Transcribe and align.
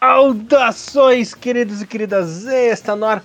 Saudações, 0.00 1.32
queridos 1.34 1.80
e 1.80 1.86
queridas! 1.86 2.46
Está 2.46 2.96
no 2.96 3.06
ar 3.06 3.22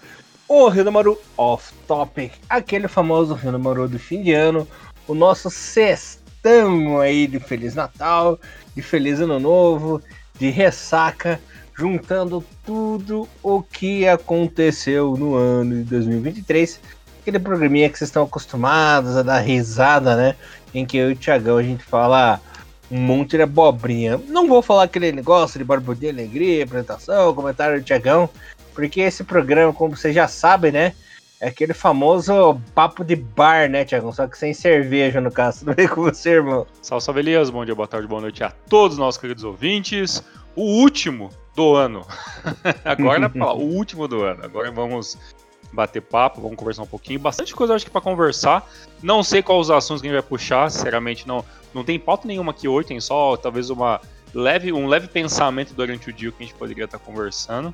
o 0.48 0.70
Rio 0.70 0.92
Maru 0.92 1.20
Off 1.36 1.74
Topic, 1.88 2.32
aquele 2.48 2.88
famoso 2.88 3.34
Rio 3.34 3.58
Maru 3.58 3.88
do 3.88 3.98
fim 3.98 4.22
de 4.22 4.32
ano, 4.32 4.68
o 5.08 5.16
nosso 5.16 5.50
sextão 5.50 7.00
aí 7.00 7.26
de 7.26 7.40
Feliz 7.40 7.74
Natal, 7.74 8.40
de 8.76 8.84
Feliz 8.84 9.20
Ano 9.20 9.40
Novo, 9.40 10.00
de 10.38 10.52
ressaca, 10.52 11.42
juntando 11.76 12.46
tudo 12.64 13.28
o 13.42 13.64
que 13.64 14.08
aconteceu 14.08 15.18
no 15.18 15.34
ano 15.34 15.74
de 15.78 15.84
2023. 15.86 16.80
Aquele 17.22 17.40
programinha 17.40 17.90
que 17.90 17.98
vocês 17.98 18.10
estão 18.10 18.26
acostumados 18.26 19.18
a 19.18 19.24
dar 19.24 19.40
risada, 19.40 20.16
né? 20.16 20.36
Em 20.72 20.86
que 20.86 20.98
eu 20.98 21.10
e 21.10 21.14
o 21.14 21.18
Thiagão 21.18 21.58
a 21.58 21.64
gente 21.64 21.84
fala 21.84 22.40
um 22.92 23.00
monte 23.00 23.38
de 23.38 23.44
abobrinha. 23.44 24.20
Não 24.28 24.48
vou 24.48 24.62
falar 24.62 24.84
aquele 24.84 25.12
negócio 25.12 25.58
de 25.58 25.64
barbudinha, 25.64 26.12
alegria, 26.12 26.64
apresentação, 26.64 27.34
comentário 27.34 27.80
do 27.80 27.86
Tiagão, 27.86 28.30
porque 28.74 29.02
esse 29.02 29.24
programa, 29.24 29.74
como 29.74 29.96
vocês 29.96 30.14
já 30.14 30.28
sabem, 30.28 30.72
né? 30.72 30.94
É 31.40 31.50
aquele 31.50 31.74
famoso 31.74 32.60
papo 32.74 33.04
de 33.04 33.16
bar, 33.16 33.70
né, 33.70 33.84
Tiagão? 33.84 34.12
Só 34.12 34.26
que 34.26 34.38
sem 34.38 34.54
cerveja, 34.54 35.20
no 35.20 35.32
caso. 35.32 35.60
Tudo 35.66 35.76
bem 35.76 35.88
com 35.88 36.02
você, 36.04 36.32
irmão? 36.32 36.66
Salve, 36.82 37.04
salve, 37.04 37.20
Elias. 37.20 37.50
Bom 37.50 37.66
dia, 37.66 37.76
boa 37.76 37.88
tarde, 37.88 38.08
boa 38.08 38.22
noite 38.22 38.44
a 38.44 38.52
todos 38.70 38.94
os 38.94 39.00
nossos 39.00 39.20
queridos 39.20 39.44
ouvintes. 39.44 40.24
O 40.56 40.64
último 40.64 41.30
do 41.56 41.76
ano. 41.76 42.06
Agora 42.86 43.20
não 43.20 43.30
pra 43.30 43.40
falar, 43.40 43.54
o 43.54 43.64
último 43.64 44.08
do 44.08 44.24
ano. 44.24 44.44
Agora 44.44 44.72
vamos 44.72 45.18
bater 45.76 46.02
papo, 46.02 46.42
vamos 46.42 46.58
conversar 46.58 46.84
um 46.84 46.88
pouquinho. 46.88 47.20
Bastante 47.20 47.54
coisa, 47.54 47.76
acho 47.76 47.86
que, 47.86 47.92
para 47.92 48.02
conversar. 48.02 48.68
Não 49.04 49.22
sei 49.22 49.44
quais 49.44 49.62
os 49.62 49.72
assuntos 49.72 50.02
que 50.02 50.08
a 50.08 50.12
gente 50.12 50.22
vai 50.22 50.28
puxar, 50.28 50.72
sinceramente, 50.72 51.28
não, 51.28 51.44
não 51.74 51.84
tem 51.84 52.00
pauta 52.00 52.28
nenhuma 52.28 52.52
aqui 52.52 52.68
hoje, 52.68 52.88
tem 52.88 53.00
só 53.00 53.38
talvez 53.38 53.70
uma 53.70 54.02
leve, 54.34 54.74
um 54.74 54.88
leve 54.88 55.08
pensamento 55.08 55.74
durante 55.74 56.10
o 56.10 56.14
dia 56.14 56.32
que 56.32 56.44
a 56.44 56.46
gente 56.46 56.56
poderia 56.56 56.86
estar 56.86 57.00
conversando. 57.00 57.74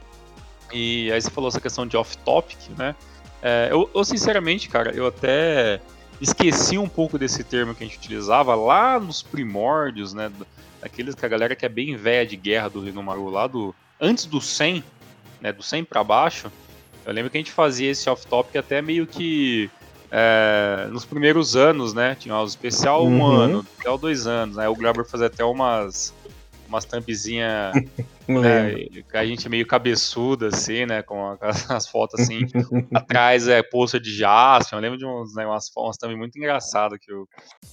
E 0.73 1.11
aí 1.11 1.21
você 1.21 1.29
falou 1.29 1.47
essa 1.49 1.61
questão 1.61 1.85
de 1.85 1.97
off-topic, 1.97 2.57
né? 2.77 2.95
É, 3.41 3.69
eu, 3.71 3.89
eu, 3.93 4.03
sinceramente, 4.03 4.69
cara, 4.69 4.91
eu 4.91 5.07
até 5.07 5.81
esqueci 6.21 6.77
um 6.77 6.87
pouco 6.87 7.17
desse 7.17 7.43
termo 7.43 7.73
que 7.73 7.83
a 7.83 7.87
gente 7.87 7.97
utilizava 7.97 8.53
lá 8.53 8.99
nos 8.99 9.23
primórdios, 9.23 10.13
né? 10.13 10.31
Daqueles 10.79 11.15
que 11.15 11.25
a 11.25 11.29
galera 11.29 11.55
que 11.55 11.65
é 11.65 11.69
bem 11.69 11.95
velha 11.95 12.25
de 12.25 12.35
guerra 12.35 12.69
do 12.69 12.81
Rio 12.81 13.01
Maru, 13.03 13.29
lá 13.29 13.47
do. 13.47 13.73
Antes 13.99 14.25
do 14.25 14.39
100, 14.39 14.83
né? 15.41 15.51
Do 15.51 15.63
100 15.63 15.83
para 15.83 16.03
baixo. 16.03 16.51
Eu 17.05 17.13
lembro 17.13 17.29
que 17.31 17.37
a 17.37 17.39
gente 17.39 17.51
fazia 17.51 17.89
esse 17.89 18.09
off-topic 18.09 18.55
até 18.55 18.81
meio 18.81 19.07
que 19.07 19.69
é, 20.11 20.87
nos 20.91 21.05
primeiros 21.05 21.55
anos, 21.55 21.93
né? 21.93 22.15
Tinha 22.15 22.37
o 22.37 22.45
especial 22.45 23.05
um 23.05 23.21
uhum. 23.21 23.31
ano, 23.31 23.59
especial 23.61 23.97
dois 23.97 24.27
anos, 24.27 24.57
né? 24.57 24.67
O 24.67 24.75
Glauber 24.75 25.05
fazia 25.05 25.27
até 25.27 25.43
umas 25.43 26.13
umas 26.71 26.85
thumbzinha 26.85 27.71
né, 28.27 28.73
a 29.13 29.25
gente 29.25 29.47
meio 29.49 29.65
cabeçuda 29.65 30.47
assim, 30.47 30.85
né, 30.85 31.03
com 31.03 31.37
as 31.69 31.87
fotos 31.87 32.19
assim, 32.19 32.41
atrás 32.93 33.47
é 33.47 33.61
poça 33.61 33.99
de 33.99 34.15
jaspe, 34.15 34.73
eu 34.73 34.79
lembro 34.79 34.97
de 34.97 35.05
uns, 35.05 35.35
né, 35.35 35.45
umas, 35.45 35.69
umas 35.75 35.97
thumb 35.97 36.15
muito 36.15 36.37
engraçadas 36.37 36.97
que 36.99 37.13
o, 37.13 37.27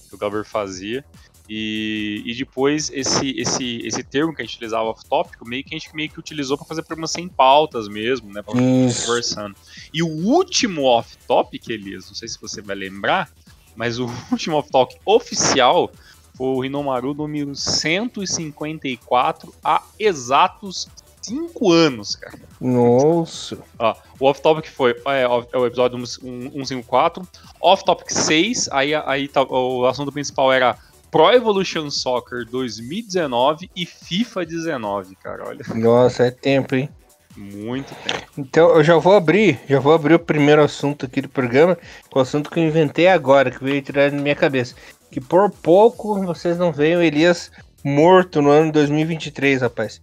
que 0.09 0.15
o 0.15 0.17
Glauber 0.17 0.43
fazia. 0.43 1.03
E, 1.51 2.21
e 2.27 2.35
depois 2.35 2.91
esse, 2.93 3.31
esse, 3.31 3.79
esse 3.83 4.03
termo 4.03 4.35
que 4.35 4.41
a 4.41 4.45
gente 4.45 4.53
utilizava 4.53 4.83
off-tópico, 4.83 5.47
meio 5.47 5.63
que 5.63 5.73
a 5.73 5.79
gente 5.79 5.95
meio 5.95 6.07
que 6.07 6.19
utilizou 6.19 6.55
para 6.55 6.67
fazer 6.67 6.83
programas 6.83 7.09
sem 7.09 7.27
pautas 7.27 7.87
mesmo, 7.87 8.31
né? 8.31 8.43
Pra 8.43 8.53
conversando. 8.53 9.55
E 9.91 10.03
o 10.03 10.07
último 10.07 10.83
off-topic, 10.83 11.69
Elias, 11.69 12.05
não 12.05 12.13
sei 12.13 12.27
se 12.27 12.39
você 12.39 12.61
vai 12.61 12.75
lembrar, 12.75 13.31
mas 13.75 13.97
o 13.97 14.05
último 14.31 14.57
off-topic 14.57 14.99
oficial 15.03 15.91
foi 16.39 16.47
o 16.47 16.61
Rinomaru 16.61 17.13
número 17.13 17.53
154 17.53 19.53
há 19.61 19.83
exatos 19.99 20.87
5 21.21 21.69
anos, 21.69 22.15
cara. 22.15 22.39
Nossa. 22.61 23.57
Ó, 23.77 23.93
o 24.21 24.25
off-topic 24.25 24.69
foi 24.69 24.95
é, 25.05 25.23
é, 25.23 25.57
o 25.57 25.65
episódio 25.65 26.07
154. 26.07 27.27
Off-topic 27.59 28.09
6, 28.09 28.69
aí, 28.71 28.95
aí 28.95 29.27
tá, 29.27 29.43
o 29.43 29.85
assunto 29.85 30.13
principal 30.13 30.53
era 30.53 30.77
Pro 31.11 31.29
Evolution 31.29 31.91
Soccer 31.91 32.45
2019 32.49 33.69
e 33.75 33.85
FIFA 33.85 34.45
19, 34.45 35.17
cara, 35.17 35.43
olha. 35.45 35.65
Nossa, 35.75 36.23
é 36.23 36.31
tempo, 36.31 36.73
hein? 36.73 36.87
Muito 37.35 37.93
tempo. 37.95 38.31
Então 38.37 38.69
eu 38.69 38.83
já 38.83 38.95
vou 38.95 39.13
abrir, 39.13 39.59
já 39.67 39.79
vou 39.79 39.93
abrir 39.93 40.13
o 40.13 40.19
primeiro 40.19 40.63
assunto 40.63 41.05
aqui 41.05 41.21
do 41.21 41.27
programa, 41.27 41.77
com 42.09 42.19
o 42.19 42.21
assunto 42.21 42.49
que 42.49 42.61
eu 42.61 42.63
inventei 42.63 43.09
agora, 43.09 43.51
que 43.51 43.61
veio 43.61 43.81
tirar 43.81 44.09
na 44.09 44.21
minha 44.21 44.35
cabeça. 44.35 44.73
Que 45.11 45.19
por 45.19 45.49
pouco 45.49 46.23
vocês 46.23 46.57
não 46.57 46.71
veem 46.71 46.97
o 46.97 47.01
Elias 47.01 47.51
morto 47.83 48.41
no 48.41 48.49
ano 48.49 48.71
2023, 48.71 49.61
rapaz. 49.61 50.01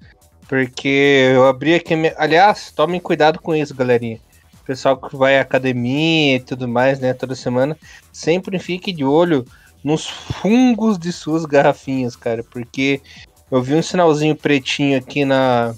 Porque 0.48 1.30
eu 1.34 1.46
abri 1.46 1.74
aqui. 1.74 1.94
Aliás, 2.16 2.70
tomem 2.70 3.00
cuidado 3.00 3.40
com 3.40 3.54
isso, 3.54 3.74
galerinha. 3.74 4.20
pessoal 4.64 4.96
que 4.96 5.16
vai 5.16 5.38
à 5.38 5.42
academia 5.42 6.36
e 6.36 6.40
tudo 6.40 6.66
mais, 6.66 6.98
né, 6.98 7.12
toda 7.12 7.34
semana, 7.34 7.76
sempre 8.12 8.58
fique 8.58 8.92
de 8.92 9.04
olho 9.04 9.44
nos 9.84 10.08
fungos 10.08 10.98
de 10.98 11.12
suas 11.12 11.44
garrafinhas, 11.44 12.16
cara, 12.16 12.42
porque 12.42 13.00
eu 13.48 13.62
vi 13.62 13.74
um 13.74 13.82
sinalzinho 13.82 14.34
pretinho 14.34 14.98
aqui 14.98 15.24
na 15.24 15.72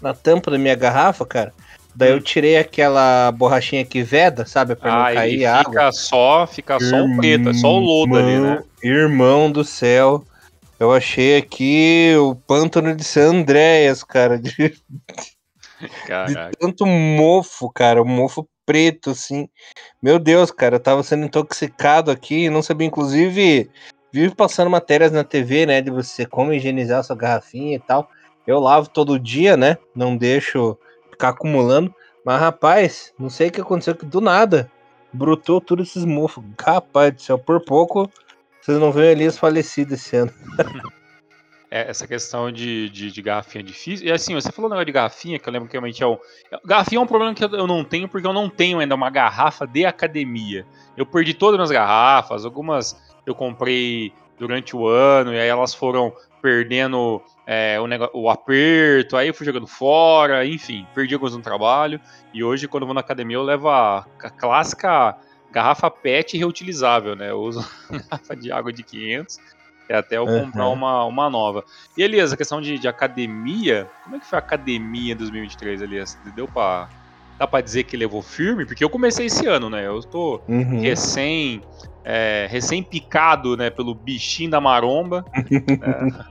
na 0.00 0.12
tampa 0.12 0.50
da 0.50 0.58
minha 0.58 0.74
garrafa, 0.74 1.24
cara. 1.24 1.52
Daí 1.94 2.10
hum. 2.10 2.16
eu 2.16 2.20
tirei 2.20 2.56
aquela 2.56 3.30
borrachinha 3.32 3.84
que 3.84 4.02
veda, 4.02 4.44
sabe, 4.44 4.74
para 4.74 4.90
não 4.90 5.14
cair 5.14 5.38
fica 5.38 5.52
água. 5.52 5.92
Só, 5.92 6.46
fica 6.46 6.80
só 6.80 7.04
o 7.04 7.16
preto, 7.16 7.48
é 7.50 7.54
só 7.54 7.68
o 7.74 7.78
lodo 7.78 8.16
ali, 8.16 8.38
né? 8.38 8.62
Irmão 8.82 9.50
do 9.50 9.64
céu. 9.64 10.24
Eu 10.78 10.92
achei 10.92 11.36
aqui 11.36 12.14
o 12.18 12.34
pântano 12.34 12.94
de 12.94 13.04
San 13.04 13.30
Andreas, 13.30 14.02
cara, 14.02 14.38
de, 14.38 14.50
de 14.50 14.76
tanto 16.58 16.84
mofo, 16.84 17.70
cara, 17.70 18.02
o 18.02 18.04
mofo 18.04 18.48
preto, 18.66 19.10
assim. 19.10 19.48
Meu 20.02 20.18
Deus, 20.18 20.50
cara, 20.50 20.76
eu 20.76 20.80
tava 20.80 21.02
sendo 21.02 21.26
intoxicado 21.26 22.10
aqui, 22.10 22.50
não 22.50 22.62
sabia, 22.62 22.86
inclusive, 22.86 23.70
vive 24.12 24.34
passando 24.34 24.70
matérias 24.70 25.12
na 25.12 25.22
TV, 25.22 25.66
né, 25.66 25.80
de 25.80 25.90
você 25.90 26.26
como 26.26 26.52
higienizar 26.52 27.04
sua 27.04 27.16
garrafinha 27.16 27.76
e 27.76 27.80
tal. 27.80 28.08
Eu 28.46 28.58
lavo 28.58 28.88
todo 28.88 29.18
dia, 29.18 29.56
né, 29.56 29.78
não 29.94 30.16
deixo 30.16 30.76
ficar 31.14 31.30
acumulando. 31.30 31.94
Mas, 32.24 32.40
rapaz, 32.40 33.12
não 33.18 33.30
sei 33.30 33.48
o 33.48 33.52
que 33.52 33.60
aconteceu, 33.60 33.94
que 33.94 34.06
do 34.06 34.20
nada 34.20 34.70
brotou 35.12 35.60
tudo 35.60 35.82
esses 35.82 36.04
mofos. 36.04 36.44
Rapaz 36.60 37.14
do 37.14 37.22
céu, 37.22 37.38
por 37.38 37.64
pouco 37.64 38.10
vocês 38.60 38.78
não 38.78 38.90
veem 38.90 39.10
Elias 39.10 39.36
falecido 39.36 39.92
esse 39.92 40.16
ano. 40.16 40.32
é, 41.70 41.90
essa 41.90 42.06
questão 42.06 42.50
de, 42.50 42.88
de, 42.88 43.10
de, 43.10 43.20
garrafinha 43.20 43.62
difícil. 43.62 44.06
E 44.06 44.10
assim, 44.10 44.34
você 44.34 44.50
falou 44.50 44.70
negócio 44.70 44.86
de 44.86 44.92
garrafinha, 44.92 45.38
que 45.38 45.46
eu 45.46 45.52
lembro 45.52 45.68
que 45.68 45.74
realmente 45.74 46.02
é 46.02 46.06
um. 46.06 46.16
Garrafinha 46.64 46.98
é 46.98 47.02
um 47.02 47.06
problema 47.06 47.34
que 47.34 47.44
eu 47.44 47.66
não 47.66 47.84
tenho, 47.84 48.08
porque 48.08 48.26
eu 48.26 48.32
não 48.32 48.48
tenho 48.48 48.78
ainda 48.78 48.94
uma 48.94 49.10
garrafa 49.10 49.66
de 49.66 49.84
academia. 49.84 50.66
Eu 50.96 51.04
perdi 51.04 51.34
todas 51.34 51.60
as 51.60 51.68
minhas 51.68 51.70
garrafas, 51.70 52.46
algumas 52.46 52.96
eu 53.26 53.34
comprei 53.34 54.14
durante 54.38 54.76
o 54.76 54.86
ano, 54.86 55.32
e 55.32 55.38
aí 55.38 55.48
elas 55.48 55.74
foram 55.74 56.12
perdendo 56.42 57.22
é, 57.46 57.80
o, 57.80 57.86
negócio, 57.86 58.16
o 58.16 58.28
aperto, 58.28 59.16
aí 59.16 59.28
eu 59.28 59.34
fui 59.34 59.46
jogando 59.46 59.66
fora, 59.66 60.44
enfim, 60.46 60.86
perdi 60.94 61.14
alguns 61.14 61.34
no 61.34 61.42
trabalho. 61.42 62.00
E 62.32 62.44
hoje, 62.44 62.68
quando 62.68 62.82
eu 62.82 62.86
vou 62.86 62.94
na 62.94 63.00
academia, 63.00 63.36
eu 63.36 63.42
levo 63.42 63.68
a, 63.68 64.06
a 64.22 64.30
clássica 64.30 65.16
garrafa 65.50 65.90
PET 65.90 66.36
reutilizável, 66.36 67.14
né? 67.14 67.30
Eu 67.30 67.40
uso 67.40 67.64
garrafa 68.10 68.36
de 68.36 68.52
água 68.52 68.72
de 68.72 68.82
500 68.82 69.38
é 69.88 69.96
até 69.96 70.16
eu 70.16 70.26
comprar 70.26 70.66
uhum. 70.66 70.72
uma, 70.72 71.04
uma 71.04 71.30
nova. 71.30 71.64
E 71.96 72.02
Elias, 72.02 72.32
a 72.32 72.36
questão 72.36 72.60
de, 72.60 72.78
de 72.78 72.88
academia, 72.88 73.88
como 74.02 74.16
é 74.16 74.18
que 74.18 74.26
foi 74.26 74.38
a 74.38 74.40
academia 74.40 75.14
2023, 75.14 75.82
Elias? 75.82 76.18
Deu 76.34 76.48
pra. 76.48 76.88
Dá 77.38 77.46
pra 77.46 77.60
dizer 77.60 77.82
que 77.84 77.96
levou 77.96 78.22
firme? 78.22 78.64
Porque 78.64 78.84
eu 78.84 78.88
comecei 78.88 79.26
esse 79.26 79.46
ano, 79.46 79.68
né? 79.68 79.86
Eu 79.86 80.00
tô 80.00 80.40
uhum. 80.48 80.80
recém. 80.80 81.62
É, 82.04 82.46
recém 82.50 82.82
picado, 82.82 83.56
né, 83.56 83.70
pelo 83.70 83.94
bichinho 83.94 84.50
da 84.50 84.60
maromba. 84.60 85.24
é, 85.34 86.24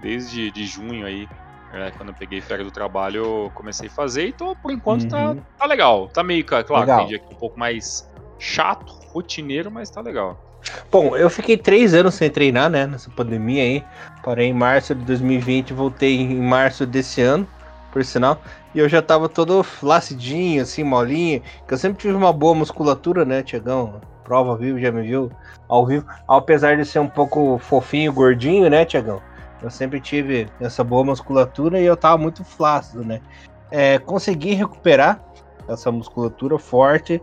desde 0.00 0.50
de 0.50 0.66
junho 0.66 1.06
aí. 1.06 1.28
É, 1.72 1.92
quando 1.92 2.08
eu 2.08 2.14
peguei 2.14 2.40
férias 2.40 2.66
do 2.66 2.72
trabalho, 2.72 3.24
eu 3.24 3.52
comecei 3.54 3.86
a 3.86 3.90
fazer, 3.90 4.26
então 4.26 4.56
por 4.56 4.72
enquanto 4.72 5.08
tá, 5.08 5.28
uhum. 5.28 5.36
tá, 5.36 5.42
tá 5.58 5.66
legal. 5.66 6.08
Tá 6.08 6.22
meio, 6.24 6.44
claro, 6.44 6.66
legal. 6.68 6.98
tem 6.98 7.06
dia 7.06 7.16
aqui 7.18 7.32
um 7.32 7.38
pouco 7.38 7.56
mais 7.58 8.10
chato, 8.40 8.92
rotineiro, 9.12 9.70
mas 9.70 9.88
tá 9.88 10.00
legal. 10.00 10.50
Bom, 10.90 11.16
eu 11.16 11.30
fiquei 11.30 11.56
três 11.56 11.94
anos 11.94 12.14
sem 12.14 12.28
treinar, 12.28 12.68
né? 12.68 12.86
Nessa 12.86 13.10
pandemia 13.10 13.62
aí. 13.62 13.84
Parei 14.22 14.48
em 14.48 14.52
março 14.52 14.94
de 14.94 15.04
2020, 15.04 15.72
voltei 15.72 16.20
em 16.20 16.40
março 16.40 16.84
desse 16.84 17.22
ano, 17.22 17.46
por 17.92 18.04
sinal. 18.04 18.42
E 18.74 18.78
eu 18.78 18.88
já 18.88 19.00
tava 19.00 19.28
todo 19.28 19.62
flacidinho, 19.62 20.62
assim, 20.62 20.82
molinho. 20.82 21.42
Que 21.66 21.74
eu 21.74 21.78
sempre 21.78 21.98
tive 21.98 22.14
uma 22.14 22.32
boa 22.32 22.54
musculatura, 22.54 23.24
né, 23.24 23.42
Tiagão? 23.42 24.00
Prova 24.30 24.56
vivo, 24.56 24.78
já 24.78 24.92
me 24.92 25.02
viu 25.02 25.28
ao 25.68 25.84
vivo. 25.84 26.06
Apesar 26.28 26.76
de 26.76 26.84
ser 26.84 27.00
um 27.00 27.08
pouco 27.08 27.58
fofinho, 27.58 28.12
gordinho, 28.12 28.70
né, 28.70 28.84
Tiagão? 28.84 29.20
Eu 29.60 29.70
sempre 29.70 30.00
tive 30.00 30.46
essa 30.60 30.84
boa 30.84 31.02
musculatura 31.02 31.80
e 31.80 31.84
eu 31.84 31.96
tava 31.96 32.16
muito 32.16 32.44
flácido, 32.44 33.04
né? 33.04 33.20
É, 33.72 33.98
consegui 33.98 34.54
recuperar 34.54 35.20
essa 35.66 35.90
musculatura 35.90 36.56
forte 36.60 37.20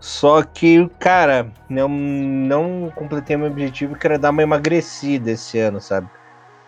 só 0.00 0.42
que, 0.42 0.88
cara, 0.98 1.52
não, 1.68 1.90
não 1.90 2.90
completei 2.94 3.36
meu 3.36 3.48
objetivo, 3.48 3.94
que 3.94 4.06
era 4.06 4.18
dar 4.18 4.30
uma 4.30 4.42
emagrecida 4.42 5.32
esse 5.32 5.58
ano, 5.58 5.78
sabe? 5.78 6.08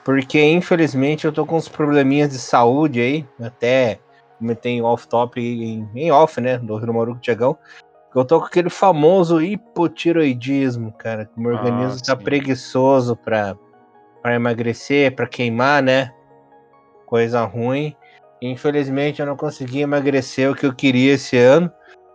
porque 0.05 0.43
infelizmente 0.43 1.25
eu 1.25 1.33
tô 1.33 1.47
com 1.47 1.57
uns 1.57 1.69
probleminhas 1.69 2.31
de 2.31 2.39
saúde 2.39 3.01
aí, 3.01 3.27
até 3.41 4.01
comentei 4.39 4.73
em 4.73 4.83
off-top, 4.83 5.41
em, 5.41 5.89
em 5.95 6.11
off, 6.11 6.41
né, 6.41 6.59
do 6.59 6.77
Rio 6.77 6.93
Maruco 6.93 7.21
Tiagão, 7.21 7.57
eu 8.15 8.25
tô 8.25 8.41
com 8.41 8.47
aquele 8.47 8.71
famoso 8.71 9.41
hipotiroidismo, 9.41 10.93
cara, 10.93 11.25
que 11.25 11.33
o 11.37 11.41
meu 11.41 11.57
ah, 11.57 11.61
organismo 11.61 11.99
sim. 11.99 12.05
tá 12.05 12.17
preguiçoso 12.17 13.17
pra, 13.17 13.57
pra 14.21 14.35
emagrecer, 14.35 15.15
pra 15.15 15.27
queimar, 15.27 15.83
né, 15.83 16.13
coisa 17.07 17.45
ruim. 17.45 17.97
Infelizmente 18.41 19.21
eu 19.21 19.27
não 19.27 19.37
consegui 19.37 19.81
emagrecer 19.81 20.51
o 20.51 20.55
que 20.55 20.67
eu 20.67 20.75
queria 20.75 21.15
esse 21.15 21.39
ano. 21.39 21.71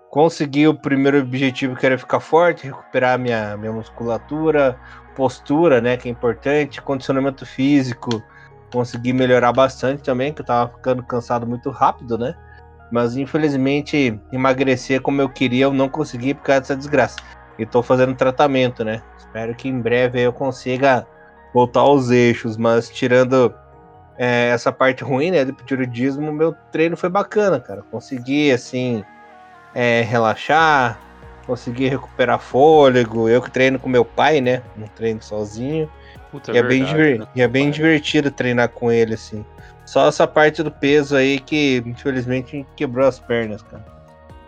Consegui 0.10 0.68
o 0.68 0.74
primeiro 0.74 1.20
objetivo 1.20 1.76
que 1.76 1.86
era 1.86 1.98
ficar 1.98 2.20
forte, 2.20 2.68
recuperar 2.68 3.20
minha, 3.20 3.58
minha 3.58 3.72
musculatura, 3.72 4.80
postura, 5.16 5.82
né, 5.82 5.98
que 5.98 6.08
é 6.08 6.12
importante, 6.12 6.82
condicionamento 6.82 7.46
físico, 7.46 8.22
consegui 8.72 9.14
melhorar 9.14 9.52
bastante 9.52 10.04
também, 10.04 10.34
que 10.34 10.42
eu 10.42 10.46
tava 10.46 10.72
ficando 10.74 11.04
cansado 11.04 11.48
muito 11.48 11.70
rápido, 11.70 12.18
né? 12.18 12.36
Mas 12.92 13.18
infelizmente 13.18 14.20
emagrecer 14.32 15.02
como 15.02 15.22
eu 15.22 15.30
queria 15.30 15.66
eu 15.66 15.74
não 15.74 15.90
consegui 15.90 16.34
por 16.34 16.44
causa 16.44 16.62
dessa 16.62 16.76
desgraça. 16.76 17.18
E 17.60 17.66
tô 17.66 17.82
fazendo 17.82 18.16
tratamento, 18.16 18.84
né? 18.84 19.02
Espero 19.18 19.56
que 19.56 19.68
em 19.68 19.80
breve 19.80 20.22
eu 20.22 20.32
consiga 20.32 21.06
voltar 21.54 21.82
aos 21.82 22.12
eixos, 22.12 22.56
mas 22.56 22.90
tirando 22.90 23.54
é, 24.18 24.50
essa 24.50 24.72
parte 24.72 25.04
ruim, 25.04 25.32
né, 25.32 25.46
do 25.46 25.52
hipotiroidismo, 25.52 26.32
meu 26.32 26.56
treino 26.72 26.98
foi 26.98 27.10
bacana, 27.10 27.60
cara. 27.60 27.84
Consegui, 27.92 28.52
assim, 28.52 29.04
é, 29.74 30.02
relaxar, 30.02 31.00
consegui 31.46 31.88
recuperar 31.88 32.40
fôlego. 32.40 33.30
Eu 33.30 33.42
que 33.42 33.52
treino 33.52 33.80
com 33.80 33.88
meu 33.88 34.04
pai, 34.04 34.42
né? 34.42 34.62
Não 34.76 34.88
treino 34.88 35.22
sozinho. 35.22 35.90
Puta, 36.32 36.52
e 36.52 36.58
é, 36.58 36.62
verdade, 36.62 36.94
bem, 36.94 37.20
né? 37.20 37.28
e 37.36 37.42
é 37.42 37.48
bem 37.48 37.72
divertido 37.72 38.32
treinar 38.32 38.70
com 38.70 38.92
ele, 38.92 39.14
assim. 39.14 39.46
Só 39.88 40.06
essa 40.06 40.28
parte 40.28 40.62
do 40.62 40.70
peso 40.70 41.16
aí 41.16 41.40
que, 41.40 41.82
infelizmente, 41.86 42.68
quebrou 42.76 43.08
as 43.08 43.20
pernas, 43.20 43.64
cara. 43.64 43.86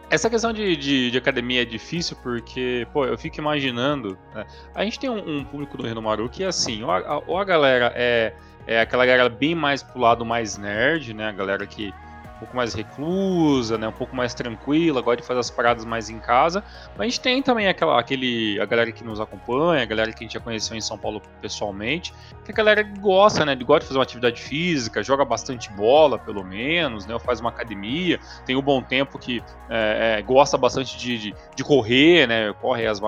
Essa 0.10 0.30
questão 0.30 0.52
de, 0.52 0.76
de, 0.76 1.12
de, 1.12 1.18
academia 1.18 1.62
é 1.62 1.66
difícil 1.66 2.18
porque, 2.22 2.86
pô, 2.92 3.06
eu 3.06 3.18
fico 3.18 3.40
imaginando. 3.40 4.18
Né? 4.36 4.46
A 4.76 4.84
gente 4.84 5.00
tem 5.00 5.10
um, 5.10 5.38
um 5.38 5.46
público 5.46 5.78
do 5.78 5.88
Reno 5.88 6.02
Maru 6.02 6.28
que, 6.28 6.44
assim, 6.44 6.84
ou 6.84 6.92
a, 6.92 7.24
ou 7.26 7.38
a 7.38 7.46
galera 7.46 7.94
é, 7.96 8.34
é 8.68 8.82
aquela 8.82 9.06
galera 9.06 9.30
bem 9.30 9.56
mais 9.56 9.82
pro 9.82 10.02
lado 10.02 10.26
mais 10.26 10.58
nerd, 10.58 11.14
né? 11.14 11.30
A 11.30 11.32
galera 11.32 11.66
que 11.66 11.94
um 12.40 12.46
pouco 12.46 12.56
mais 12.56 12.74
reclusa, 12.74 13.78
né, 13.78 13.88
um 13.88 13.92
pouco 13.94 14.16
mais 14.16 14.34
tranquila, 14.34 15.02
gosta 15.02 15.22
de 15.22 15.28
fazer 15.28 15.42
as 15.42 15.52
paradas 15.52 15.84
mais 15.84 16.10
em 16.10 16.20
casa. 16.20 16.64
Mas 16.92 17.00
a 17.00 17.04
gente 17.04 17.20
tem 17.20 17.44
também 17.44 17.68
aquela, 17.68 18.00
aquele, 18.00 18.60
a 18.62 18.66
galera 18.66 18.92
que 18.94 19.04
nos 19.04 19.20
acompanha, 19.20 19.84
a 19.84 19.86
galera 19.86 20.12
que 20.14 20.24
a 20.24 20.26
gente 20.26 20.34
já 20.34 20.40
conheceu 20.40 20.76
em 20.78 20.82
São 20.82 20.98
Paulo 20.98 21.22
pessoalmente, 21.42 22.14
que 22.46 22.52
a 22.52 22.56
galera 22.56 22.82
gosta, 22.82 23.46
né, 23.46 23.56
gosta 23.56 23.82
de 23.82 23.88
fazer 23.88 23.98
uma 23.98 24.04
atividade 24.04 24.42
física, 24.42 25.04
joga 25.04 25.26
bastante 25.26 25.70
bola, 25.74 26.18
pelo 26.18 26.44
menos, 26.44 27.06
né, 27.06 27.14
ou 27.14 27.20
faz 27.20 27.42
uma 27.42 27.50
academia, 27.50 28.20
tem 28.46 28.56
o 28.56 28.60
um 28.60 28.62
bom 28.62 28.82
tempo 28.82 29.20
que 29.20 29.44
é, 29.70 30.18
é, 30.20 30.22
gosta 30.22 30.58
bastante 30.58 30.98
de, 30.98 31.18
de, 31.18 31.36
de, 31.56 31.64
correr, 31.64 32.26
né, 32.26 32.54
corre 32.54 32.88
as 32.88 33.02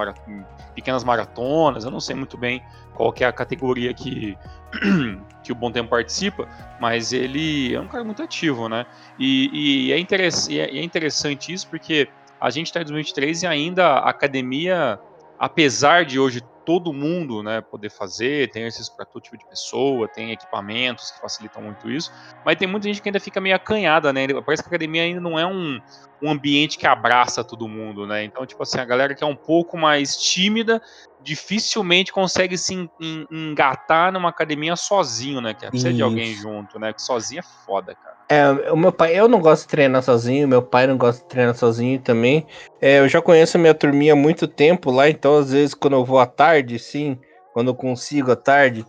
pequenas 0.75 1.03
maratonas, 1.03 1.85
eu 1.85 1.91
não 1.91 1.99
sei 1.99 2.15
muito 2.15 2.37
bem 2.37 2.61
qual 3.01 3.13
é 3.19 3.23
a 3.25 3.33
categoria 3.33 3.93
que 3.95 4.37
que 5.41 5.51
o 5.51 5.55
Bom 5.55 5.71
Tempo 5.71 5.89
participa, 5.89 6.47
mas 6.79 7.11
ele 7.11 7.73
é 7.73 7.79
um 7.79 7.87
cara 7.87 8.03
muito 8.03 8.21
ativo, 8.21 8.69
né? 8.69 8.85
E, 9.17 9.87
e, 9.87 9.91
é, 9.91 9.97
interess 9.97 10.47
e 10.47 10.59
é, 10.59 10.69
é 10.69 10.83
interessante 10.83 11.51
isso 11.51 11.67
porque 11.67 12.07
a 12.39 12.51
gente 12.51 12.67
está 12.67 12.79
em 12.79 12.83
2023 12.83 13.41
e 13.41 13.47
ainda 13.47 13.87
a 13.87 14.09
academia, 14.09 14.99
apesar 15.39 16.05
de 16.05 16.19
hoje 16.19 16.41
todo 16.63 16.93
mundo 16.93 17.41
né, 17.41 17.59
poder 17.59 17.89
fazer, 17.89 18.51
tem 18.51 18.61
exercício 18.61 18.95
para 18.95 19.03
todo 19.03 19.23
tipo 19.23 19.35
de 19.35 19.45
pessoa, 19.47 20.07
tem 20.07 20.31
equipamentos 20.31 21.09
que 21.09 21.19
facilitam 21.19 21.63
muito 21.63 21.89
isso, 21.89 22.11
mas 22.45 22.55
tem 22.55 22.67
muita 22.67 22.87
gente 22.87 23.01
que 23.01 23.09
ainda 23.09 23.19
fica 23.19 23.41
meio 23.41 23.55
acanhada, 23.55 24.13
né? 24.13 24.27
Parece 24.45 24.61
que 24.61 24.67
a 24.67 24.69
academia 24.69 25.01
ainda 25.01 25.19
não 25.19 25.39
é 25.39 25.45
um, 25.45 25.81
um 26.21 26.31
ambiente 26.31 26.77
que 26.77 26.85
abraça 26.85 27.43
todo 27.43 27.67
mundo, 27.67 28.05
né? 28.05 28.23
Então, 28.23 28.45
tipo 28.45 28.61
assim, 28.63 28.79
a 28.79 28.85
galera 28.85 29.15
que 29.15 29.23
é 29.23 29.27
um 29.27 29.35
pouco 29.35 29.77
mais 29.77 30.15
tímida 30.15 30.81
dificilmente 31.23 32.11
consegue 32.11 32.57
se 32.57 32.89
engatar 33.31 34.11
numa 34.11 34.29
academia 34.29 34.75
sozinho, 34.75 35.39
né? 35.39 35.53
Que 35.53 35.67
precisa 35.67 35.93
de 35.93 36.01
alguém 36.01 36.33
junto, 36.33 36.79
né? 36.79 36.93
Que 36.93 37.01
sozinho 37.01 37.39
é 37.39 37.65
foda, 37.65 37.95
cara. 37.95 38.15
É, 38.29 38.71
o 38.71 38.77
meu 38.77 38.91
pai, 38.91 39.19
eu 39.19 39.27
não 39.27 39.39
gosto 39.39 39.63
de 39.63 39.69
treinar 39.69 40.01
sozinho, 40.01 40.47
meu 40.47 40.61
pai 40.61 40.87
não 40.87 40.97
gosta 40.97 41.21
de 41.21 41.27
treinar 41.27 41.55
sozinho 41.55 41.99
também. 41.99 42.47
É, 42.79 42.99
eu 42.99 43.09
já 43.09 43.21
conheço 43.21 43.57
a 43.57 43.59
minha 43.59 43.73
turminha 43.73 44.13
há 44.13 44.15
muito 44.15 44.47
tempo 44.47 44.89
lá, 44.89 45.09
então 45.09 45.37
às 45.37 45.51
vezes 45.51 45.73
quando 45.73 45.93
eu 45.93 46.05
vou 46.05 46.19
à 46.19 46.25
tarde, 46.25 46.79
sim, 46.79 47.19
quando 47.53 47.67
eu 47.67 47.75
consigo 47.75 48.31
à 48.31 48.35
tarde, 48.35 48.85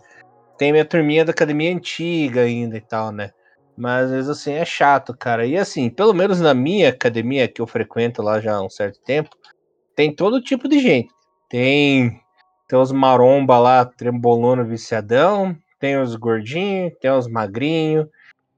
tem 0.57 0.71
minha 0.71 0.85
turminha 0.85 1.25
da 1.25 1.31
academia 1.31 1.75
antiga 1.75 2.41
ainda 2.41 2.77
e 2.77 2.81
tal, 2.81 3.11
né? 3.11 3.31
Mas 3.77 4.05
às 4.05 4.11
vezes 4.11 4.29
assim 4.29 4.53
é 4.53 4.65
chato, 4.65 5.15
cara. 5.17 5.45
E 5.45 5.57
assim, 5.57 5.89
pelo 5.89 6.13
menos 6.13 6.39
na 6.39 6.53
minha 6.53 6.89
academia 6.89 7.47
que 7.47 7.61
eu 7.61 7.67
frequento 7.67 8.21
lá 8.21 8.39
já 8.39 8.55
há 8.55 8.63
um 8.63 8.69
certo 8.69 8.99
tempo, 9.01 9.29
tem 9.95 10.13
todo 10.13 10.41
tipo 10.41 10.67
de 10.67 10.79
gente. 10.79 11.09
Tem 11.49 12.21
tem 12.67 12.79
os 12.79 12.91
maromba 12.91 13.59
lá, 13.59 13.85
trembolona 13.85 14.63
viciadão, 14.63 15.55
tem 15.79 15.97
os 15.99 16.15
gordinhos, 16.15 16.93
tem 16.99 17.11
os 17.11 17.27
magrinhos, 17.27 18.07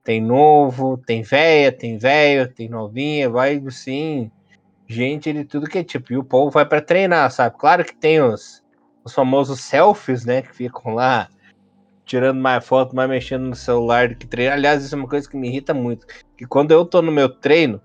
tem 0.03 0.21
novo, 0.21 0.97
tem 0.97 1.23
véia, 1.23 1.71
tem 1.71 1.97
velho, 1.97 2.47
tem 2.53 2.69
novinha, 2.69 3.29
vai 3.29 3.61
sim, 3.71 4.31
gente 4.87 5.33
de 5.33 5.43
tudo 5.43 5.67
que 5.67 5.79
é 5.79 5.83
tipo. 5.83 6.13
E 6.13 6.17
o 6.17 6.23
povo 6.23 6.51
vai 6.51 6.65
para 6.65 6.81
treinar, 6.81 7.31
sabe? 7.31 7.57
Claro 7.57 7.83
que 7.83 7.95
tem 7.95 8.21
os, 8.21 8.63
os 9.03 9.13
famosos 9.13 9.61
selfies, 9.61 10.23
né? 10.23 10.41
Que 10.43 10.55
ficam 10.55 10.93
lá 10.93 11.27
tirando 12.05 12.39
mais 12.39 12.65
foto, 12.65 12.95
mais 12.95 13.09
mexendo 13.09 13.47
no 13.47 13.55
celular 13.55 14.09
do 14.09 14.15
que 14.15 14.27
treino. 14.27 14.53
Aliás, 14.53 14.83
isso 14.83 14.95
é 14.95 14.97
uma 14.97 15.07
coisa 15.07 15.29
que 15.29 15.35
me 15.35 15.47
irrita 15.47 15.73
muito. 15.73 16.05
Que 16.37 16.45
quando 16.45 16.71
eu 16.71 16.85
tô 16.85 17.01
no 17.01 17.11
meu 17.11 17.27
treino, 17.27 17.81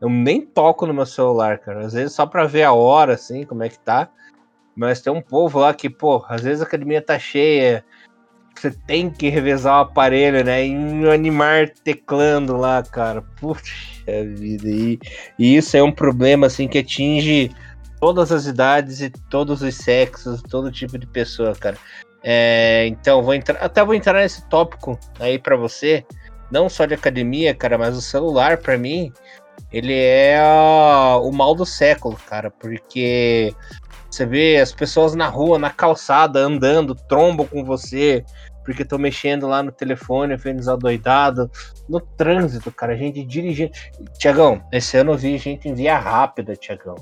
eu 0.00 0.08
nem 0.08 0.40
toco 0.40 0.86
no 0.86 0.94
meu 0.94 1.06
celular, 1.06 1.58
cara. 1.58 1.86
Às 1.86 1.92
vezes 1.92 2.12
só 2.14 2.26
pra 2.26 2.46
ver 2.46 2.64
a 2.64 2.72
hora, 2.72 3.14
assim, 3.14 3.44
como 3.44 3.62
é 3.62 3.68
que 3.68 3.78
tá. 3.78 4.10
Mas 4.74 5.00
tem 5.00 5.12
um 5.12 5.22
povo 5.22 5.58
lá 5.58 5.72
que, 5.74 5.88
pô, 5.88 6.24
às 6.28 6.42
vezes 6.42 6.62
a 6.62 6.64
academia 6.64 7.02
tá 7.02 7.18
cheia, 7.18 7.84
você 8.54 8.70
tem 8.70 9.10
que 9.10 9.28
revezar 9.28 9.78
o 9.78 9.82
aparelho, 9.82 10.44
né? 10.44 10.66
E 10.66 11.08
animar 11.08 11.68
teclando 11.68 12.56
lá, 12.56 12.82
cara. 12.82 13.22
Puxa 13.38 14.24
vida. 14.34 14.68
E, 14.68 14.98
e 15.38 15.56
isso 15.56 15.76
é 15.76 15.82
um 15.82 15.92
problema, 15.92 16.46
assim, 16.46 16.66
que 16.66 16.78
atinge 16.78 17.50
todas 18.00 18.32
as 18.32 18.46
idades 18.46 19.02
e 19.02 19.10
todos 19.10 19.62
os 19.62 19.74
sexos, 19.74 20.42
todo 20.42 20.72
tipo 20.72 20.98
de 20.98 21.06
pessoa, 21.06 21.54
cara. 21.54 21.76
É, 22.22 22.86
então, 22.86 23.22
vou 23.22 23.34
entrar, 23.34 23.58
até 23.58 23.84
vou 23.84 23.94
entrar 23.94 24.20
nesse 24.20 24.46
tópico 24.48 24.98
aí 25.18 25.38
para 25.38 25.56
você, 25.56 26.04
não 26.50 26.68
só 26.68 26.84
de 26.84 26.94
academia, 26.94 27.54
cara, 27.54 27.78
mas 27.78 27.96
o 27.96 28.02
celular, 28.02 28.58
para 28.58 28.76
mim, 28.76 29.12
ele 29.72 29.94
é 29.94 30.38
o 31.22 31.30
mal 31.30 31.54
do 31.54 31.64
século, 31.64 32.16
cara, 32.26 32.50
porque 32.50 33.54
você 34.10 34.26
vê 34.26 34.56
as 34.56 34.72
pessoas 34.72 35.14
na 35.14 35.28
rua, 35.28 35.58
na 35.58 35.70
calçada, 35.70 36.40
andando, 36.40 36.94
trombam 36.94 37.46
com 37.46 37.64
você, 37.64 38.24
porque 38.64 38.84
tô 38.84 38.98
mexendo 38.98 39.46
lá 39.46 39.62
no 39.62 39.72
telefone, 39.72 40.36
fez 40.36 40.68
adoidado, 40.68 41.50
no 41.88 42.00
trânsito, 42.00 42.70
cara, 42.70 42.96
gente 42.96 43.24
dirigindo. 43.24 43.72
Tiagão, 44.18 44.62
esse 44.72 44.96
ano 44.96 45.12
eu 45.12 45.18
vi 45.18 45.38
gente 45.38 45.68
em 45.68 45.74
via 45.74 45.98
rápida, 45.98 46.56
Tiagão. 46.56 46.96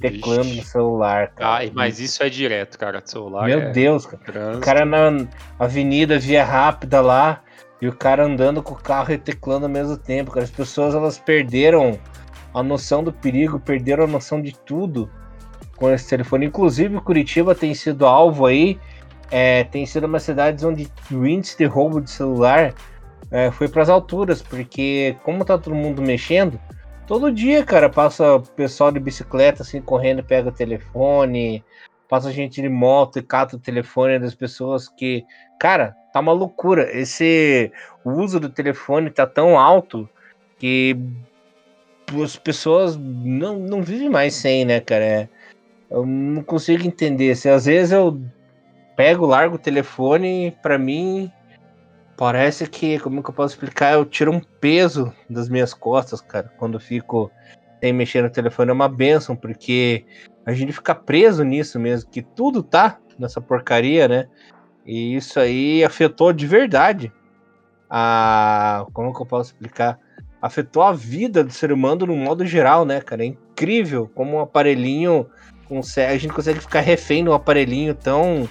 Teclando 0.00 0.54
no 0.54 0.62
celular, 0.62 1.28
cara. 1.28 1.64
Ah, 1.64 1.70
mas 1.72 2.00
isso 2.00 2.22
é 2.22 2.28
direto, 2.28 2.78
cara. 2.78 3.00
Celular 3.04 3.46
Meu 3.46 3.60
é 3.60 3.70
Deus, 3.70 4.04
cara. 4.06 4.22
Trânsito. 4.24 4.58
O 4.58 4.60
cara 4.60 4.84
na 4.84 5.26
avenida, 5.58 6.18
via 6.18 6.44
rápida 6.44 7.00
lá, 7.00 7.42
e 7.80 7.88
o 7.88 7.92
cara 7.92 8.24
andando 8.24 8.62
com 8.62 8.74
o 8.74 8.78
carro 8.78 9.12
e 9.12 9.18
teclando 9.18 9.66
ao 9.66 9.72
mesmo 9.72 9.96
tempo, 9.96 10.30
cara. 10.30 10.44
As 10.44 10.50
pessoas, 10.50 10.94
elas 10.94 11.18
perderam 11.18 11.98
a 12.52 12.62
noção 12.62 13.02
do 13.02 13.12
perigo, 13.12 13.58
perderam 13.58 14.04
a 14.04 14.06
noção 14.06 14.40
de 14.40 14.52
tudo 14.52 15.10
com 15.76 15.90
esse 15.90 16.08
telefone. 16.08 16.46
Inclusive, 16.46 17.00
Curitiba 17.00 17.54
tem 17.54 17.74
sido 17.74 18.06
alvo 18.06 18.46
aí, 18.46 18.78
é, 19.30 19.64
tem 19.64 19.84
sido 19.86 20.06
uma 20.06 20.20
cidade 20.20 20.64
onde 20.64 20.88
o 21.10 21.26
índice 21.26 21.58
de 21.58 21.64
roubo 21.64 22.00
de 22.00 22.10
celular 22.10 22.74
é, 23.30 23.50
foi 23.50 23.68
para 23.68 23.82
as 23.82 23.88
alturas, 23.88 24.40
porque 24.40 25.16
como 25.24 25.44
tá 25.44 25.58
todo 25.58 25.74
mundo 25.74 26.00
mexendo, 26.00 26.58
todo 27.06 27.32
dia, 27.32 27.64
cara, 27.64 27.88
passa 27.88 28.40
pessoal 28.56 28.90
de 28.90 29.00
bicicleta 29.00 29.62
assim 29.62 29.80
correndo, 29.80 30.24
pega 30.24 30.48
o 30.48 30.52
telefone, 30.52 31.64
passa 32.08 32.32
gente 32.32 32.60
de 32.60 32.68
moto 32.68 33.18
e 33.18 33.22
cata 33.22 33.56
o 33.56 33.60
telefone 33.60 34.18
das 34.18 34.34
pessoas 34.34 34.88
que, 34.88 35.24
cara, 35.58 35.94
tá 36.12 36.20
uma 36.20 36.32
loucura. 36.32 36.90
Esse 36.96 37.70
uso 38.04 38.38
do 38.40 38.48
telefone 38.48 39.10
tá 39.10 39.26
tão 39.26 39.58
alto 39.58 40.08
que 40.58 40.96
as 42.22 42.36
pessoas 42.36 42.96
não, 42.96 43.58
não 43.58 43.82
vivem 43.82 44.08
mais 44.08 44.34
sem, 44.34 44.64
né, 44.64 44.80
cara? 44.80 45.04
É, 45.04 45.28
eu 45.90 46.04
não 46.06 46.42
consigo 46.42 46.86
entender. 46.86 47.34
Se 47.34 47.48
às 47.48 47.66
vezes 47.66 47.92
eu 47.92 48.20
pego, 48.96 49.26
largo 49.26 49.56
o 49.56 49.58
telefone, 49.58 50.56
para 50.62 50.78
mim 50.78 51.30
parece 52.16 52.66
que, 52.66 52.98
como 52.98 53.22
que 53.22 53.30
eu 53.30 53.34
posso 53.34 53.54
explicar? 53.54 53.94
Eu 53.94 54.04
tiro 54.04 54.32
um 54.32 54.40
peso 54.40 55.12
das 55.28 55.48
minhas 55.48 55.74
costas, 55.74 56.20
cara, 56.20 56.52
quando 56.58 56.80
fico 56.80 57.30
sem 57.80 57.92
mexer 57.92 58.22
no 58.22 58.30
telefone. 58.30 58.70
É 58.70 58.72
uma 58.72 58.88
benção, 58.88 59.36
porque 59.36 60.04
a 60.46 60.52
gente 60.52 60.72
fica 60.72 60.94
preso 60.94 61.44
nisso 61.44 61.78
mesmo, 61.78 62.10
que 62.10 62.22
tudo 62.22 62.62
tá 62.62 62.98
nessa 63.18 63.40
porcaria, 63.40 64.08
né? 64.08 64.28
E 64.86 65.16
isso 65.16 65.40
aí 65.40 65.84
afetou 65.84 66.32
de 66.32 66.46
verdade 66.46 67.12
a. 67.88 68.86
Como 68.92 69.14
que 69.14 69.22
eu 69.22 69.26
posso 69.26 69.52
explicar? 69.52 69.98
Afetou 70.40 70.82
a 70.82 70.92
vida 70.92 71.42
do 71.42 71.52
ser 71.52 71.72
humano 71.72 72.06
no 72.06 72.16
modo 72.16 72.44
geral, 72.44 72.84
né, 72.84 73.00
cara? 73.00 73.22
É 73.22 73.26
incrível 73.26 74.10
como 74.14 74.36
um 74.36 74.40
aparelhinho 74.40 75.26
consegue. 75.66 76.12
A 76.12 76.18
gente 76.18 76.34
consegue 76.34 76.60
ficar 76.60 76.80
refém 76.80 77.24
de 77.24 77.30
um 77.30 77.34
aparelhinho 77.34 77.94
tão 77.94 78.48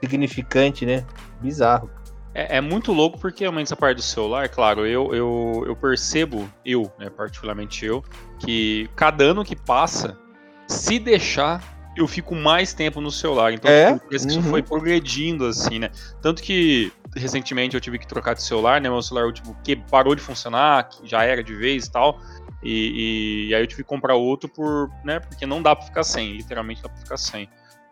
significante, 0.00 0.86
né? 0.86 1.04
Bizarro. 1.40 1.90
É, 2.34 2.56
é, 2.56 2.60
muito 2.60 2.92
louco 2.92 3.18
porque 3.18 3.44
realmente 3.44 3.68
essa 3.68 3.76
parte 3.76 3.96
do 3.96 4.02
celular, 4.02 4.48
claro, 4.48 4.84
eu, 4.84 5.14
eu, 5.14 5.64
eu 5.68 5.76
percebo, 5.76 6.50
eu, 6.66 6.92
né, 6.98 7.08
particularmente 7.08 7.86
eu, 7.86 8.02
que 8.40 8.90
cada 8.96 9.24
ano 9.24 9.44
que 9.44 9.54
passa, 9.54 10.18
se 10.66 10.98
deixar, 10.98 11.62
eu 11.96 12.08
fico 12.08 12.34
mais 12.34 12.74
tempo 12.74 13.00
no 13.00 13.10
celular. 13.10 13.52
Então, 13.52 13.70
é? 13.70 13.92
tipo, 13.92 14.06
parece 14.06 14.26
que 14.26 14.34
uhum. 14.34 14.40
isso 14.40 14.50
foi 14.50 14.62
progredindo, 14.62 15.46
assim, 15.46 15.78
né? 15.78 15.90
Tanto 16.20 16.42
que 16.42 16.92
recentemente 17.14 17.74
eu 17.76 17.80
tive 17.80 17.98
que 17.98 18.06
trocar 18.06 18.34
de 18.34 18.42
celular, 18.42 18.80
né? 18.80 18.88
Meu 18.88 19.00
celular 19.00 19.32
tipo, 19.32 19.56
que 19.62 19.76
parou 19.76 20.14
de 20.14 20.20
funcionar, 20.20 20.88
já 21.04 21.22
era 21.22 21.42
de 21.42 21.54
vez 21.54 21.86
e 21.86 21.92
tal. 21.92 22.20
E, 22.62 23.48
e, 23.50 23.54
aí 23.54 23.62
eu 23.62 23.66
tive 23.66 23.82
que 23.82 23.88
comprar 23.88 24.14
outro 24.14 24.48
por, 24.48 24.90
né? 25.04 25.20
Porque 25.20 25.46
não 25.46 25.62
dá 25.62 25.76
para 25.76 25.86
ficar 25.86 26.02
sem, 26.02 26.32
literalmente 26.32 26.82
dá 26.82 26.88
para 26.88 26.98
ficar 26.98 27.16
sem. 27.16 27.48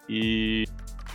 E, 0.09 0.65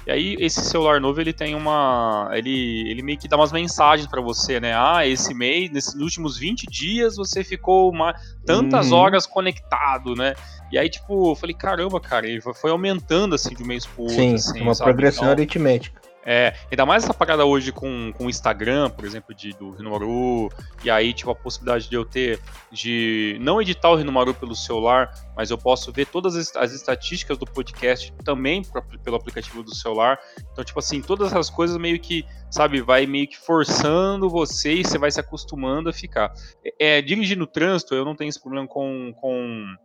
e, 0.08 0.12
aí 0.12 0.36
esse 0.40 0.62
celular 0.62 1.02
novo 1.02 1.20
ele 1.20 1.34
tem 1.34 1.54
uma, 1.54 2.30
ele, 2.32 2.90
ele 2.90 3.02
meio 3.02 3.18
que 3.18 3.28
dá 3.28 3.36
umas 3.36 3.52
mensagens 3.52 4.08
para 4.08 4.22
você, 4.22 4.60
né? 4.60 4.74
Ah, 4.74 5.06
esse 5.06 5.34
mês, 5.34 5.70
nesses 5.70 5.96
últimos 5.96 6.38
20 6.38 6.66
dias 6.68 7.18
você 7.18 7.44
ficou 7.44 7.92
uma, 7.92 8.16
tantas 8.46 8.92
uhum. 8.92 8.98
horas 8.98 9.26
conectado, 9.26 10.16
né? 10.16 10.34
E 10.72 10.78
aí, 10.78 10.90
tipo, 10.90 11.32
eu 11.32 11.36
falei, 11.36 11.56
caramba, 11.56 12.00
cara, 12.00 12.28
ele 12.28 12.42
foi 12.42 12.72
aumentando 12.72 13.36
assim 13.36 13.54
de 13.54 13.64
um 13.64 13.68
mês 13.68 13.86
pro 13.86 14.04
outro. 14.04 14.16
Sim, 14.16 14.36
assim, 14.36 14.62
uma 14.62 14.74
sabe? 14.74 14.92
progressão 14.92 15.24
então, 15.24 15.32
aritmética. 15.32 16.02
É, 16.30 16.54
ainda 16.70 16.86
mais 16.86 17.06
essa 17.06 17.14
parada 17.14 17.46
hoje 17.46 17.72
com, 17.72 18.12
com 18.12 18.26
o 18.26 18.30
Instagram, 18.30 18.90
por 18.90 19.06
exemplo, 19.06 19.34
de, 19.34 19.54
do 19.54 19.72
Rinomaru, 19.72 20.50
e 20.84 20.90
aí, 20.90 21.14
tipo, 21.14 21.32
a 21.32 21.36
possibilidade 21.36 21.90
de 21.90 21.96
eu 21.96 22.04
ter, 22.04 22.38
de 22.70 23.38
não 23.40 23.62
editar 23.62 23.90
o 23.90 23.96
Rinomaru 23.96 24.34
pelo 24.34 24.54
celular, 24.54 25.10
mas 25.38 25.52
eu 25.52 25.58
posso 25.58 25.90
ver 25.90 26.06
todas 26.08 26.36
as, 26.36 26.54
as 26.58 26.74
estatísticas 26.74 27.38
do 27.38 27.46
podcast 27.46 28.14
também 28.26 28.62
pra, 28.62 28.82
pelo 28.82 29.16
aplicativo 29.16 29.64
do 29.64 29.74
celular. 29.74 30.20
Então, 30.52 30.66
tipo 30.66 30.78
assim, 30.80 31.02
todas 31.02 31.32
essas 31.32 31.50
coisas 31.50 31.78
meio 31.78 31.98
que, 31.98 32.26
sabe, 32.52 32.82
vai 32.82 33.06
meio 33.06 33.30
que 33.30 33.38
forçando 33.38 34.30
você 34.30 34.74
e 34.74 34.84
você 34.84 34.98
vai 34.98 35.10
se 35.10 35.22
acostumando 35.22 35.90
a 35.90 35.94
ficar. 35.94 36.34
É, 36.78 37.02
dirigir 37.02 37.38
no 37.38 37.48
trânsito, 37.48 37.96
eu 37.96 38.04
não 38.04 38.18
tenho 38.18 38.28
esse 38.28 38.42
problema 38.42 38.68
com, 38.68 39.14
com 39.16 39.78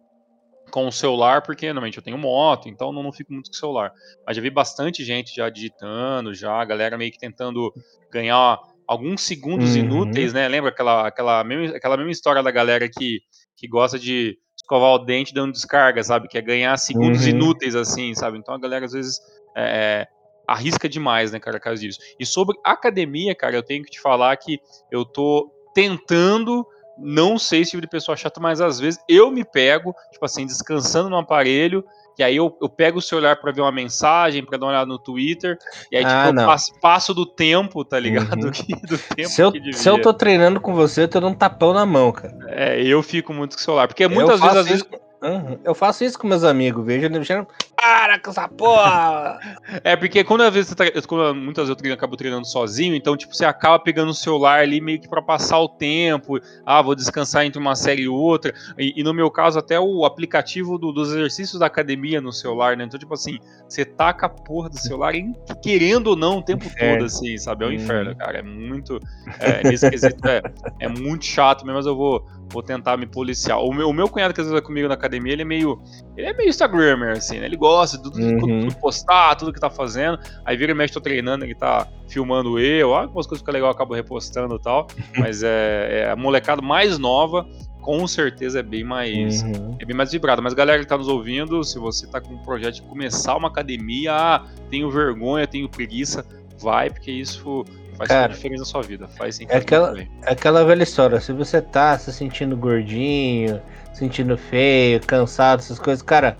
com 0.72 0.88
o 0.88 0.92
celular, 0.92 1.42
porque 1.42 1.66
normalmente 1.66 1.98
eu 1.98 2.02
tenho 2.02 2.16
moto, 2.16 2.66
então 2.66 2.90
não, 2.92 3.02
não 3.02 3.12
fico 3.12 3.32
muito 3.32 3.50
com 3.50 3.54
o 3.54 3.58
celular. 3.58 3.92
Mas 4.26 4.34
já 4.34 4.42
vi 4.42 4.48
bastante 4.48 5.04
gente 5.04 5.36
já 5.36 5.50
digitando, 5.50 6.34
já 6.34 6.54
a 6.54 6.64
galera 6.64 6.96
meio 6.96 7.12
que 7.12 7.18
tentando 7.18 7.72
ganhar 8.10 8.58
alguns 8.86 9.20
segundos 9.20 9.74
uhum. 9.74 9.82
inúteis, 9.82 10.32
né? 10.32 10.48
Lembra 10.48 10.70
aquela, 10.70 11.06
aquela, 11.06 11.44
mesma, 11.44 11.76
aquela 11.76 11.96
mesma 11.96 12.10
história 12.10 12.42
da 12.42 12.50
galera 12.50 12.88
que, 12.88 13.20
que 13.54 13.68
gosta 13.68 13.98
de 13.98 14.38
escovar 14.56 14.94
o 14.94 14.98
dente 14.98 15.34
dando 15.34 15.52
descarga, 15.52 16.02
sabe? 16.02 16.26
Que 16.26 16.38
é 16.38 16.42
ganhar 16.42 16.76
segundos 16.78 17.24
uhum. 17.24 17.28
inúteis, 17.30 17.76
assim, 17.76 18.14
sabe? 18.14 18.38
Então 18.38 18.54
a 18.54 18.58
galera 18.58 18.86
às 18.86 18.92
vezes 18.92 19.20
é, 19.54 20.06
é 20.06 20.08
arrisca 20.48 20.88
demais, 20.88 21.32
né, 21.32 21.38
cara, 21.38 21.60
caso 21.60 21.82
disso. 21.82 22.00
E 22.18 22.24
sobre 22.24 22.56
academia, 22.64 23.34
cara, 23.34 23.54
eu 23.54 23.62
tenho 23.62 23.84
que 23.84 23.90
te 23.90 24.00
falar 24.00 24.34
que 24.38 24.58
eu 24.90 25.04
tô 25.04 25.52
tentando 25.74 26.66
não 26.98 27.38
sei 27.38 27.64
se 27.64 27.72
tipo 27.72 27.80
de 27.80 27.88
pessoa 27.88 28.16
chata, 28.16 28.40
mas 28.40 28.60
às 28.60 28.78
vezes 28.78 29.00
eu 29.08 29.30
me 29.30 29.44
pego, 29.44 29.94
tipo 30.10 30.24
assim, 30.24 30.46
descansando 30.46 31.08
no 31.08 31.16
aparelho, 31.16 31.84
e 32.18 32.22
aí 32.22 32.36
eu, 32.36 32.56
eu 32.60 32.68
pego 32.68 32.98
o 32.98 33.02
celular 33.02 33.36
para 33.40 33.52
ver 33.52 33.62
uma 33.62 33.72
mensagem, 33.72 34.44
para 34.44 34.58
dar 34.58 34.66
uma 34.66 34.72
olhada 34.72 34.86
no 34.86 34.98
Twitter, 34.98 35.58
e 35.90 35.96
aí 35.96 36.04
ah, 36.04 36.26
tipo, 36.26 36.40
eu 36.40 36.46
passo, 36.46 36.80
passo, 36.80 37.14
do 37.14 37.24
tempo, 37.24 37.84
tá 37.84 37.98
ligado? 37.98 38.32
Uhum. 38.42 38.50
do 38.50 38.98
tempo 38.98 39.28
se, 39.28 39.40
eu, 39.40 39.52
se 39.72 39.88
eu 39.88 40.00
tô 40.00 40.12
treinando 40.12 40.60
com 40.60 40.74
você, 40.74 41.02
eu 41.02 41.08
tô 41.08 41.20
dando 41.20 41.32
um 41.32 41.34
tapão 41.34 41.72
na 41.72 41.86
mão, 41.86 42.12
cara. 42.12 42.34
É, 42.48 42.82
eu 42.82 43.02
fico 43.02 43.32
muito 43.32 43.56
com 43.56 43.60
o 43.60 43.64
celular, 43.64 43.88
porque 43.88 44.06
muitas 44.08 44.40
vezes, 44.40 44.56
às 44.56 44.66
vezes, 44.66 44.84
Uhum. 45.22 45.56
Eu 45.62 45.74
faço 45.74 46.02
isso 46.04 46.18
com 46.18 46.26
meus 46.26 46.42
amigos, 46.42 46.84
vejo 46.84 47.06
ele 47.06 47.14
deixando. 47.14 47.46
Para 47.76 48.18
com 48.18 48.30
essa 48.30 48.48
porra! 48.48 49.38
é, 49.84 49.94
porque 49.94 50.24
quando 50.24 50.42
às 50.42 50.52
vezes 50.52 50.70
você 50.70 50.74
tá, 50.74 50.84
quando, 51.06 51.34
muitas 51.34 51.62
vezes 51.62 51.70
eu 51.70 51.76
treino, 51.76 51.94
acabo 51.94 52.16
treinando 52.16 52.46
sozinho, 52.46 52.94
então, 52.94 53.16
tipo, 53.16 53.34
você 53.34 53.44
acaba 53.44 53.78
pegando 53.78 54.10
o 54.10 54.14
celular 54.14 54.60
ali 54.60 54.80
meio 54.80 55.00
que 55.00 55.08
pra 55.08 55.22
passar 55.22 55.60
o 55.60 55.68
tempo. 55.68 56.40
Ah, 56.66 56.82
vou 56.82 56.96
descansar 56.96 57.44
entre 57.44 57.60
uma 57.60 57.76
série 57.76 58.02
e 58.02 58.08
outra. 58.08 58.52
E, 58.76 59.00
e 59.00 59.04
no 59.04 59.14
meu 59.14 59.30
caso, 59.30 59.60
até 59.60 59.78
o 59.78 60.04
aplicativo 60.04 60.76
do, 60.76 60.92
dos 60.92 61.10
exercícios 61.10 61.60
da 61.60 61.66
academia 61.66 62.20
no 62.20 62.32
celular, 62.32 62.76
né? 62.76 62.84
Então, 62.84 62.98
tipo 62.98 63.14
assim, 63.14 63.38
você 63.68 63.84
taca 63.84 64.26
a 64.26 64.28
porra 64.28 64.68
do 64.68 64.78
celular 64.78 65.14
em, 65.14 65.32
querendo 65.62 66.08
ou 66.08 66.16
não 66.16 66.38
o 66.38 66.42
tempo 66.42 66.66
inferno. 66.66 66.98
todo, 66.98 67.06
assim, 67.06 67.38
sabe? 67.38 67.64
É 67.64 67.68
um 67.68 67.70
hum. 67.70 67.74
inferno, 67.74 68.16
cara. 68.16 68.38
É 68.38 68.42
muito. 68.42 68.98
É, 69.38 69.68
nesse 69.68 69.88
quesito, 69.88 70.26
é, 70.26 70.42
é 70.80 70.88
muito 70.88 71.24
chato 71.24 71.64
mesmo, 71.64 71.76
mas 71.76 71.86
eu 71.86 71.96
vou 71.96 72.26
vou 72.52 72.62
tentar 72.62 72.96
me 72.96 73.06
policiar. 73.06 73.58
O 73.58 73.72
meu, 73.72 73.88
o 73.88 73.92
meu 73.92 74.08
cunhado 74.08 74.34
que 74.34 74.40
às 74.40 74.46
vezes 74.46 74.52
vai 74.52 74.62
comigo 74.62 74.86
na 74.86 74.94
academia, 74.94 75.11
ele 75.16 75.42
é 75.42 75.44
meio. 75.44 75.80
Ele 76.16 76.26
é 76.26 76.34
meio 76.34 76.48
Instagrammer, 76.48 77.16
assim, 77.16 77.38
né? 77.38 77.46
Ele 77.46 77.56
gosta 77.56 77.96
de 77.96 78.04
tudo, 78.04 78.18
uhum. 78.20 78.38
tudo, 78.38 78.76
postar, 78.76 79.34
tudo 79.34 79.52
que 79.52 79.60
tá 79.60 79.70
fazendo. 79.70 80.18
Aí 80.44 80.56
vira 80.56 80.72
e 80.72 80.74
mexe, 80.74 80.92
tô 80.92 81.00
treinando, 81.00 81.44
ele 81.44 81.54
tá 81.54 81.88
filmando 82.08 82.58
eu, 82.58 82.94
algumas 82.94 83.26
coisas 83.26 83.38
que 83.42 83.44
ficam 83.44 83.54
legal, 83.54 83.68
eu 83.70 83.74
acabo 83.74 83.94
repostando 83.94 84.56
e 84.56 84.60
tal. 84.60 84.86
Mas 85.16 85.42
é, 85.42 86.02
é 86.02 86.10
a 86.10 86.16
molecada 86.16 86.60
mais 86.60 86.98
nova, 86.98 87.46
com 87.80 88.06
certeza 88.06 88.60
é 88.60 88.62
bem 88.62 88.84
mais 88.84 89.42
uhum. 89.42 89.76
é 89.78 89.84
bem 89.84 89.96
mais 89.96 90.12
vibrada. 90.12 90.40
Mas 90.40 90.54
galera 90.54 90.80
que 90.80 90.86
tá 90.86 90.96
nos 90.96 91.08
ouvindo, 91.08 91.62
se 91.64 91.78
você 91.78 92.06
tá 92.06 92.20
com 92.20 92.34
um 92.34 92.38
projeto 92.38 92.76
de 92.76 92.82
começar 92.82 93.36
uma 93.36 93.48
academia, 93.48 94.12
ah, 94.14 94.46
tenho 94.70 94.90
vergonha, 94.90 95.46
tenho 95.46 95.68
preguiça, 95.68 96.24
vai, 96.60 96.88
porque 96.88 97.10
isso 97.10 97.64
Faz 97.96 98.08
Cara, 98.08 98.32
diferença 98.32 98.60
na 98.60 98.66
sua 98.66 98.82
vida. 98.82 99.08
Faz 99.08 99.36
sim. 99.36 99.46
É 99.48 99.56
aquela, 99.56 99.98
é 100.00 100.06
aquela 100.24 100.64
velha 100.64 100.82
história. 100.82 101.20
Se 101.20 101.32
você 101.32 101.60
tá 101.60 101.98
se 101.98 102.12
sentindo 102.12 102.56
gordinho, 102.56 103.60
sentindo 103.92 104.36
feio, 104.36 105.00
cansado, 105.00 105.60
essas 105.60 105.78
coisas, 105.78 106.02
cara, 106.02 106.36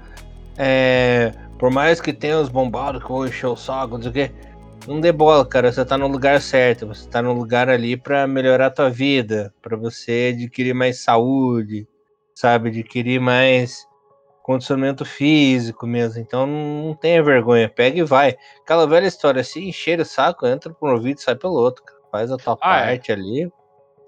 é, 0.57 1.33
por 1.59 1.71
mais 1.71 2.01
que 2.01 2.13
tenha 2.13 2.39
os 2.39 2.49
bombados 2.49 3.03
que 3.03 3.09
vão 3.09 3.27
encher 3.27 3.47
o 3.47 3.57
saco, 3.57 3.95
não 3.95 4.03
sei 4.03 4.11
o 4.11 4.15
quê, 4.15 4.31
não 4.87 5.01
dê 5.01 5.13
bola, 5.13 5.47
cara. 5.47 5.71
Você 5.71 5.85
tá 5.85 5.97
no 5.97 6.09
lugar 6.09 6.41
certo. 6.41 6.87
Você 6.87 7.09
tá 7.09 7.23
no 7.23 7.33
lugar 7.33 7.69
ali 7.69 7.97
para 7.97 8.27
melhorar 8.27 8.67
a 8.67 8.71
tua 8.71 8.91
vida, 8.91 9.53
para 9.63 9.77
você 9.77 10.33
adquirir 10.35 10.75
mais 10.75 11.01
saúde, 11.01 11.87
sabe? 12.35 12.71
Adquirir 12.71 13.21
mais 13.21 13.87
condicionamento 14.43 15.05
físico 15.05 15.87
mesmo. 15.87 16.21
Então 16.21 16.47
não 16.47 16.95
tenha 16.95 17.23
vergonha, 17.23 17.69
pega 17.69 17.99
e 17.99 18.03
vai. 18.03 18.37
Aquela 18.63 18.87
velha 18.87 19.07
história, 19.07 19.43
se 19.45 19.61
encher 19.67 20.01
o 20.01 20.05
saco, 20.05 20.47
entra 20.47 20.73
por 20.73 20.91
um 20.91 20.95
ouvido 20.95 21.19
e 21.19 21.23
sai 21.23 21.37
pelo 21.37 21.55
outro. 21.55 21.85
Cara. 21.85 22.01
Faz 22.11 22.31
a 22.31 22.37
tua 22.37 22.59
ah, 22.61 22.81
é. 22.81 22.87
parte 22.87 23.11
é. 23.11 23.15
ali. 23.15 23.53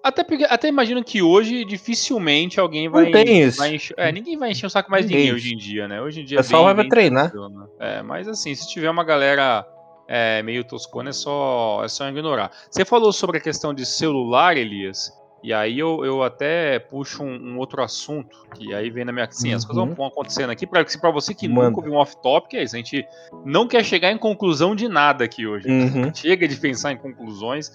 Até, 0.02 0.22
porque, 0.22 0.44
até 0.44 0.68
imagino 0.68 1.02
que 1.02 1.22
hoje 1.22 1.64
dificilmente 1.64 2.60
alguém 2.60 2.90
vai. 2.90 3.04
Não 3.04 3.10
tem 3.10 3.40
isso. 3.40 3.56
Vai 3.56 3.74
encher, 3.76 3.94
é, 3.96 4.12
ninguém 4.12 4.36
vai 4.36 4.50
encher 4.50 4.66
o 4.66 4.70
saco 4.70 4.90
mais 4.90 5.06
de 5.06 5.14
ninguém 5.14 5.32
hoje 5.32 5.54
em 5.54 5.56
dia, 5.56 5.88
né? 5.88 6.02
Hoje 6.02 6.20
em 6.20 6.24
dia. 6.26 6.38
O 6.38 6.42
pessoal 6.42 6.66
bem, 6.66 6.74
vai 6.74 6.84
bem 6.84 6.90
treinar. 6.90 7.34
Né? 7.34 7.66
É, 7.80 8.02
mas 8.02 8.28
assim, 8.28 8.54
se 8.54 8.68
tiver 8.68 8.90
uma 8.90 9.02
galera 9.02 9.66
é, 10.06 10.42
meio 10.42 10.62
toscona, 10.62 11.08
é 11.08 11.12
só, 11.14 11.80
é 11.82 11.88
só 11.88 12.06
ignorar. 12.06 12.50
Você 12.70 12.84
falou 12.84 13.12
sobre 13.14 13.38
a 13.38 13.40
questão 13.40 13.72
de 13.72 13.86
celular, 13.86 14.58
Elias. 14.58 15.10
E 15.44 15.52
aí 15.52 15.78
eu, 15.78 16.02
eu 16.06 16.22
até 16.22 16.78
puxo 16.78 17.22
um, 17.22 17.50
um, 17.50 17.58
outro 17.58 17.82
assunto, 17.82 18.46
que 18.54 18.72
aí 18.72 18.88
vem 18.88 19.04
na 19.04 19.12
minha. 19.12 19.28
Sim, 19.30 19.50
uhum. 19.50 19.56
as 19.56 19.64
coisas 19.66 19.94
vão 19.94 20.06
acontecendo 20.06 20.48
aqui. 20.48 20.66
Para 20.66 21.10
você 21.10 21.34
que 21.34 21.46
Manda. 21.46 21.68
nunca 21.68 21.80
ouviu 21.80 21.92
um 21.92 21.96
off-topic, 21.96 22.54
é 22.54 22.62
isso. 22.62 22.74
A 22.74 22.78
gente 22.78 23.06
não 23.44 23.68
quer 23.68 23.84
chegar 23.84 24.10
em 24.10 24.16
conclusão 24.16 24.74
de 24.74 24.88
nada 24.88 25.22
aqui 25.22 25.46
hoje. 25.46 25.68
Uhum. 25.68 26.10
Chega 26.16 26.48
de 26.48 26.56
pensar 26.56 26.92
em 26.92 26.96
conclusões 26.96 27.70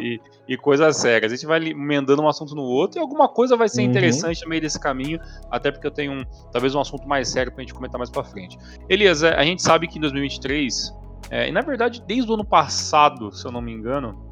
e, 0.00 0.20
e, 0.46 0.56
coisas 0.56 0.98
sérias. 0.98 1.32
A 1.32 1.34
gente 1.34 1.46
vai 1.46 1.58
emendando 1.58 2.22
um 2.22 2.28
assunto 2.28 2.54
no 2.54 2.62
outro 2.62 3.00
e 3.00 3.02
alguma 3.02 3.28
coisa 3.28 3.56
vai 3.56 3.68
ser 3.68 3.82
uhum. 3.82 3.88
interessante 3.88 4.44
no 4.44 4.48
meio 4.48 4.62
desse 4.62 4.78
caminho, 4.78 5.18
até 5.50 5.72
porque 5.72 5.88
eu 5.88 5.90
tenho 5.90 6.12
um, 6.12 6.24
talvez 6.52 6.76
um 6.76 6.80
assunto 6.80 7.08
mais 7.08 7.28
sério 7.28 7.50
pra 7.50 7.60
gente 7.60 7.74
comentar 7.74 7.98
mais 7.98 8.08
pra 8.08 8.22
frente. 8.22 8.56
Elias, 8.88 9.24
é, 9.24 9.34
a 9.34 9.42
gente 9.42 9.62
sabe 9.62 9.88
que 9.88 9.98
em 9.98 10.00
2023, 10.00 10.96
é, 11.28 11.48
e 11.48 11.50
na 11.50 11.60
verdade 11.60 12.00
desde 12.06 12.30
o 12.30 12.34
ano 12.34 12.44
passado, 12.44 13.32
se 13.32 13.44
eu 13.44 13.50
não 13.50 13.60
me 13.60 13.72
engano, 13.72 14.29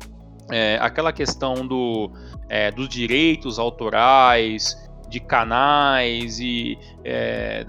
é, 0.50 0.78
aquela 0.80 1.12
questão 1.12 1.66
do, 1.66 2.10
é, 2.48 2.70
dos 2.70 2.88
direitos 2.88 3.58
autorais, 3.58 4.76
de 5.08 5.20
canais 5.20 6.38
e 6.38 6.78
é, 7.02 7.64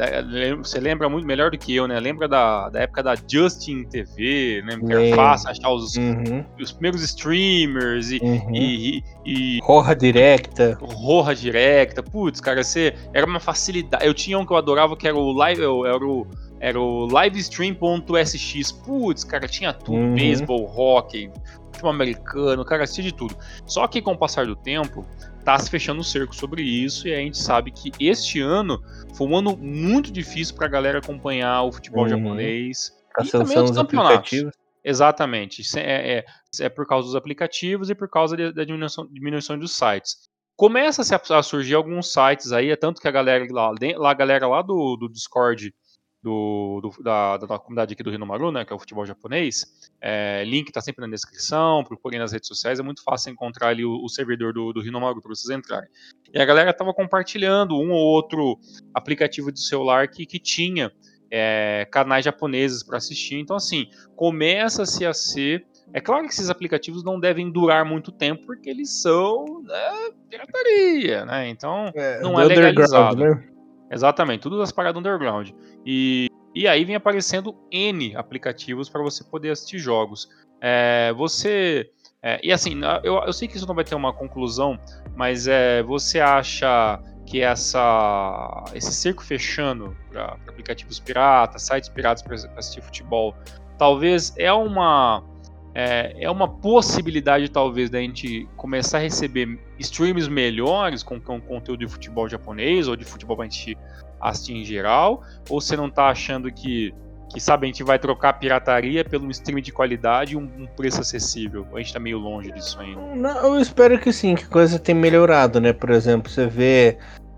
você 0.58 0.80
lembra 0.80 1.08
muito 1.08 1.26
melhor 1.26 1.52
do 1.52 1.58
que 1.58 1.74
eu, 1.76 1.88
né? 1.88 2.00
Lembra 2.00 2.28
da, 2.28 2.70
da 2.70 2.82
época 2.82 3.02
da 3.02 3.16
Justin 3.16 3.86
TV, 3.86 4.62
lembra 4.66 4.88
que 4.88 4.94
era 4.94 5.16
fácil 5.16 5.50
achar 5.50 5.70
os, 5.72 5.96
uhum. 5.96 6.44
os 6.60 6.72
primeiros 6.72 7.02
streamers 7.02 8.12
e, 8.12 8.20
uhum. 8.22 8.54
e, 8.54 9.04
e, 9.26 9.60
Roja 9.64 9.96
Directa. 9.96 10.78
Roja 10.82 11.34
Directa, 11.34 12.04
putz, 12.04 12.42
cara, 12.42 12.64
você 12.64 12.94
era 13.14 13.26
uma 13.26 13.40
facilidade. 13.40 14.06
Eu 14.06 14.14
tinha 14.14 14.38
um 14.38 14.46
que 14.46 14.52
eu 14.52 14.58
adorava 14.58 14.98
que 14.98 15.08
era 15.08 15.18
o 15.18 15.32
live, 15.32 15.62
era 15.62 16.06
o 16.06 16.28
era 16.62 16.80
o 16.80 17.08
livestream.sx. 17.08 18.72
Putz, 18.74 19.24
cara, 19.24 19.48
tinha 19.48 19.72
tudo: 19.72 19.98
uhum. 19.98 20.14
beisebol, 20.14 20.66
hockey, 20.66 21.32
futebol 21.80 21.92
americano, 21.92 22.66
cara, 22.66 22.84
assistia 22.84 23.06
de 23.06 23.14
tudo. 23.14 23.36
Só 23.66 23.88
que 23.88 24.02
com 24.02 24.14
o 24.14 24.18
passar 24.18 24.46
do 24.46 24.56
tempo, 24.56 25.06
tá 25.44 25.58
se 25.58 25.70
fechando 25.70 26.02
o 26.02 26.04
cerco 26.04 26.36
sobre 26.36 26.62
isso 26.62 27.08
e 27.08 27.14
a 27.14 27.18
gente 27.18 27.38
sabe 27.38 27.72
que 27.72 27.92
este 28.00 28.42
ano 28.42 28.82
foi 29.16 29.28
um 29.28 29.38
ano 29.38 29.58
muito 29.58 30.12
difícil 30.12 30.56
pra 30.56 30.68
galera 30.68 31.00
acompanhar 31.00 31.64
o 31.64 31.72
futebol 31.72 32.04
uhum. 32.04 32.10
japonês. 32.10 32.92
A 33.18 33.24
e 33.24 33.30
também 33.30 33.58
os 33.58 33.72
campeonatos. 33.72 34.46
Exatamente. 34.84 35.62
É, 35.78 36.20
é, 36.20 36.26
é, 36.60 36.70
por 36.70 36.86
causa 36.86 37.08
dos 37.08 37.16
aplicativos 37.16 37.90
e 37.90 37.96
por 37.96 38.10
causa 38.10 38.36
de, 38.36 38.52
da 38.52 38.64
diminuição, 38.64 39.08
diminuição 39.12 39.58
dos 39.58 39.76
sites. 39.76 40.30
Começa 40.56 41.02
a, 41.16 41.44
surgir 41.44 41.76
alguns 41.76 42.12
sites 42.12 42.52
aí, 42.52 42.70
é 42.70 42.76
tanto 42.76 43.02
que 43.02 43.08
a 43.08 43.12
galera 43.12 43.46
lá, 43.50 43.72
a 44.10 44.14
galera 44.14 44.46
lá 44.46 44.62
do, 44.62 44.98
do 44.98 45.10
Discord 45.10 45.74
do, 46.22 46.82
do 46.82 47.04
da, 47.04 47.38
da, 47.38 47.60
comunidade 47.60 47.94
aqui 47.94 48.04
do 48.04 48.26
Maru, 48.26 48.52
né, 48.52 48.66
que 48.66 48.74
é 48.74 48.76
o 48.76 48.80
futebol 48.80 49.06
japonês, 49.06 49.66
é, 50.02 50.44
link 50.44 50.68
está 50.68 50.82
sempre 50.82 51.06
na 51.06 51.12
descrição, 51.12 51.84
procurem 51.84 52.20
nas 52.20 52.32
redes 52.32 52.48
sociais, 52.48 52.80
é 52.80 52.84
muito 52.84 53.04
fácil 53.04 53.32
encontrar 53.32 53.70
ali 53.70 53.86
o, 53.86 54.04
o 54.04 54.10
servidor 54.10 54.54
do, 54.54 54.74
do 54.74 55.00
Maru 55.00 55.22
para 55.22 55.30
vocês 55.30 55.58
entrarem. 55.58 55.90
E 56.34 56.40
a 56.40 56.46
galera 56.46 56.72
estava 56.72 56.94
compartilhando 56.94 57.76
um 57.76 57.92
ou 57.92 58.06
outro 58.06 58.60
aplicativo 58.94 59.52
de 59.52 59.62
celular 59.62 60.08
que, 60.08 60.26
que 60.26 60.40
tinha 60.40 60.92
é, 61.32 61.88
canais 61.92 62.26
japoneses 62.26 62.84
para 62.84 62.98
assistir. 62.98 63.36
Então, 63.36 63.56
assim, 63.56 63.88
começa-se 64.16 65.06
a 65.06 65.14
ser. 65.14 65.66
É 65.94 66.00
claro 66.00 66.26
que 66.26 66.34
esses 66.34 66.50
aplicativos 66.50 67.04
não 67.04 67.20
devem 67.20 67.52
durar 67.52 67.84
muito 67.84 68.12
tempo, 68.12 68.46
porque 68.46 68.70
eles 68.70 69.02
são 69.02 69.64
né, 69.64 70.12
pirataria, 70.30 71.26
né? 71.26 71.50
Então, 71.50 71.92
é, 71.96 72.22
não 72.22 72.40
é 72.40 72.46
legalizado. 72.46 73.18
Né? 73.18 73.50
Exatamente, 73.92 74.42
tudo 74.42 74.58
das 74.58 74.72
paradas 74.72 75.00
underground. 75.00 75.52
E, 75.86 76.28
e 76.54 76.68
aí 76.68 76.86
vem 76.86 76.96
aparecendo 76.96 77.56
N 77.72 78.16
aplicativos 78.16 78.90
para 78.90 79.02
você 79.02 79.24
poder 79.24 79.52
assistir 79.52 79.80
jogos. 79.80 80.30
É, 80.62 81.14
você. 81.14 81.90
É, 82.22 82.40
e 82.44 82.52
assim, 82.52 82.82
eu, 83.04 83.16
eu 83.16 83.32
sei 83.32 83.48
que 83.48 83.56
isso 83.56 83.66
não 83.66 83.74
vai 83.74 83.84
ter 83.84 83.96
uma 83.96 84.12
conclusão, 84.12 84.78
mas 85.16 85.48
é, 85.48 85.82
você 85.84 86.20
acha 86.20 87.02
que 87.26 87.42
essa, 87.42 88.66
esse 88.74 88.92
cerco 88.92 89.24
fechando 89.24 89.96
para 90.12 90.38
aplicativos 90.48 91.00
piratas, 91.00 91.62
sites 91.62 91.88
piratas 91.88 92.24
para 92.24 92.36
assistir 92.58 92.82
futebol, 92.82 93.36
talvez 93.78 94.34
é 94.36 94.52
uma 94.52 95.24
é, 95.74 96.16
é, 96.24 96.30
uma 96.30 96.48
possibilidade 96.48 97.50
talvez 97.50 97.90
da 97.90 98.00
gente 98.00 98.48
começar 98.56 98.98
a 98.98 99.02
receber 99.02 99.60
streams 99.78 100.30
melhores 100.30 101.04
com, 101.04 101.20
com 101.20 101.40
conteúdo 101.40 101.80
de 101.80 101.88
futebol 101.88 102.28
japonês 102.28 102.88
ou 102.88 102.96
de 102.96 103.06
futebol 103.06 103.36
para 103.36 103.46
a 103.46 103.50
gente 103.50 103.78
assistir 104.20 104.54
em 104.54 104.66
geral, 104.66 105.24
ou 105.50 105.62
você 105.62 105.78
não 105.78 105.88
está 105.88 106.10
achando 106.10 106.52
que 106.52 106.94
que 107.32 107.40
sabe, 107.40 107.68
a 107.68 107.68
gente 107.68 107.84
vai 107.84 108.00
trocar 108.00 108.34
pirataria 108.34 109.06
pelo 109.06 109.30
stream 109.30 109.62
de 109.62 109.72
qualidade 109.72 110.34
e 110.34 110.36
um, 110.36 110.50
um, 110.58 110.66
preço 110.66 111.02
acessível. 111.02 111.68
A 111.74 111.78
gente 111.78 111.94
tá 111.94 112.00
meio 112.00 112.18
longe 112.18 112.52
disso 112.52 112.80
ainda. 112.80 113.00
Não, 113.16 113.54
eu 113.54 113.62
espero 113.62 114.00
que 114.00 114.12
sim, 114.12 114.34
que 114.34 114.48
coisa 114.48 114.80
tenha 114.80 114.98
melhorado, 114.98 115.62
né? 115.62 115.72
Por 115.72 115.92
exemplo, 115.92 116.28
você 116.28 116.48
vê 116.48 116.98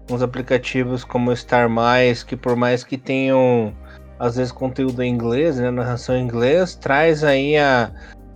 uns 0.09 0.21
aplicativos 0.21 1.03
como 1.03 1.35
Star 1.35 1.69
Mais, 1.69 2.23
que 2.23 2.37
por 2.37 2.55
mais 2.55 2.85
que 2.85 2.97
tenham 2.97 3.75
às 4.17 4.37
vezes 4.37 4.51
conteúdo 4.51 5.01
em 5.01 5.11
inglês, 5.11 5.57
né, 5.57 5.71
narração 5.71 6.15
em 6.15 6.23
inglês, 6.23 6.75
traz 6.75 7.23
aí 7.23 7.57
a, 7.57 7.91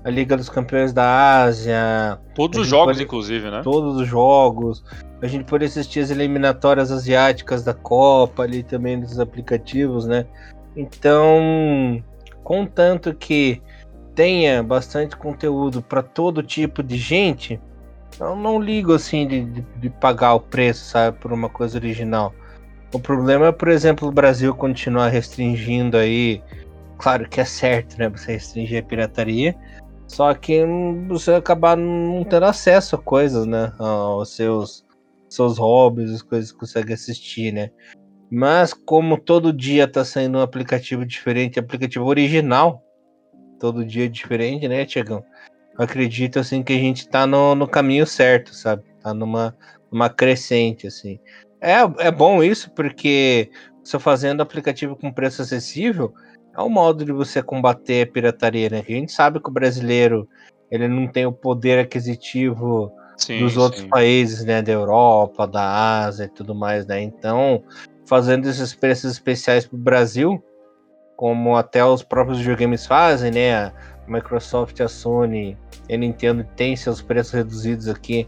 a 0.05 0.09
Liga 0.11 0.37
dos 0.37 0.49
Campeões 0.49 0.93
da 0.93 1.41
Ásia. 1.41 2.19
Todos 2.35 2.59
os 2.59 2.67
jogos, 2.67 2.93
pode, 2.93 3.03
inclusive, 3.03 3.49
né? 3.49 3.61
Todos 3.63 3.99
os 3.99 4.07
jogos. 4.07 4.83
A 5.19 5.25
gente 5.25 5.45
pode 5.45 5.65
assistir 5.65 5.99
as 5.99 6.11
eliminatórias 6.11 6.91
asiáticas 6.91 7.63
da 7.63 7.73
Copa 7.73 8.43
ali 8.43 8.61
também 8.61 8.97
nos 8.97 9.19
aplicativos, 9.19 10.05
né? 10.05 10.27
Então, 10.75 12.03
contanto 12.43 13.15
que 13.15 13.59
tenha 14.13 14.61
bastante 14.61 15.17
conteúdo 15.17 15.81
para 15.81 16.03
todo 16.03 16.43
tipo 16.43 16.83
de 16.83 16.97
gente, 16.97 17.59
eu 18.19 18.35
não 18.35 18.61
ligo 18.61 18.93
assim 18.93 19.27
de, 19.27 19.43
de, 19.43 19.61
de, 19.61 19.89
pagar 19.89 20.35
o 20.35 20.39
preço, 20.39 20.85
sabe, 20.85 21.17
por 21.17 21.33
uma 21.33 21.49
coisa 21.49 21.79
original. 21.79 22.31
O 22.93 22.99
problema 22.99 23.47
é, 23.47 23.51
por 23.51 23.69
exemplo, 23.69 24.07
o 24.07 24.11
Brasil 24.11 24.53
continuar 24.53 25.07
restringindo 25.07 25.97
aí. 25.97 26.43
Claro 26.99 27.27
que 27.27 27.41
é 27.41 27.45
certo, 27.45 27.97
né? 27.97 28.07
Você 28.07 28.33
restringir 28.33 28.83
a 28.83 28.83
pirataria. 28.83 29.55
Só 30.07 30.33
que 30.33 30.63
você 31.07 31.33
acabar 31.33 31.75
não 31.75 32.23
tendo 32.23 32.45
acesso 32.45 32.95
a 32.95 33.01
coisas, 33.01 33.45
né? 33.45 33.73
Aos 33.79 34.35
seus, 34.35 34.85
seus 35.27 35.57
hobbies, 35.57 36.11
as 36.11 36.21
coisas 36.21 36.51
que 36.51 36.59
consegue 36.59 36.93
assistir, 36.93 37.51
né? 37.51 37.71
Mas 38.31 38.73
como 38.73 39.19
todo 39.19 39.53
dia 39.53 39.87
tá 39.87 40.03
saindo 40.03 40.37
um 40.37 40.41
aplicativo 40.41 41.05
diferente, 41.05 41.59
aplicativo 41.59 42.05
original, 42.05 42.83
todo 43.59 43.85
dia 43.85 44.05
é 44.05 44.09
diferente, 44.09 44.67
né, 44.67 44.85
Tiagão? 44.85 45.23
acredito 45.77 46.39
assim 46.39 46.63
que 46.63 46.73
a 46.73 46.77
gente 46.77 47.07
tá 47.07 47.27
no, 47.27 47.53
no 47.55 47.67
caminho 47.67 48.05
certo, 48.05 48.53
sabe? 48.53 48.83
Tá 49.01 49.13
numa, 49.13 49.55
numa 49.91 50.09
crescente, 50.09 50.87
assim. 50.87 51.19
É, 51.61 51.79
é 51.99 52.11
bom 52.11 52.43
isso, 52.43 52.71
porque 52.71 53.49
você 53.83 53.99
fazendo 53.99 54.41
aplicativo 54.41 54.95
com 54.95 55.11
preço 55.11 55.41
acessível 55.41 56.13
é 56.57 56.61
um 56.61 56.69
modo 56.69 57.03
de 57.03 57.11
você 57.11 57.41
combater 57.41 58.07
a 58.07 58.11
pirataria, 58.11 58.69
né? 58.69 58.83
A 58.87 58.91
gente 58.91 59.11
sabe 59.11 59.39
que 59.39 59.49
o 59.49 59.53
brasileiro 59.53 60.27
ele 60.71 60.87
não 60.87 61.07
tem 61.07 61.25
o 61.25 61.31
poder 61.31 61.79
aquisitivo 61.79 62.91
sim, 63.17 63.39
dos 63.39 63.57
outros 63.57 63.81
sim. 63.81 63.89
países, 63.89 64.45
né? 64.45 64.61
Da 64.61 64.71
Europa, 64.71 65.45
da 65.45 66.05
Ásia 66.05 66.25
e 66.25 66.29
tudo 66.29 66.55
mais, 66.55 66.85
né? 66.85 67.01
Então, 67.01 67.63
fazendo 68.05 68.47
esses 68.47 68.73
preços 68.73 69.11
especiais 69.11 69.65
para 69.65 69.75
o 69.75 69.79
Brasil, 69.79 70.43
como 71.15 71.55
até 71.55 71.83
os 71.83 72.03
próprios 72.03 72.39
videogames 72.39 72.85
fazem, 72.85 73.31
né? 73.31 73.55
A 73.55 73.73
Microsoft, 74.07 74.79
a 74.81 74.87
Sony 74.87 75.57
e 75.89 75.93
a 75.93 75.97
Nintendo 75.97 76.45
têm 76.55 76.75
seus 76.75 77.01
preços 77.01 77.33
reduzidos 77.33 77.87
aqui 77.87 78.27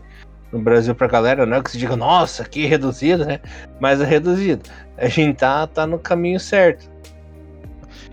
no 0.51 0.59
Brasil 0.59 0.95
pra 0.95 1.07
galera, 1.07 1.45
não 1.45 1.57
é 1.57 1.61
que 1.61 1.71
se 1.71 1.77
diga, 1.77 1.95
nossa, 1.95 2.45
que 2.45 2.65
reduzido, 2.65 3.25
né? 3.25 3.39
Mas 3.79 3.99
é 3.99 4.05
reduzido. 4.05 4.63
A 4.97 5.07
gente 5.07 5.37
tá, 5.37 5.67
tá 5.67 5.85
no 5.85 5.99
caminho 5.99 6.39
certo. 6.39 6.89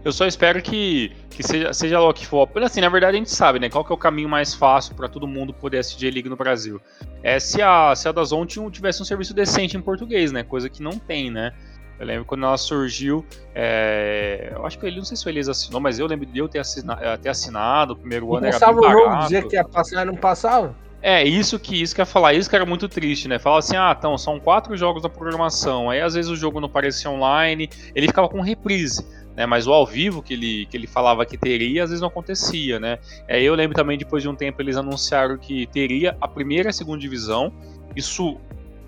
Eu 0.04 0.12
só 0.12 0.26
espero 0.26 0.60
que, 0.60 1.12
que 1.30 1.42
seja, 1.42 1.72
seja 1.72 1.98
lá 1.98 2.08
o 2.08 2.12
que 2.12 2.26
for. 2.26 2.48
Assim, 2.62 2.80
na 2.80 2.90
verdade 2.90 3.16
a 3.16 3.18
gente 3.18 3.30
sabe, 3.30 3.58
né? 3.58 3.70
Qual 3.70 3.84
que 3.84 3.90
é 3.90 3.94
o 3.94 3.98
caminho 3.98 4.28
mais 4.28 4.54
fácil 4.54 4.94
para 4.94 5.08
todo 5.08 5.26
mundo 5.26 5.54
poder 5.54 5.78
assistir 5.78 6.08
a 6.08 6.12
League 6.12 6.28
no 6.28 6.36
Brasil. 6.36 6.80
É 7.22 7.40
se 7.40 7.62
a, 7.62 7.94
se 7.96 8.06
a 8.06 8.12
Dazon 8.12 8.44
tivesse 8.46 9.00
um 9.00 9.04
serviço 9.04 9.32
decente 9.32 9.76
em 9.76 9.80
português, 9.80 10.30
né? 10.30 10.42
Coisa 10.42 10.68
que 10.68 10.82
não 10.82 10.92
tem, 10.92 11.30
né? 11.30 11.52
Eu 11.98 12.06
lembro 12.06 12.24
quando 12.24 12.44
ela 12.44 12.58
surgiu, 12.58 13.24
é, 13.54 14.52
eu 14.52 14.66
acho 14.66 14.78
que 14.78 14.84
ele, 14.84 14.96
não 14.96 15.04
sei 15.04 15.16
se 15.16 15.26
o 15.26 15.28
Elias 15.28 15.48
assinou, 15.48 15.80
mas 15.80 15.98
eu 15.98 16.06
lembro 16.06 16.26
de 16.26 16.38
eu 16.38 16.48
ter, 16.48 16.58
assina, 16.58 16.96
ter 17.18 17.28
assinado, 17.28 17.92
o 17.92 17.96
primeiro 17.96 18.34
ano 18.34 18.46
era 18.46 18.58
bem 18.58 18.74
barato. 18.74 18.98
jogo, 18.98 19.18
dizer 19.22 19.46
que 19.46 19.54
ia 19.54 19.64
passar 19.64 20.04
não 20.04 20.16
passava? 20.16 20.74
É, 21.00 21.22
isso 21.22 21.58
que 21.58 21.80
isso 21.80 21.94
que 21.94 22.00
ia 22.00 22.06
falar, 22.06 22.32
isso 22.32 22.48
que 22.48 22.56
era 22.56 22.66
muito 22.66 22.88
triste, 22.88 23.28
né? 23.28 23.38
Falava 23.38 23.60
assim, 23.60 23.76
ah, 23.76 23.94
então, 23.96 24.18
são 24.18 24.40
quatro 24.40 24.76
jogos 24.76 25.02
da 25.02 25.08
programação, 25.08 25.88
aí 25.88 26.00
às 26.00 26.14
vezes 26.14 26.30
o 26.30 26.34
jogo 26.34 26.60
não 26.60 26.68
parecia 26.68 27.10
online, 27.10 27.68
ele 27.94 28.06
ficava 28.06 28.28
com 28.28 28.40
reprise, 28.40 29.06
né? 29.36 29.46
Mas 29.46 29.66
o 29.66 29.72
ao 29.72 29.86
vivo 29.86 30.22
que 30.22 30.34
ele, 30.34 30.66
que 30.66 30.76
ele 30.76 30.86
falava 30.86 31.24
que 31.26 31.36
teria, 31.36 31.84
às 31.84 31.90
vezes 31.90 32.00
não 32.00 32.08
acontecia, 32.08 32.78
né? 32.78 32.98
É, 33.26 33.42
eu 33.42 33.54
lembro 33.54 33.76
também, 33.76 33.98
depois 33.98 34.22
de 34.22 34.28
um 34.28 34.34
tempo, 34.34 34.60
eles 34.62 34.76
anunciaram 34.76 35.36
que 35.36 35.66
teria 35.66 36.16
a 36.20 36.28
primeira 36.28 36.68
e 36.68 36.70
a 36.70 36.72
segunda 36.72 36.98
divisão, 36.98 37.52
isso 37.96 38.38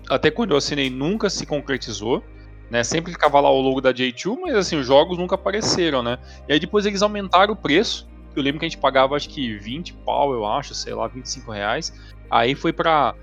até 0.09 0.31
quando 0.31 0.51
eu 0.51 0.57
assinei 0.57 0.89
nunca 0.89 1.29
se 1.29 1.45
concretizou, 1.45 2.23
né? 2.69 2.83
Sempre 2.83 3.11
ficava 3.11 3.39
lá 3.39 3.49
o 3.49 3.61
logo 3.61 3.81
da 3.81 3.93
J2, 3.93 4.37
mas 4.41 4.55
assim, 4.55 4.77
os 4.77 4.85
jogos 4.85 5.17
nunca 5.17 5.35
apareceram, 5.35 6.01
né? 6.01 6.17
E 6.47 6.53
aí 6.53 6.59
depois 6.59 6.85
eles 6.85 7.01
aumentaram 7.01 7.53
o 7.53 7.55
preço. 7.55 8.07
Eu 8.35 8.43
lembro 8.43 8.59
que 8.59 8.65
a 8.65 8.69
gente 8.69 8.77
pagava 8.77 9.15
acho 9.15 9.29
que 9.29 9.57
20 9.57 9.93
pau, 10.05 10.33
eu 10.33 10.45
acho, 10.45 10.73
sei 10.75 10.93
lá, 10.93 11.07
25 11.07 11.51
reais. 11.51 11.93
Aí 12.29 12.55
foi 12.55 12.71
pra, 12.71 13.15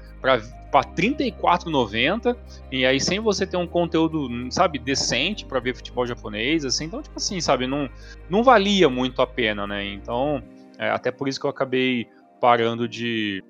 pra 0.70 0.82
34,90. 0.82 2.36
E 2.72 2.86
aí 2.86 2.98
sem 2.98 3.20
você 3.20 3.46
ter 3.46 3.58
um 3.58 3.66
conteúdo, 3.66 4.28
sabe, 4.50 4.78
decente 4.78 5.44
para 5.44 5.60
ver 5.60 5.76
futebol 5.76 6.06
japonês, 6.06 6.64
assim. 6.64 6.86
Então, 6.86 7.02
tipo 7.02 7.16
assim, 7.16 7.40
sabe, 7.40 7.66
não, 7.66 7.88
não 8.30 8.42
valia 8.42 8.88
muito 8.88 9.20
a 9.20 9.26
pena, 9.26 9.66
né? 9.66 9.84
Então, 9.84 10.42
é, 10.78 10.88
até 10.88 11.10
por 11.10 11.28
isso 11.28 11.38
que 11.38 11.44
eu 11.44 11.50
acabei 11.50 12.08
parando 12.40 12.88
de, 12.88 13.44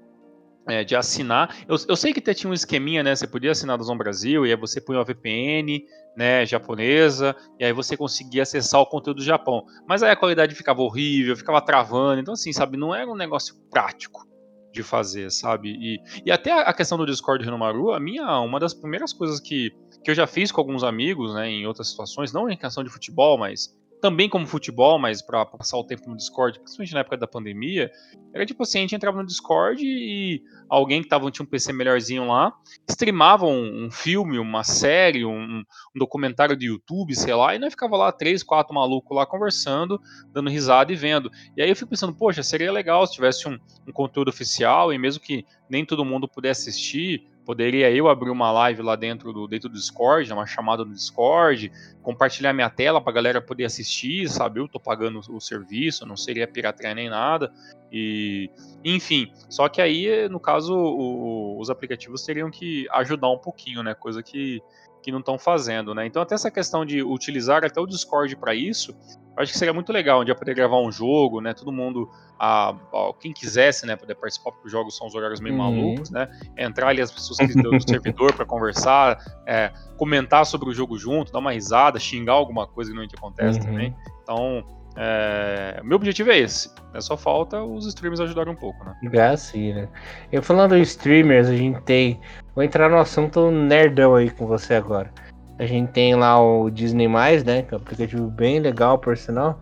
é, 0.68 0.82
de 0.82 0.96
assinar. 0.96 1.56
Eu, 1.68 1.76
eu, 1.88 1.96
sei 1.96 2.12
que 2.12 2.18
até 2.18 2.34
tinha 2.34 2.50
um 2.50 2.54
esqueminha, 2.54 3.04
né? 3.04 3.14
Você 3.14 3.26
podia 3.26 3.52
assinar 3.52 3.78
da 3.78 3.84
Zon 3.84 3.96
Brasil 3.96 4.44
e 4.44 4.50
aí 4.50 4.56
você 4.56 4.80
põe 4.80 4.96
uma 4.96 5.04
VPN, 5.04 5.86
né, 6.16 6.44
japonesa, 6.44 7.34
e 7.58 7.64
aí 7.64 7.72
você 7.72 7.96
conseguia 7.96 8.42
acessar 8.42 8.80
o 8.80 8.86
conteúdo 8.86 9.18
do 9.18 9.24
Japão. 9.24 9.64
Mas 9.86 10.02
aí 10.02 10.10
a 10.10 10.16
qualidade 10.16 10.54
ficava 10.54 10.82
horrível, 10.82 11.36
ficava 11.36 11.60
travando. 11.60 12.20
Então, 12.20 12.34
assim, 12.34 12.52
sabe, 12.52 12.76
não 12.76 12.94
era 12.94 13.08
um 13.10 13.16
negócio 13.16 13.54
prático 13.70 14.33
de 14.74 14.82
fazer, 14.82 15.30
sabe? 15.30 15.70
E, 15.70 16.00
e 16.26 16.30
até 16.30 16.52
a 16.52 16.72
questão 16.74 16.98
do 16.98 17.06
Discord 17.06 17.44
Renomaru, 17.44 17.92
a 17.92 18.00
minha, 18.00 18.38
uma 18.40 18.58
das 18.58 18.74
primeiras 18.74 19.12
coisas 19.12 19.40
que, 19.40 19.72
que 20.02 20.10
eu 20.10 20.14
já 20.14 20.26
fiz 20.26 20.50
com 20.50 20.60
alguns 20.60 20.82
amigos, 20.82 21.32
né, 21.32 21.48
em 21.48 21.66
outras 21.66 21.88
situações, 21.88 22.32
não 22.32 22.50
em 22.50 22.56
questão 22.56 22.82
de 22.82 22.90
futebol, 22.90 23.38
mas 23.38 23.72
também 24.04 24.28
como 24.28 24.46
futebol, 24.46 24.98
mas 24.98 25.22
para 25.22 25.46
passar 25.46 25.78
o 25.78 25.82
tempo 25.82 26.10
no 26.10 26.14
Discord, 26.14 26.60
principalmente 26.60 26.92
na 26.92 27.00
época 27.00 27.16
da 27.16 27.26
pandemia, 27.26 27.90
era 28.34 28.44
tipo 28.44 28.62
assim, 28.62 28.76
a 28.76 28.80
gente 28.82 28.94
entrava 28.94 29.16
no 29.16 29.26
Discord 29.26 29.82
e 29.82 30.42
alguém 30.68 31.02
que 31.02 31.08
tava, 31.08 31.30
tinha 31.30 31.42
um 31.42 31.48
PC 31.48 31.72
melhorzinho 31.72 32.26
lá, 32.26 32.52
streamava 32.86 33.46
um, 33.46 33.86
um 33.86 33.90
filme, 33.90 34.38
uma 34.38 34.62
série, 34.62 35.24
um, 35.24 35.40
um, 35.40 35.64
documentário 35.94 36.54
do 36.54 36.62
YouTube, 36.62 37.16
sei 37.16 37.32
lá, 37.32 37.54
e 37.54 37.58
nós 37.58 37.70
ficava 37.70 37.96
lá 37.96 38.12
três, 38.12 38.42
quatro 38.42 38.74
malucos 38.74 39.16
lá 39.16 39.24
conversando, 39.24 39.98
dando 40.30 40.50
risada 40.50 40.92
e 40.92 40.96
vendo. 40.96 41.30
E 41.56 41.62
aí 41.62 41.70
eu 41.70 41.76
fico 41.76 41.88
pensando, 41.88 42.14
poxa, 42.14 42.42
seria 42.42 42.70
legal 42.70 43.06
se 43.06 43.14
tivesse 43.14 43.48
um, 43.48 43.58
um 43.88 43.92
conteúdo 43.92 44.28
oficial 44.28 44.92
e 44.92 44.98
mesmo 44.98 45.22
que 45.22 45.46
nem 45.66 45.82
todo 45.82 46.04
mundo 46.04 46.28
pudesse 46.28 46.68
assistir, 46.68 47.26
Poderia 47.44 47.90
eu 47.90 48.08
abrir 48.08 48.30
uma 48.30 48.50
live 48.50 48.80
lá 48.80 48.96
dentro 48.96 49.32
do, 49.32 49.46
dentro 49.46 49.68
do 49.68 49.74
Discord, 49.74 50.32
uma 50.32 50.46
chamada 50.46 50.84
no 50.84 50.94
Discord, 50.94 51.70
compartilhar 52.02 52.52
minha 52.52 52.70
tela 52.70 53.00
para 53.00 53.10
a 53.10 53.14
galera 53.14 53.40
poder 53.40 53.64
assistir, 53.64 54.28
sabe? 54.30 54.60
Eu 54.60 54.68
tô 54.68 54.80
pagando 54.80 55.20
o 55.28 55.40
serviço, 55.40 56.06
não 56.06 56.16
seria 56.16 56.48
pirateria 56.48 56.94
nem 56.94 57.10
nada. 57.10 57.52
E, 57.92 58.50
enfim, 58.82 59.30
só 59.48 59.68
que 59.68 59.80
aí, 59.82 60.28
no 60.28 60.40
caso, 60.40 60.74
o, 60.74 61.60
os 61.60 61.68
aplicativos 61.68 62.24
teriam 62.24 62.50
que 62.50 62.86
ajudar 62.90 63.30
um 63.30 63.38
pouquinho, 63.38 63.82
né? 63.82 63.94
Coisa 63.94 64.22
que, 64.22 64.62
que 65.04 65.12
não 65.12 65.18
estão 65.18 65.38
fazendo, 65.38 65.94
né? 65.94 66.06
Então, 66.06 66.22
até 66.22 66.34
essa 66.34 66.50
questão 66.50 66.82
de 66.82 67.02
utilizar 67.02 67.62
até 67.62 67.78
o 67.78 67.86
Discord 67.86 68.34
para 68.36 68.54
isso, 68.54 68.92
eu 69.36 69.42
acho 69.42 69.52
que 69.52 69.58
seria 69.58 69.74
muito 69.74 69.92
legal, 69.92 70.22
um 70.22 70.24
dia 70.24 70.34
poder 70.34 70.54
gravar 70.54 70.80
um 70.80 70.90
jogo, 70.90 71.42
né? 71.42 71.52
Todo 71.52 71.70
mundo, 71.70 72.08
a, 72.38 72.70
a, 72.70 73.12
quem 73.20 73.30
quisesse, 73.30 73.84
né, 73.84 73.96
poder 73.96 74.14
participar, 74.14 74.52
porque 74.52 74.66
os 74.66 74.72
jogos 74.72 74.96
são 74.96 75.06
os 75.06 75.14
horários 75.14 75.40
meio 75.40 75.56
uhum. 75.56 75.62
malucos, 75.62 76.10
né? 76.10 76.26
Entrar 76.56 76.88
ali 76.88 77.02
as 77.02 77.10
pessoas 77.10 77.36
que 77.36 77.44
estão 77.44 77.70
no 77.70 77.80
servidor 77.86 78.32
para 78.32 78.46
conversar, 78.46 79.22
é, 79.46 79.70
comentar 79.98 80.46
sobre 80.46 80.70
o 80.70 80.72
jogo 80.72 80.96
junto, 80.96 81.30
dar 81.30 81.40
uma 81.40 81.52
risada, 81.52 82.00
xingar 82.00 82.32
alguma 82.32 82.66
coisa 82.66 82.90
que 82.90 82.96
não 82.96 83.04
acontece 83.04 83.58
uhum. 83.58 83.66
também. 83.66 83.94
Então, 84.22 84.64
é, 84.96 85.80
meu 85.82 85.96
objetivo 85.96 86.30
é 86.30 86.38
esse. 86.38 86.70
Né? 86.92 87.00
Só 87.00 87.16
falta 87.16 87.62
os 87.62 87.86
streamers 87.86 88.20
ajudarem 88.20 88.52
um 88.52 88.56
pouco, 88.56 88.84
né? 88.84 88.94
Ah, 89.20 89.36
sim, 89.36 89.72
né? 89.72 89.88
Eu 90.30 90.42
falando 90.42 90.76
em 90.76 90.82
streamers, 90.82 91.48
a 91.48 91.56
gente 91.56 91.80
tem. 91.82 92.20
Vou 92.54 92.62
entrar 92.62 92.88
no 92.88 92.98
assunto 92.98 93.50
nerdão 93.50 94.14
aí 94.14 94.30
com 94.30 94.46
você 94.46 94.74
agora. 94.74 95.10
A 95.58 95.66
gente 95.66 95.90
tem 95.92 96.14
lá 96.14 96.40
o 96.40 96.70
Disney, 96.70 97.08
né? 97.08 97.62
Que 97.62 97.74
é 97.74 97.76
um 97.76 97.80
aplicativo 97.80 98.28
bem 98.28 98.60
legal, 98.60 98.98
por 98.98 99.16
sinal. 99.16 99.58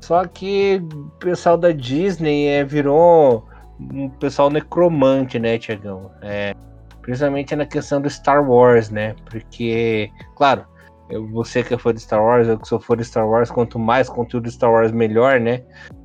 Só 0.00 0.24
que 0.26 0.82
o 0.92 1.10
pessoal 1.18 1.56
da 1.56 1.72
Disney 1.72 2.46
é, 2.46 2.64
virou 2.64 3.46
um 3.80 4.08
pessoal 4.10 4.50
necromante, 4.50 5.38
né, 5.38 5.58
Tiagão? 5.58 6.10
É, 6.22 6.54
principalmente 7.02 7.56
na 7.56 7.66
questão 7.66 8.00
do 8.00 8.08
Star 8.08 8.48
Wars, 8.48 8.90
né? 8.90 9.14
Porque, 9.30 10.10
claro, 10.36 10.64
eu, 11.08 11.26
você 11.28 11.62
que 11.62 11.74
é 11.74 11.78
fã 11.78 11.92
de 11.92 12.00
Star 12.00 12.22
Wars, 12.22 12.46
eu 12.46 12.58
que 12.58 12.68
sou 12.68 12.78
fã 12.78 12.96
de 12.96 13.04
Star 13.04 13.26
Wars, 13.28 13.50
quanto 13.50 13.78
mais 13.78 14.08
conteúdo 14.08 14.44
de 14.44 14.52
Star 14.52 14.70
Wars, 14.70 14.92
melhor, 14.92 15.40
né? 15.40 15.62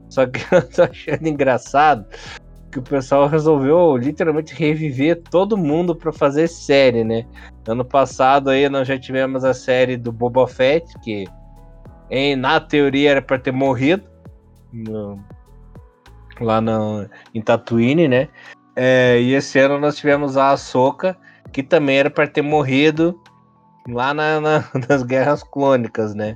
Só 0.09 0.25
que 0.25 0.39
eu 0.53 0.61
tô 0.69 0.83
achando 0.83 1.27
engraçado 1.27 2.05
que 2.73 2.79
o 2.79 2.81
pessoal 2.81 3.27
resolveu 3.27 3.95
literalmente 3.95 4.55
reviver 4.55 5.21
todo 5.29 5.55
mundo 5.55 5.95
para 5.95 6.11
fazer 6.11 6.47
série, 6.47 7.03
né? 7.03 7.23
Ano 7.67 7.85
passado 7.85 8.49
aí 8.49 8.67
nós 8.67 8.87
já 8.87 8.97
tivemos 8.97 9.45
a 9.45 9.53
série 9.53 9.95
do 9.95 10.11
Boba 10.11 10.47
Fett, 10.47 10.91
que 11.03 11.25
em, 12.09 12.35
na 12.35 12.59
teoria 12.59 13.11
era 13.11 13.21
para 13.21 13.37
ter 13.37 13.51
morrido 13.51 14.03
no, 14.73 15.23
lá 16.41 16.59
no, 16.59 17.07
em 17.35 17.41
Tatooine, 17.43 18.07
né? 18.07 18.27
É, 18.75 19.21
e 19.21 19.35
esse 19.35 19.59
ano 19.59 19.79
nós 19.79 19.95
tivemos 19.95 20.35
a 20.35 20.49
Ahsoka, 20.49 21.15
que 21.51 21.61
também 21.61 21.99
era 21.99 22.09
para 22.09 22.27
ter 22.27 22.41
morrido 22.41 23.21
lá 23.87 24.15
na, 24.15 24.41
na, 24.41 24.63
nas 24.89 25.03
Guerras 25.03 25.43
Clônicas, 25.43 26.15
né? 26.15 26.35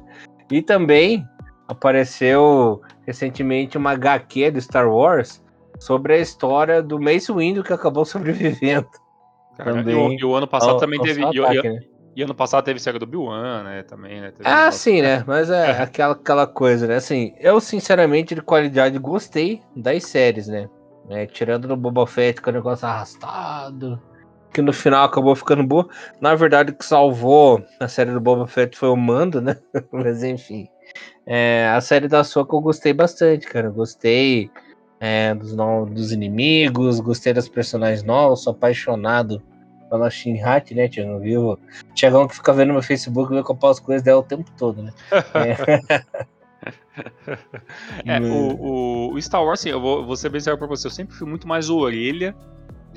E 0.52 0.62
também 0.62 1.26
apareceu 1.67 2.80
recentemente 3.08 3.76
uma 3.76 3.93
HQ 3.93 4.52
do 4.52 4.62
Star 4.62 4.88
Wars 4.88 5.41
sobre 5.79 6.13
a 6.13 6.17
história 6.17 6.81
do 6.81 6.99
Mace 6.99 7.31
Windu 7.31 7.63
que 7.63 7.73
acabou 7.73 8.03
sobrevivendo. 8.05 8.87
Cara, 9.57 9.73
também, 9.73 10.17
e, 10.19 10.23
o, 10.23 10.35
ano 10.35 10.47
passado 10.47 10.73
ao, 10.73 10.77
também 10.77 11.01
teve. 11.01 11.23
Ataque, 11.23 11.57
e, 11.57 11.69
né? 11.69 11.79
e, 12.15 12.23
ano 12.23 12.35
passado 12.35 12.63
teve 12.63 12.79
série 12.79 12.99
do 12.99 13.07
Bill-Wan, 13.07 13.63
né? 13.63 13.83
Também, 13.83 14.21
né? 14.21 14.31
Teve 14.31 14.47
ah, 14.47 14.71
sim, 14.71 15.01
né? 15.01 15.23
Mas 15.25 15.49
é, 15.49 15.71
é, 15.71 15.81
Aquela, 15.81 16.13
aquela 16.13 16.45
coisa, 16.45 16.85
né? 16.85 16.97
Assim, 16.97 17.33
eu 17.39 17.59
sinceramente 17.59 18.35
de 18.35 18.41
qualidade 18.41 18.99
gostei 18.99 19.61
das 19.75 20.03
séries, 20.03 20.47
né? 20.47 20.69
É, 21.09 21.25
tirando 21.25 21.67
no 21.67 21.75
Boba 21.75 22.05
Fett 22.05 22.39
com 22.39 22.49
o 22.49 22.53
negócio 22.53 22.87
arrastado, 22.87 23.99
que 24.53 24.61
no 24.61 24.73
final 24.73 25.05
acabou 25.05 25.35
ficando 25.35 25.63
boa. 25.63 25.87
Na 26.21 26.35
verdade, 26.35 26.71
o 26.71 26.75
que 26.75 26.85
salvou 26.85 27.63
a 27.79 27.87
série 27.87 28.11
do 28.11 28.19
Boba 28.19 28.45
Fett 28.45 28.77
foi 28.77 28.89
o 28.89 28.95
Mando, 28.95 29.41
né? 29.41 29.57
Mas 29.91 30.23
enfim. 30.23 30.67
É, 31.25 31.67
a 31.75 31.81
série 31.81 32.07
da 32.07 32.23
Soca 32.23 32.55
eu 32.55 32.61
gostei 32.61 32.93
bastante, 32.93 33.47
cara. 33.47 33.67
Eu 33.67 33.73
gostei 33.73 34.51
é, 34.99 35.33
dos, 35.33 35.55
dos 35.91 36.12
inimigos, 36.12 36.99
gostei 36.99 37.33
das 37.33 37.47
personagens 37.47 38.03
novos, 38.03 38.43
sou 38.43 38.51
apaixonado 38.51 39.41
pela 39.89 40.10
Shinhat, 40.10 40.73
né, 40.73 40.88
Tiagão? 40.88 41.19
Viu? 41.19 41.60
Tiagão 41.93 42.27
que 42.27 42.36
fica 42.36 42.53
vendo 42.53 42.73
meu 42.73 42.81
Facebook, 42.81 43.31
vê 43.31 43.39
eu 43.39 43.55
posto 43.55 43.83
coisas 43.83 44.03
dela 44.03 44.19
o 44.19 44.23
tempo 44.23 44.51
todo, 44.57 44.81
né? 44.81 44.93
é. 45.33 46.17
é 48.05 48.19
o, 48.19 49.13
o, 49.13 49.21
Star 49.21 49.43
Wars, 49.43 49.62
assim, 49.62 49.69
eu 49.69 49.79
vou, 49.79 50.05
vou 50.05 50.15
ser 50.15 50.29
bem 50.29 50.41
sério 50.41 50.57
pra 50.57 50.67
você, 50.67 50.88
eu 50.88 50.91
sempre 50.91 51.15
fui 51.15 51.27
muito 51.27 51.47
mais 51.47 51.69
orelha 51.69 52.36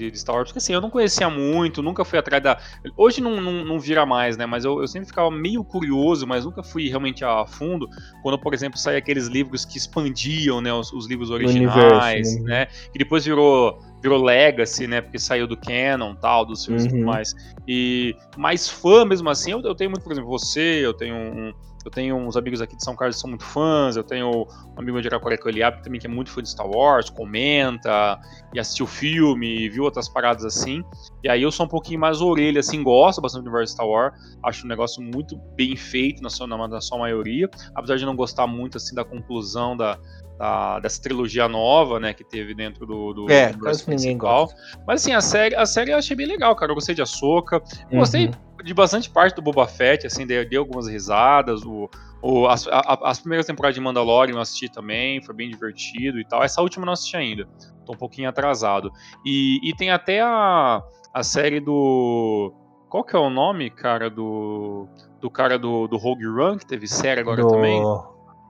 de, 0.01 0.11
de, 0.11 0.19
Star 0.19 0.35
Wars, 0.35 0.49
porque 0.49 0.59
assim, 0.59 0.73
eu 0.73 0.81
não 0.81 0.89
conhecia 0.89 1.29
muito, 1.29 1.83
nunca 1.83 2.05
fui 2.05 2.19
atrás 2.19 2.43
da. 2.43 2.59
Hoje 2.97 3.21
não, 3.21 3.41
não, 3.41 3.65
não 3.65 3.79
vira 3.79 4.07
mais, 4.07 4.37
né? 4.37 4.47
Mas 4.47 4.65
eu, 4.65 4.81
eu, 4.81 4.89
sempre 4.89 5.07
ficava 5.07 5.31
meio 5.31 5.63
curioso, 5.63 6.27
mas 6.27 6.45
nunca 6.45 6.63
fui 6.63 6.89
realmente 6.89 7.25
a 7.25 7.47
fundo. 7.47 7.89
Quando, 8.23 8.39
por 8.39 8.55
exemplo, 8.55 8.79
saía 8.79 8.99
aqueles 8.99 9.27
livros 9.27 9.65
que 9.65 9.77
expandiam, 9.77 10.61
né? 10.61 10.73
Os, 10.73 10.93
os 10.93 11.07
livros 11.07 11.31
originais, 11.31 12.29
universo, 12.29 12.43
né? 12.45 12.67
Que 12.93 12.99
depois 12.99 13.25
virou 13.25 13.79
virou 14.03 14.23
legacy, 14.23 14.87
né? 14.87 15.03
Porque 15.03 15.19
saiu 15.19 15.47
do 15.47 15.57
canon, 15.57 16.15
tal, 16.15 16.47
dos 16.47 16.65
filmes 16.65 16.85
uhum. 16.85 16.89
e 16.89 16.91
tudo 16.93 17.01
uhum. 17.01 17.07
mais. 17.07 17.35
E 17.69 18.17
mais 18.37 18.69
fã 18.69 19.05
mesmo 19.05 19.29
assim, 19.29 19.53
eu, 19.53 19.61
eu, 19.61 19.75
tenho 19.75 19.91
muito, 19.91 20.03
por 20.03 20.13
exemplo, 20.13 20.31
você, 20.31 20.81
eu 20.83 20.95
tenho 20.95 21.15
um, 21.15 21.53
eu 21.85 21.91
tenho 21.91 22.17
uns 22.17 22.37
amigos 22.37 22.61
aqui 22.61 22.77
de 22.77 22.85
São 22.85 22.95
Carlos 22.95 23.17
que 23.17 23.21
são 23.23 23.31
muito 23.31 23.45
fãs, 23.45 23.97
eu 23.97 24.05
tenho 24.05 24.31
um 24.31 24.81
amigo 24.81 25.01
de 25.01 25.09
Araquara 25.09 25.37
que 25.37 25.43
é 25.43 25.47
o 25.47 25.51
Eliab, 25.51 25.83
também 25.83 26.01
que 26.01 26.07
é 26.07 26.11
muito 26.11 26.31
fã 26.31 26.43
de 26.43 26.51
Star 26.51 26.69
Wars, 26.69 27.09
comenta, 27.09 28.19
e 28.53 28.61
assistiu 28.61 28.85
o 28.85 28.89
filme, 28.89 29.69
viu 29.69 29.85
outras 29.85 30.09
paradas 30.09 30.45
assim. 30.45 30.85
E 31.25 31.29
aí 31.29 31.43
eu 31.43 31.51
sou 31.51 31.67
um 31.67 31.69
pouquinho 31.69 31.99
mais 31.99 32.21
orelha, 32.21 32.61
assim, 32.61 32.83
gosto 32.83 33.21
bastante 33.21 33.43
do 33.43 33.49
universo 33.49 33.75
Star 33.75 33.87
Wars, 33.87 34.15
acho 34.43 34.67
um 34.67 34.69
negócio 34.69 35.03
muito 35.03 35.37
bem 35.57 35.75
feito 35.75 36.23
na 36.23 36.29
sua, 36.29 36.47
na 36.47 36.81
sua 36.81 36.99
maioria, 36.99 37.49
apesar 37.75 37.97
de 37.97 38.05
não 38.05 38.15
gostar 38.15 38.47
muito, 38.47 38.77
assim, 38.77 38.95
da 38.95 39.05
conclusão 39.05 39.77
da, 39.77 39.99
da, 40.39 40.81
dessa 40.81 41.01
trilogia 41.01 41.49
nova, 41.49 41.99
né, 41.99 42.13
que 42.13 42.25
teve 42.25 42.55
dentro 42.55 42.87
do, 42.87 43.13
do 43.15 43.31
é, 43.31 43.53
quase 43.55 43.89
ninguém 43.89 44.19
gosta. 44.19 44.55
Mas 44.87 45.03
assim, 45.03 45.13
a 45.13 45.21
série, 45.21 45.55
a 45.55 45.65
série 45.65 45.93
eu 45.93 45.99
achei 45.99 46.17
bem 46.17 46.27
legal, 46.27 46.55
cara. 46.55 46.73
Eu 46.73 46.75
gostei 46.75 46.95
de 46.95 47.03
Ahsoka, 47.03 47.63
gostei 47.91 48.27
uhum 48.27 48.50
de 48.63 48.75
bastante 48.75 49.11
parte 49.11 49.35
do 49.35 49.43
Boba 49.43 49.67
Fett, 49.67 50.07
assim, 50.07 50.27
dei, 50.27 50.45
dei 50.45 50.59
algumas 50.59 50.89
risadas. 50.89 51.63
O, 51.65 51.89
o, 52.23 52.47
as, 52.47 52.67
a, 52.69 52.99
as 53.05 53.21
primeiras 53.21 53.47
temporadas 53.47 53.75
de 53.75 53.81
Mandalorian 53.81 54.35
eu 54.35 54.41
assisti 54.41 54.71
também, 54.71 55.23
foi 55.23 55.35
bem 55.35 55.49
divertido 55.49 56.19
e 56.19 56.25
tal. 56.25 56.43
Essa 56.43 56.61
última 56.61 56.83
eu 56.83 56.87
não 56.87 56.93
assisti 56.93 57.17
ainda, 57.17 57.49
tô 57.85 57.93
um 57.93 57.97
pouquinho 57.97 58.29
atrasado. 58.29 58.91
E, 59.25 59.59
e 59.63 59.75
tem 59.75 59.91
até 59.91 60.21
a, 60.21 60.83
a 61.13 61.23
série 61.23 61.61
do. 61.61 62.53
Qual 62.89 63.05
que 63.05 63.15
é 63.15 63.19
o 63.19 63.31
nome, 63.31 63.71
cara, 63.71 64.11
do. 64.11 64.89
Do 65.21 65.31
cara 65.31 65.59
do, 65.59 65.87
do 65.87 65.99
Rogue 65.99 66.27
Run, 66.27 66.57
que 66.57 66.67
teve 66.67 66.87
série 66.87 67.21
agora 67.21 67.43
do... 67.43 67.49
também? 67.49 67.83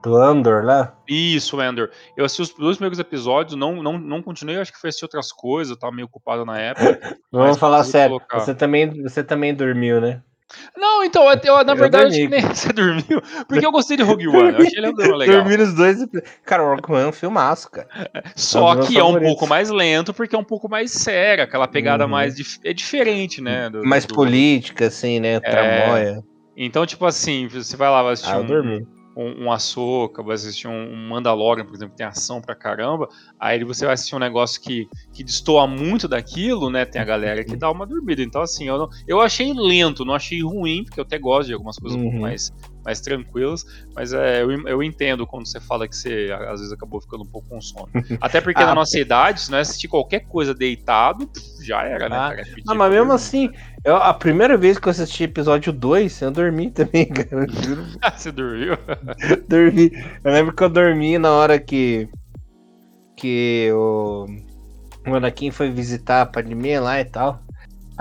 Do 0.03 0.15
Andor, 0.15 0.63
né? 0.63 0.89
Isso, 1.07 1.59
Andor. 1.59 1.91
Eu 2.17 2.25
assisti 2.25 2.41
os 2.41 2.53
dois 2.53 2.77
primeiros 2.77 2.97
episódios, 2.97 3.55
não, 3.55 3.81
não, 3.83 3.99
não 3.99 4.21
continuei, 4.21 4.57
acho 4.57 4.73
que 4.73 4.79
foi 4.79 4.89
assistir 4.89 5.05
outras 5.05 5.31
coisas, 5.31 5.71
eu 5.71 5.77
tava 5.77 5.93
meio 5.93 6.07
ocupado 6.07 6.43
na 6.43 6.59
época. 6.59 7.17
Vamos 7.31 7.57
falar 7.57 7.83
sério, 7.83 8.19
você 8.33 8.55
também, 8.55 9.03
você 9.03 9.23
também 9.23 9.53
dormiu, 9.53 10.01
né? 10.01 10.21
Não, 10.75 11.01
então, 11.03 11.23
eu, 11.31 11.63
na 11.63 11.73
verdade, 11.73 12.27
nem 12.27 12.41
você 12.41 12.73
dormiu, 12.73 13.21
porque 13.47 13.65
eu 13.65 13.71
gostei 13.71 13.95
de 13.95 14.03
Rogue 14.03 14.27
One, 14.27 14.53
eu 14.53 14.57
achei 14.57 14.79
ele 14.79 14.91
legal. 14.91 15.37
Dormi 15.37 15.57
nos 15.57 15.73
dois. 15.73 16.05
Cara, 16.43 16.63
o 16.63 16.75
Rogue 16.75 16.91
One 16.91 17.03
é 17.03 17.07
um 17.07 17.13
filmaço, 17.13 17.69
cara. 17.69 17.87
Só 18.35 18.73
é 18.73 18.85
que 18.85 18.97
é 18.97 19.03
um 19.03 19.19
pouco 19.19 19.47
mais 19.47 19.69
lento, 19.69 20.13
porque 20.13 20.35
é 20.35 20.39
um 20.39 20.43
pouco 20.43 20.67
mais 20.67 20.91
sério, 20.91 21.43
aquela 21.43 21.67
pegada 21.67 22.03
uhum. 22.05 22.09
mais. 22.09 22.35
Dif 22.35 22.59
é 22.65 22.73
diferente, 22.73 23.39
né? 23.39 23.69
Do, 23.69 23.85
mais 23.85 24.05
do... 24.05 24.13
política, 24.13 24.87
assim, 24.87 25.19
né? 25.19 25.39
Tramóia. 25.39 26.17
É... 26.17 26.31
Então, 26.57 26.85
tipo 26.85 27.05
assim, 27.05 27.47
você 27.47 27.77
vai 27.77 27.89
lá, 27.89 28.03
vai 28.03 28.13
assistir 28.13 28.33
ah, 28.33 28.39
um, 28.39 28.45
dormi 28.45 28.85
um, 29.15 29.45
um 29.45 29.51
Ahsoka, 29.51 30.23
vai 30.23 30.35
assistir 30.35 30.67
um, 30.67 30.93
um 30.93 31.09
Mandalorian, 31.09 31.65
por 31.65 31.75
exemplo, 31.75 31.91
que 31.91 31.97
tem 31.97 32.05
ação 32.05 32.41
pra 32.41 32.55
caramba, 32.55 33.09
aí 33.39 33.63
você 33.63 33.85
vai 33.85 33.93
assistir 33.93 34.15
um 34.15 34.19
negócio 34.19 34.61
que, 34.61 34.87
que 35.13 35.23
destoa 35.23 35.67
muito 35.67 36.07
daquilo, 36.07 36.69
né? 36.69 36.85
Tem 36.85 37.01
a 37.01 37.05
galera 37.05 37.43
que 37.43 37.55
dá 37.55 37.69
uma 37.69 37.85
dormida. 37.85 38.21
Então, 38.21 38.41
assim, 38.41 38.67
eu, 38.67 38.77
não, 38.77 38.89
eu 39.07 39.21
achei 39.21 39.53
lento, 39.53 40.05
não 40.05 40.13
achei 40.13 40.41
ruim, 40.41 40.83
porque 40.83 40.99
eu 40.99 41.03
até 41.03 41.17
gosto 41.17 41.47
de 41.47 41.53
algumas 41.53 41.77
coisas 41.77 41.97
uhum. 41.97 42.07
um 42.07 42.09
pouco 42.09 42.17
uhum. 42.17 42.29
mais 42.29 42.51
mais 42.83 42.99
tranquilos, 42.99 43.65
mas 43.95 44.13
é, 44.13 44.41
eu, 44.41 44.51
eu 44.67 44.83
entendo 44.83 45.25
quando 45.27 45.47
você 45.47 45.59
fala 45.59 45.87
que 45.87 45.95
você 45.95 46.29
às 46.47 46.59
vezes 46.59 46.71
acabou 46.71 46.99
ficando 47.01 47.23
um 47.23 47.27
pouco 47.27 47.47
com 47.49 47.61
sono. 47.61 47.89
Até 48.19 48.41
porque 48.41 48.61
ah, 48.61 48.67
na 48.67 48.75
nossa 48.75 48.99
idade, 48.99 49.41
se 49.41 49.51
não 49.51 49.59
assistir 49.59 49.87
qualquer 49.87 50.21
coisa 50.21 50.53
deitado, 50.53 51.29
já 51.61 51.83
era, 51.83 52.09
né, 52.09 52.17
ah, 52.17 52.29
cara? 52.35 52.43
Ah, 52.67 52.73
mas 52.73 52.91
mesmo 52.91 53.13
assim, 53.13 53.49
eu, 53.83 53.95
a 53.95 54.13
primeira 54.13 54.57
vez 54.57 54.77
que 54.77 54.87
eu 54.87 54.91
assisti 54.91 55.23
episódio 55.23 55.71
2, 55.71 56.21
eu 56.21 56.31
dormi 56.31 56.69
também, 56.71 57.05
cara. 57.09 57.45
você 58.15 58.31
dormiu? 58.31 58.77
dormi. 59.47 59.91
Eu 60.23 60.31
lembro 60.31 60.55
que 60.55 60.63
eu 60.63 60.69
dormi 60.69 61.17
na 61.17 61.31
hora 61.31 61.59
que 61.59 62.09
que 63.15 63.69
o, 63.71 64.25
o 65.07 65.15
Anakin 65.15 65.51
foi 65.51 65.69
visitar 65.69 66.21
a 66.21 66.25
Padmé 66.25 66.79
lá 66.79 66.99
e 66.99 67.05
tal. 67.05 67.43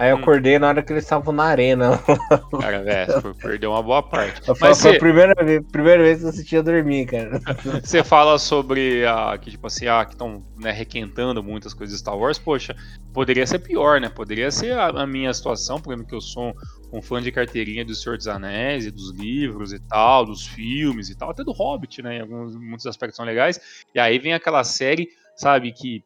Aí 0.01 0.09
eu 0.09 0.17
hum. 0.17 0.21
acordei 0.21 0.59
na 0.59 0.69
hora 0.69 0.83
que 0.83 0.91
eles 0.95 1.05
estavam 1.05 1.31
na 1.31 1.45
arena. 1.45 2.03
Cara, 2.59 2.83
velho, 2.83 3.35
perdeu 3.35 3.73
uma 3.73 3.83
boa 3.83 4.03
parte. 4.03 4.41
Mas 4.59 4.81
foi 4.81 4.97
a 4.97 4.99
primeira 4.99 5.35
vez, 5.45 5.63
primeira 5.71 6.03
vez 6.03 6.21
que 6.21 6.25
eu 6.25 6.29
assisti 6.31 6.57
a 6.57 6.63
dormir, 6.63 7.05
cara. 7.05 7.39
Você 7.85 8.03
fala 8.03 8.39
sobre 8.39 9.05
a, 9.05 9.37
que, 9.37 9.51
tipo 9.51 9.67
assim, 9.67 9.89
ah, 9.89 10.03
que 10.07 10.13
estão 10.13 10.43
né, 10.57 10.71
requentando 10.71 11.43
muitas 11.43 11.75
coisas 11.75 11.95
de 11.95 12.01
Star 12.01 12.17
Wars, 12.17 12.39
poxa, 12.39 12.75
poderia 13.13 13.47
ser 13.47 13.59
pior, 13.59 14.01
né? 14.01 14.09
Poderia 14.09 14.51
ser 14.51 14.73
a, 14.73 14.87
a 14.87 15.07
minha 15.07 15.35
situação, 15.35 15.79
por 15.79 15.93
exemplo, 15.93 16.09
que 16.09 16.15
eu 16.15 16.21
sou 16.23 16.45
um, 16.91 16.97
um, 16.97 17.03
fã 17.03 17.21
de 17.21 17.31
carteirinha 17.31 17.85
do 17.85 17.95
Senhor 17.95 18.17
dos 18.17 18.27
Anéis 18.27 18.87
e 18.87 18.91
dos 18.91 19.11
livros 19.11 19.71
e 19.75 19.81
tal, 19.81 20.25
dos 20.25 20.47
filmes 20.47 21.11
e 21.11 21.15
tal, 21.15 21.29
até 21.29 21.45
do 21.45 21.53
Hobbit, 21.53 22.01
né? 22.01 22.17
Em 22.17 22.21
alguns 22.23 22.57
muitos 22.57 22.87
aspectos 22.87 23.17
são 23.17 23.27
legais. 23.27 23.61
E 23.95 24.01
aí 24.01 24.19
vem 24.19 24.33
aquela 24.33 24.65
série, 24.65 25.11
sabe, 25.37 25.71
que 25.73 26.03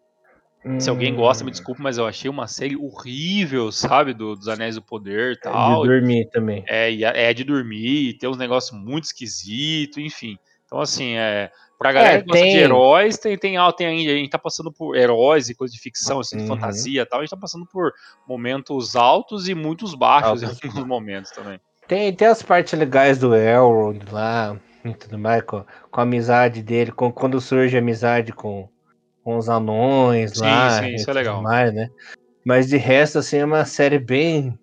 se 0.78 0.88
alguém 0.88 1.14
gosta, 1.14 1.44
me 1.44 1.50
hum. 1.50 1.52
desculpe, 1.52 1.82
mas 1.82 1.98
eu 1.98 2.06
achei 2.06 2.30
uma 2.30 2.46
série 2.46 2.76
horrível, 2.76 3.70
sabe? 3.70 4.14
Do, 4.14 4.34
dos 4.34 4.48
Anéis 4.48 4.76
do 4.76 4.82
Poder 4.82 5.32
e 5.32 5.40
tal. 5.40 5.72
É 5.72 5.82
de 5.82 5.88
dormir 5.88 6.30
também. 6.30 6.64
É, 6.66 7.28
é 7.28 7.34
de 7.34 7.44
dormir, 7.44 8.14
tem 8.14 8.28
uns 8.28 8.38
negócios 8.38 8.78
muito 8.78 9.04
esquisitos, 9.04 9.98
enfim. 9.98 10.38
Então, 10.64 10.80
assim, 10.80 11.16
é, 11.16 11.50
pra 11.78 11.92
galera 11.92 12.14
é, 12.14 12.20
que 12.20 12.26
gosta 12.26 12.42
tem... 12.42 12.52
de 12.52 12.58
heróis, 12.58 13.18
tem, 13.18 13.36
tem, 13.36 13.56
tem 13.76 13.86
ainda, 13.86 14.12
a 14.12 14.16
gente 14.16 14.30
tá 14.30 14.38
passando 14.38 14.72
por 14.72 14.96
heróis 14.96 15.48
e 15.48 15.54
coisas 15.54 15.76
de 15.76 15.82
ficção, 15.82 16.20
assim, 16.20 16.36
de 16.38 16.42
uhum. 16.42 16.48
fantasia 16.48 17.02
e 17.02 17.06
tal, 17.06 17.20
a 17.20 17.22
gente 17.22 17.30
tá 17.30 17.36
passando 17.36 17.66
por 17.66 17.92
momentos 18.26 18.96
altos 18.96 19.48
e 19.48 19.54
muitos 19.54 19.94
baixos 19.94 20.42
Altos. 20.42 20.64
em 20.64 20.68
alguns 20.68 20.86
momentos 20.86 21.30
também. 21.30 21.60
Tem, 21.86 22.12
tem 22.14 22.28
as 22.28 22.42
partes 22.42 22.78
legais 22.78 23.18
do 23.18 23.34
Elrond 23.34 24.00
lá, 24.10 24.58
e 24.82 24.94
tudo 24.94 25.18
mais, 25.18 25.42
com, 25.42 25.64
com 25.90 26.00
a 26.00 26.02
amizade 26.02 26.62
dele, 26.62 26.90
com, 26.90 27.12
quando 27.12 27.40
surge 27.40 27.76
a 27.76 27.80
amizade 27.80 28.32
com 28.32 28.68
com 29.24 29.38
os 29.38 29.48
anões 29.48 30.32
sim, 30.32 30.42
lá. 30.42 30.82
Sim, 30.82 30.94
isso 30.94 31.10
é 31.10 31.14
legal. 31.14 31.42
Mais, 31.42 31.72
né? 31.74 31.90
Mas 32.44 32.68
de 32.68 32.76
resto, 32.76 33.18
assim, 33.18 33.38
é 33.38 33.44
uma 33.44 33.64
série 33.64 33.98
bem. 33.98 34.56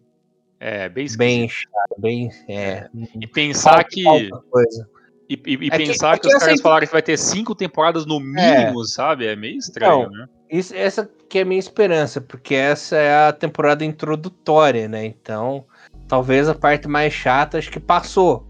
É, 0.60 0.88
bem 0.88 1.08
Bem 1.18 1.50
chata, 1.50 1.96
bem. 1.98 2.30
É, 2.48 2.88
e 3.20 3.26
pensar 3.26 3.72
falta, 3.72 3.90
que. 3.90 4.04
Falta. 4.04 4.90
E, 5.28 5.42
e, 5.46 5.66
e 5.66 5.68
é 5.72 5.78
pensar 5.78 6.20
que, 6.20 6.22
que, 6.22 6.28
é 6.28 6.30
que 6.32 6.38
os 6.38 6.44
caras 6.44 6.62
falaram 6.62 6.86
que 6.86 6.94
vai 6.94 7.02
ter 7.02 7.18
cinco 7.18 7.56
temporadas 7.56 8.06
no 8.06 8.18
é. 8.18 8.20
mínimo, 8.20 8.82
é. 8.82 8.86
sabe? 8.86 9.26
É 9.26 9.36
meio 9.36 9.58
estranho, 9.58 10.10
né? 10.10 10.28
Isso, 10.52 10.76
essa 10.76 11.10
que 11.30 11.40
é 11.40 11.42
a 11.42 11.46
minha 11.46 11.60
esperança, 11.60 12.20
porque 12.20 12.54
essa 12.54 12.98
é 12.98 13.30
a 13.30 13.32
temporada 13.32 13.86
introdutória, 13.86 14.88
né? 14.88 15.06
Então, 15.06 15.66
talvez 16.08 16.50
a 16.50 16.54
parte 16.54 16.88
mais 16.88 17.14
chata 17.14 17.58
acho 17.58 17.72
que 17.72 17.80
passou. 17.80 18.46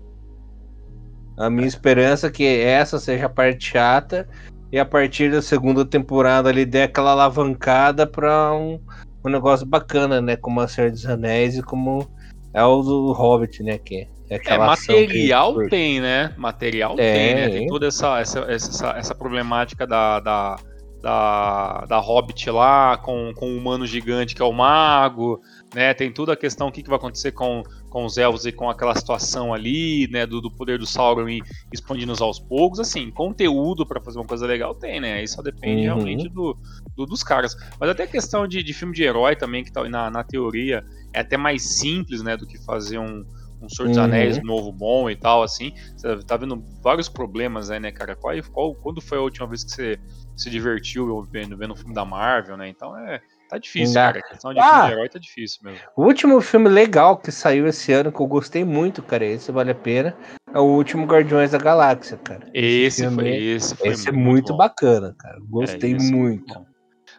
A 1.38 1.50
minha 1.50 1.68
esperança 1.68 2.28
é 2.28 2.32
que 2.32 2.44
essa 2.44 3.00
seja 3.00 3.28
a 3.28 3.30
parte 3.30 3.64
chata 3.68 4.28
e 4.72 4.80
a 4.80 4.86
partir 4.86 5.32
da 5.32 5.42
segunda 5.42 5.86
temporada 5.86 6.50
ele 6.50 6.66
der 6.66 6.84
aquela 6.84 7.12
alavancada 7.12 8.08
para 8.08 8.54
um, 8.54 8.80
um 9.24 9.30
negócio 9.30 9.66
bacana, 9.66 10.22
né? 10.22 10.36
Como 10.36 10.62
a 10.62 10.68
Senhor 10.68 10.92
dos 10.92 11.06
Anéis 11.06 11.58
e 11.58 11.62
como 11.62 12.10
é 12.54 12.64
o 12.64 12.82
do 12.82 13.12
Hobbit, 13.12 13.62
né? 13.64 13.78
Que 13.78 14.08
é, 14.30 14.40
é 14.46 14.58
material 14.58 15.56
que... 15.58 15.70
tem, 15.70 16.00
né? 16.00 16.34
Material 16.38 16.96
tem, 16.96 17.14
tem 17.14 17.36
né? 17.36 17.50
Tem 17.50 17.68
toda 17.68 17.88
essa, 17.88 18.20
essa, 18.20 18.40
essa, 18.50 18.90
essa 18.92 19.14
problemática 19.14 19.86
da, 19.86 20.22
da, 20.22 20.56
da, 21.02 21.86
da 21.88 21.98
Hobbit 21.98 22.50
lá, 22.50 22.96
com, 22.98 23.34
com 23.36 23.48
o 23.48 23.58
humano 23.58 23.86
gigante 23.86 24.34
que 24.34 24.42
é 24.42 24.46
o 24.46 24.54
mago, 24.54 25.42
né? 25.74 25.94
Tem 25.94 26.12
toda 26.12 26.34
a 26.34 26.36
questão 26.36 26.68
o 26.68 26.72
que, 26.72 26.84
que 26.84 26.90
vai 26.90 26.98
acontecer 26.98 27.32
com, 27.32 27.64
com 27.90 28.06
os 28.06 28.18
elfos 28.18 28.46
e 28.46 28.52
com 28.52 28.70
aquela 28.70 28.96
situação 28.96 29.54
ali, 29.54 30.08
né? 30.12 30.26
Do, 30.26 30.42
do 30.42 30.52
poder 30.52 30.78
do 30.78 30.86
Sauron 30.86 31.30
e 31.30 31.42
expandindo 31.74 32.12
aos 32.24 32.40
poucos. 32.40 32.80
Assim, 32.80 33.10
conteúdo 33.12 33.86
para 33.86 34.02
fazer 34.02 34.20
uma 34.20 34.26
coisa 34.26 34.46
legal 34.46 34.76
tem, 34.76 35.00
né? 35.00 35.14
Aí 35.14 35.28
só 35.28 35.42
depende 35.42 35.88
uhum. 35.88 35.96
realmente 35.96 36.30
do, 36.30 36.58
do, 36.96 37.06
dos 37.06 37.24
caras. 37.24 37.56
Mas 37.80 37.90
até 37.90 38.04
a 38.04 38.08
questão 38.08 38.48
de, 38.48 38.62
de 38.62 38.74
filme 38.74 38.94
de 38.94 39.04
herói 39.04 39.36
também, 39.36 39.64
que 39.64 39.72
tá 39.72 39.88
na, 39.88 40.10
na 40.10 40.24
teoria 40.24 40.84
é 41.14 41.22
até 41.22 41.38
mais 41.38 41.78
simples, 41.78 42.22
né? 42.22 42.36
Do 42.36 42.46
que 42.46 42.58
fazer 42.58 42.98
um, 42.98 43.26
um 43.62 43.70
Senhor 43.70 43.88
dos 43.88 43.98
uhum. 43.98 44.04
Anéis 44.04 44.44
novo 44.44 44.72
bom 44.72 45.10
e 45.10 45.16
tal, 45.16 45.44
assim. 45.44 45.72
Você 45.96 46.18
tá 46.24 46.36
vendo 46.36 46.64
vários 46.82 47.08
problemas 47.08 47.70
aí, 47.70 47.80
né, 47.80 47.92
cara? 47.92 48.16
Qual, 48.16 48.36
qual, 48.52 48.76
quando 48.76 49.00
foi 49.00 49.18
a 49.18 49.22
última 49.22 49.48
vez 49.48 49.64
que 49.64 49.72
você 49.72 50.00
se 50.36 50.50
divertiu 50.50 51.24
vendo, 51.32 51.56
vendo 51.56 51.74
um 51.74 51.78
filme 51.78 51.94
da 51.94 52.04
Marvel, 52.04 52.58
né? 52.58 52.68
Então 52.68 52.98
é. 52.98 53.22
Tá 53.52 53.58
difícil, 53.58 53.96
cara. 53.96 54.20
A 54.20 54.22
questão 54.22 54.54
de 54.54 54.60
ah, 54.62 54.64
filme 54.64 54.86
de 54.86 54.92
herói 54.94 55.10
tá 55.10 55.20
difícil 55.20 55.60
mesmo. 55.62 55.80
O 55.98 56.06
último 56.06 56.40
filme 56.40 56.70
legal 56.70 57.18
que 57.18 57.34
saiu 57.34 57.68
esse 57.68 57.92
ano, 57.92 58.10
que 58.10 58.22
eu 58.22 58.26
gostei 58.26 58.64
muito, 58.64 59.04
cara, 59.04 59.26
esse 59.26 59.52
vale 59.52 59.72
a 59.72 59.76
pena, 59.76 60.16
é 60.54 60.58
o 60.58 60.64
último 60.64 61.06
Guardiões 61.06 61.52
da 61.52 61.58
Galáxia, 61.58 62.16
cara. 62.16 62.50
Esse, 62.54 63.04
esse 63.04 63.14
foi, 63.14 63.28
esse 63.28 63.76
foi 63.76 63.88
esse 63.90 64.10
muito, 64.10 64.18
é 64.18 64.24
muito 64.24 64.56
bacana, 64.56 65.14
cara. 65.20 65.38
Gostei 65.42 65.96
é, 65.96 65.98
muito. 65.98 66.66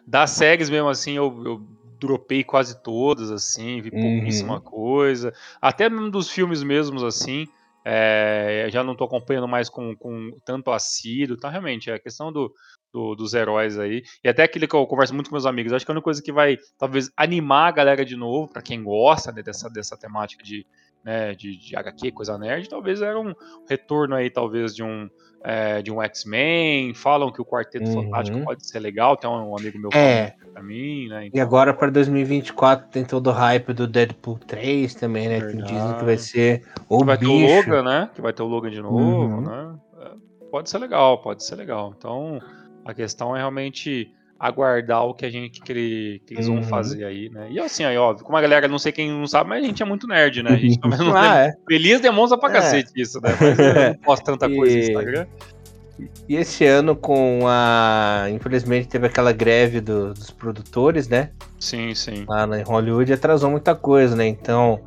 Das 0.07 0.31
séries 0.31 0.71
mesmo 0.71 0.89
assim, 0.89 1.15
eu, 1.15 1.43
eu 1.45 1.67
dropei 1.99 2.43
quase 2.43 2.81
todas, 2.81 3.29
assim, 3.29 3.79
vi 3.79 3.91
pouquíssima 3.91 4.55
uhum. 4.55 4.61
coisa. 4.61 5.31
Até 5.61 5.87
mesmo 5.87 6.09
dos 6.09 6.31
filmes 6.31 6.63
mesmos, 6.63 7.03
assim. 7.03 7.47
É, 7.85 8.67
já 8.71 8.83
não 8.83 8.95
tô 8.95 9.03
acompanhando 9.03 9.47
mais 9.47 9.69
com, 9.69 9.95
com 9.95 10.31
tanto 10.43 10.71
assíduo, 10.71 11.37
tá? 11.37 11.49
Realmente, 11.49 11.91
é 11.91 11.93
a 11.93 11.99
questão 11.99 12.31
do, 12.31 12.51
do, 12.93 13.15
dos 13.15 13.33
heróis 13.33 13.79
aí. 13.79 14.03
E 14.23 14.29
até 14.29 14.43
aquele 14.43 14.67
que 14.67 14.75
eu 14.75 14.85
converso 14.85 15.15
muito 15.15 15.29
com 15.29 15.35
meus 15.35 15.47
amigos, 15.47 15.73
acho 15.73 15.83
que 15.83 15.91
é 15.91 15.95
uma 15.95 16.01
coisa 16.01 16.21
que 16.21 16.31
vai 16.31 16.57
talvez 16.77 17.11
animar 17.17 17.69
a 17.69 17.71
galera 17.71 18.05
de 18.05 18.15
novo, 18.15 18.47
para 18.47 18.61
quem 18.61 18.83
gosta 18.83 19.31
né, 19.31 19.41
dessa, 19.41 19.67
dessa 19.69 19.97
temática 19.97 20.43
de, 20.43 20.65
né, 21.03 21.33
de, 21.33 21.57
de 21.57 21.75
HQ, 21.75 22.11
coisa 22.11 22.37
nerd, 22.37 22.69
talvez 22.69 23.01
era 23.01 23.19
um 23.19 23.33
retorno 23.67 24.15
aí, 24.15 24.29
talvez, 24.29 24.75
de 24.75 24.83
um, 24.83 25.09
é, 25.43 25.81
de 25.81 25.91
um 25.91 26.03
X-Men. 26.03 26.93
Falam 26.93 27.31
que 27.31 27.41
o 27.41 27.45
Quarteto 27.45 27.89
uhum. 27.89 28.03
Fantástico 28.03 28.43
pode 28.43 28.65
ser 28.67 28.79
legal, 28.79 29.17
tem 29.17 29.27
um 29.27 29.57
amigo 29.57 29.79
meu 29.79 29.89
é. 29.91 30.35
pra 30.53 30.61
mim, 30.61 31.07
né? 31.07 31.25
Então... 31.25 31.39
E 31.39 31.41
agora 31.41 31.73
para 31.73 31.89
2024 31.89 32.89
tem 32.89 33.03
todo 33.03 33.27
o 33.27 33.33
hype 33.33 33.73
do 33.73 33.87
Deadpool 33.87 34.37
3 34.37 34.93
também, 34.93 35.27
né? 35.27 35.39
Verdade. 35.39 35.63
Que 35.63 35.73
dizem 35.73 35.97
que 35.97 36.05
vai 36.05 36.17
ser 36.17 36.63
o 36.87 36.99
que 36.99 37.05
vai 37.05 37.17
bicho. 37.17 37.31
ter 37.31 37.43
o 37.43 37.55
Logan, 37.55 37.83
né? 37.83 38.09
Que 38.13 38.21
vai 38.21 38.33
ter 38.33 38.43
o 38.43 38.47
Logan 38.47 38.69
de 38.69 38.81
novo, 38.81 38.99
uhum. 38.99 39.41
né? 39.41 39.75
É, 39.99 40.11
pode 40.51 40.69
ser 40.69 40.77
legal, 40.77 41.19
pode 41.23 41.43
ser 41.43 41.55
legal. 41.55 41.91
Então, 41.97 42.39
a 42.85 42.93
questão 42.93 43.35
é 43.35 43.39
realmente 43.39 44.11
aguardar 44.39 45.05
o 45.05 45.13
que 45.13 45.25
a 45.25 45.29
gente 45.29 45.61
que, 45.61 45.71
ele, 45.71 46.21
que 46.25 46.33
eles 46.33 46.47
uhum. 46.47 46.55
vão 46.55 46.63
fazer 46.63 47.05
aí, 47.05 47.29
né? 47.29 47.47
E 47.49 47.59
assim, 47.59 47.85
aí, 47.85 47.97
óbvio, 47.97 48.25
como 48.25 48.37
a 48.37 48.41
galera 48.41 48.67
não 48.67 48.77
sei 48.77 48.91
quem 48.91 49.09
não 49.09 49.25
sabe, 49.25 49.49
mas 49.49 49.63
a 49.63 49.67
gente 49.67 49.81
é 49.81 49.85
muito 49.85 50.05
nerd, 50.05 50.43
né? 50.43 50.51
A 50.51 50.57
gente 50.57 50.79
não 50.83 51.15
ah, 51.15 51.45
é. 51.45 51.53
Feliz 51.67 52.01
demonstra 52.01 52.37
pra 52.37 52.49
é. 52.49 52.53
cacete 52.53 52.91
isso, 52.95 53.21
né? 53.21 53.29
Mas 53.39 53.59
eu 53.59 53.73
não 53.73 53.93
posto 53.95 54.25
tanta 54.25 54.49
coisa 54.49 54.75
no 54.75 54.81
Instagram. 54.81 55.27
E 56.27 56.35
esse 56.35 56.65
ano 56.65 56.95
com 56.95 57.41
a. 57.47 58.25
Infelizmente 58.31 58.87
teve 58.87 59.07
aquela 59.07 59.31
greve 59.31 59.79
do, 59.79 60.13
dos 60.13 60.31
produtores, 60.31 61.07
né? 61.07 61.29
Sim, 61.59 61.93
sim. 61.93 62.25
Lá 62.27 62.45
em 62.59 62.63
Hollywood 62.63 63.13
atrasou 63.13 63.49
muita 63.49 63.75
coisa, 63.75 64.15
né? 64.15 64.27
Então 64.27 64.81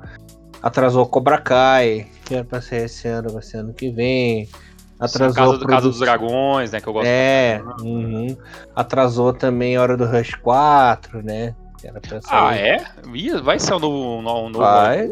atrasou 0.62 1.06
Cobra 1.06 1.38
Kai, 1.38 2.08
que 2.24 2.34
era 2.34 2.44
pra 2.44 2.60
ser 2.60 2.86
esse 2.86 3.06
ano, 3.06 3.30
vai 3.30 3.42
ser 3.42 3.58
ano 3.58 3.72
que 3.72 3.90
vem. 3.90 4.48
Atrasou 4.98 5.34
casa, 5.34 5.58
do, 5.58 5.66
casa 5.66 5.88
dos 5.88 5.98
Dragões, 5.98 6.72
né? 6.72 6.80
Que 6.80 6.88
eu 6.88 6.92
gosto 6.92 7.06
É, 7.06 7.62
uhum. 7.82 8.36
atrasou 8.74 9.32
também 9.32 9.76
a 9.76 9.82
hora 9.82 9.96
do 9.96 10.06
Rush 10.06 10.34
4, 10.36 11.22
né? 11.22 11.54
ah, 12.28 12.56
é? 12.56 12.82
Vai 13.42 13.58
ser 13.58 13.74
um 13.74 13.78
novo. 13.78 14.18
Um 14.18 14.22
novo 14.22 14.58
vai. 14.58 15.10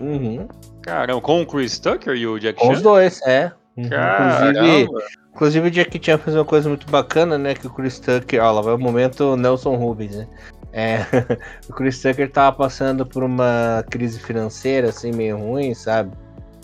Uhum. 0.00 0.48
Caramba, 0.82 1.20
com 1.20 1.42
o 1.42 1.46
Chris 1.46 1.78
Tucker 1.78 2.14
e 2.14 2.26
o 2.26 2.38
Jack 2.38 2.58
Chan? 2.58 2.66
Com 2.66 2.72
os 2.72 2.82
dois, 2.82 3.20
é. 3.22 3.52
Uhum. 3.76 3.86
Inclusive, 3.86 4.88
inclusive 5.32 5.68
o 5.68 5.70
Jack 5.70 6.00
Chan 6.04 6.18
fez 6.18 6.36
uma 6.36 6.44
coisa 6.44 6.68
muito 6.68 6.90
bacana, 6.90 7.38
né? 7.38 7.54
Que 7.54 7.66
o 7.66 7.70
Chris 7.70 7.98
Tucker, 7.98 8.42
ó, 8.42 8.50
lá 8.50 8.60
vai 8.60 8.74
o 8.74 8.78
momento 8.78 9.36
Nelson 9.36 9.76
Rubens, 9.76 10.16
né? 10.16 10.28
É, 10.72 11.00
o 11.68 11.72
Chris 11.72 12.00
Tucker 12.00 12.30
tava 12.30 12.56
passando 12.56 13.04
por 13.04 13.22
uma 13.22 13.84
crise 13.90 14.18
financeira, 14.20 14.88
assim, 14.88 15.12
meio 15.12 15.38
ruim, 15.38 15.74
sabe? 15.74 16.12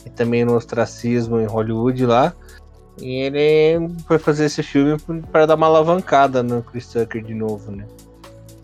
E 0.05 0.11
também 0.11 0.45
no 0.45 0.55
ostracismo 0.55 1.41
em 1.41 1.47
Hollywood 1.47 2.07
lá. 2.07 2.35
E 2.99 3.23
ele 3.23 3.91
foi 4.07 4.19
fazer 4.19 4.47
esse 4.47 4.63
filme 4.63 4.97
para 5.31 5.47
dar 5.47 5.55
uma 5.55 5.67
alavancada 5.67 6.43
no 6.43 6.63
Chris 6.63 6.87
Tucker 6.87 7.23
de 7.23 7.35
novo, 7.35 7.71
né? 7.71 7.85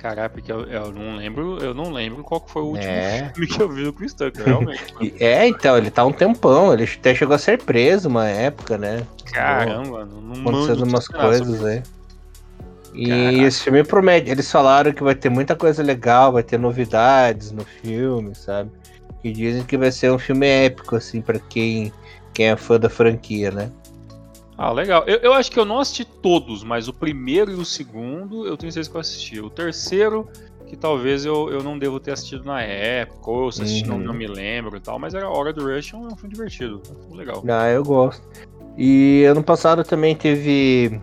Caraca, 0.03 0.31
porque 0.31 0.51
eu, 0.51 0.65
eu, 0.65 0.91
não 0.91 1.17
lembro, 1.17 1.59
eu 1.59 1.73
não 1.73 1.93
lembro 1.93 2.25
qual 2.25 2.45
foi 2.45 2.63
o 2.63 2.67
último 2.67 2.91
é. 2.91 3.31
filme 3.33 3.47
que 3.47 3.63
eu 3.63 3.69
vi 3.69 3.85
do 3.85 3.93
Chris 3.93 4.13
Tucker, 4.13 4.45
realmente. 4.45 4.93
é, 5.21 5.47
então, 5.47 5.79
ele 5.79 5.93
tá 5.93 6.05
um 6.05 6.13
tempão, 6.13 6.73
ele 6.73 6.83
até 6.85 7.15
chegou 7.15 7.37
a 7.37 7.39
ser 7.39 7.63
preso 7.63 8.09
uma 8.09 8.27
época, 8.27 8.77
né? 8.77 9.07
Caramba, 9.27 10.05
não 10.05 10.41
Acontecendo 10.41 10.85
umas 10.85 11.07
coisas 11.07 11.65
aí. 11.65 11.83
E 12.95 13.07
Caraca. 13.07 13.47
esse 13.47 13.63
filme 13.63 13.85
promete, 13.85 14.29
eles 14.29 14.51
falaram 14.51 14.93
que 14.93 15.05
vai 15.05 15.15
ter 15.15 15.29
muita 15.29 15.55
coisa 15.55 15.85
legal, 15.85 16.33
vai 16.33 16.43
ter 16.43 16.59
novidades 16.59 17.53
no 17.53 17.65
filme, 17.65 18.35
sabe? 18.35 18.73
Que 19.23 19.31
dizem 19.31 19.63
que 19.63 19.79
vai 19.79 19.93
ser 19.93 20.11
um 20.11 20.19
filme 20.19 20.49
épico, 20.49 20.97
assim, 20.97 21.21
para 21.21 21.39
quem, 21.39 21.93
quem 22.35 22.47
é 22.49 22.57
fã 22.57 22.79
da 22.79 22.91
franquia, 22.91 23.53
né? 23.53 23.71
Ah, 24.57 24.71
legal. 24.71 25.05
Eu, 25.07 25.19
eu, 25.19 25.33
acho 25.33 25.51
que 25.51 25.59
eu 25.59 25.65
não 25.65 25.79
assisti 25.81 26.05
todos, 26.05 26.63
mas 26.63 26.89
o 26.89 26.93
primeiro 26.93 27.51
e 27.51 27.55
o 27.55 27.65
segundo 27.65 28.47
eu 28.47 28.57
tenho 28.57 28.71
certeza 28.73 28.91
que 28.91 28.97
eu 28.97 29.01
assisti. 29.01 29.41
O 29.41 29.51
terceiro, 29.51 30.29
que 30.67 30.77
talvez 30.77 31.25
eu, 31.25 31.51
eu 31.51 31.63
não 31.63 31.79
devo 31.79 31.99
ter 31.99 32.13
assistido 32.13 32.45
na 32.45 32.63
época, 32.63 33.31
ou 33.31 33.51
se 33.51 33.63
assisti 33.63 33.91
uhum. 33.91 33.99
não, 33.99 34.07
não 34.07 34.15
me 34.15 34.27
lembro 34.27 34.77
e 34.77 34.81
tal, 34.81 34.99
mas 34.99 35.15
era 35.15 35.27
a 35.27 35.31
Hora 35.31 35.53
do 35.53 35.65
Rush, 35.65 35.95
é 35.95 35.97
um 35.97 36.17
filme 36.17 36.35
divertido, 36.35 36.83
é 36.89 36.93
um 36.93 37.01
filme 37.01 37.17
legal. 37.17 37.43
Ah, 37.49 37.69
eu 37.69 37.83
gosto. 37.83 38.23
E 38.77 39.25
ano 39.25 39.43
passado 39.43 39.85
também 39.85 40.15
teve 40.15 41.01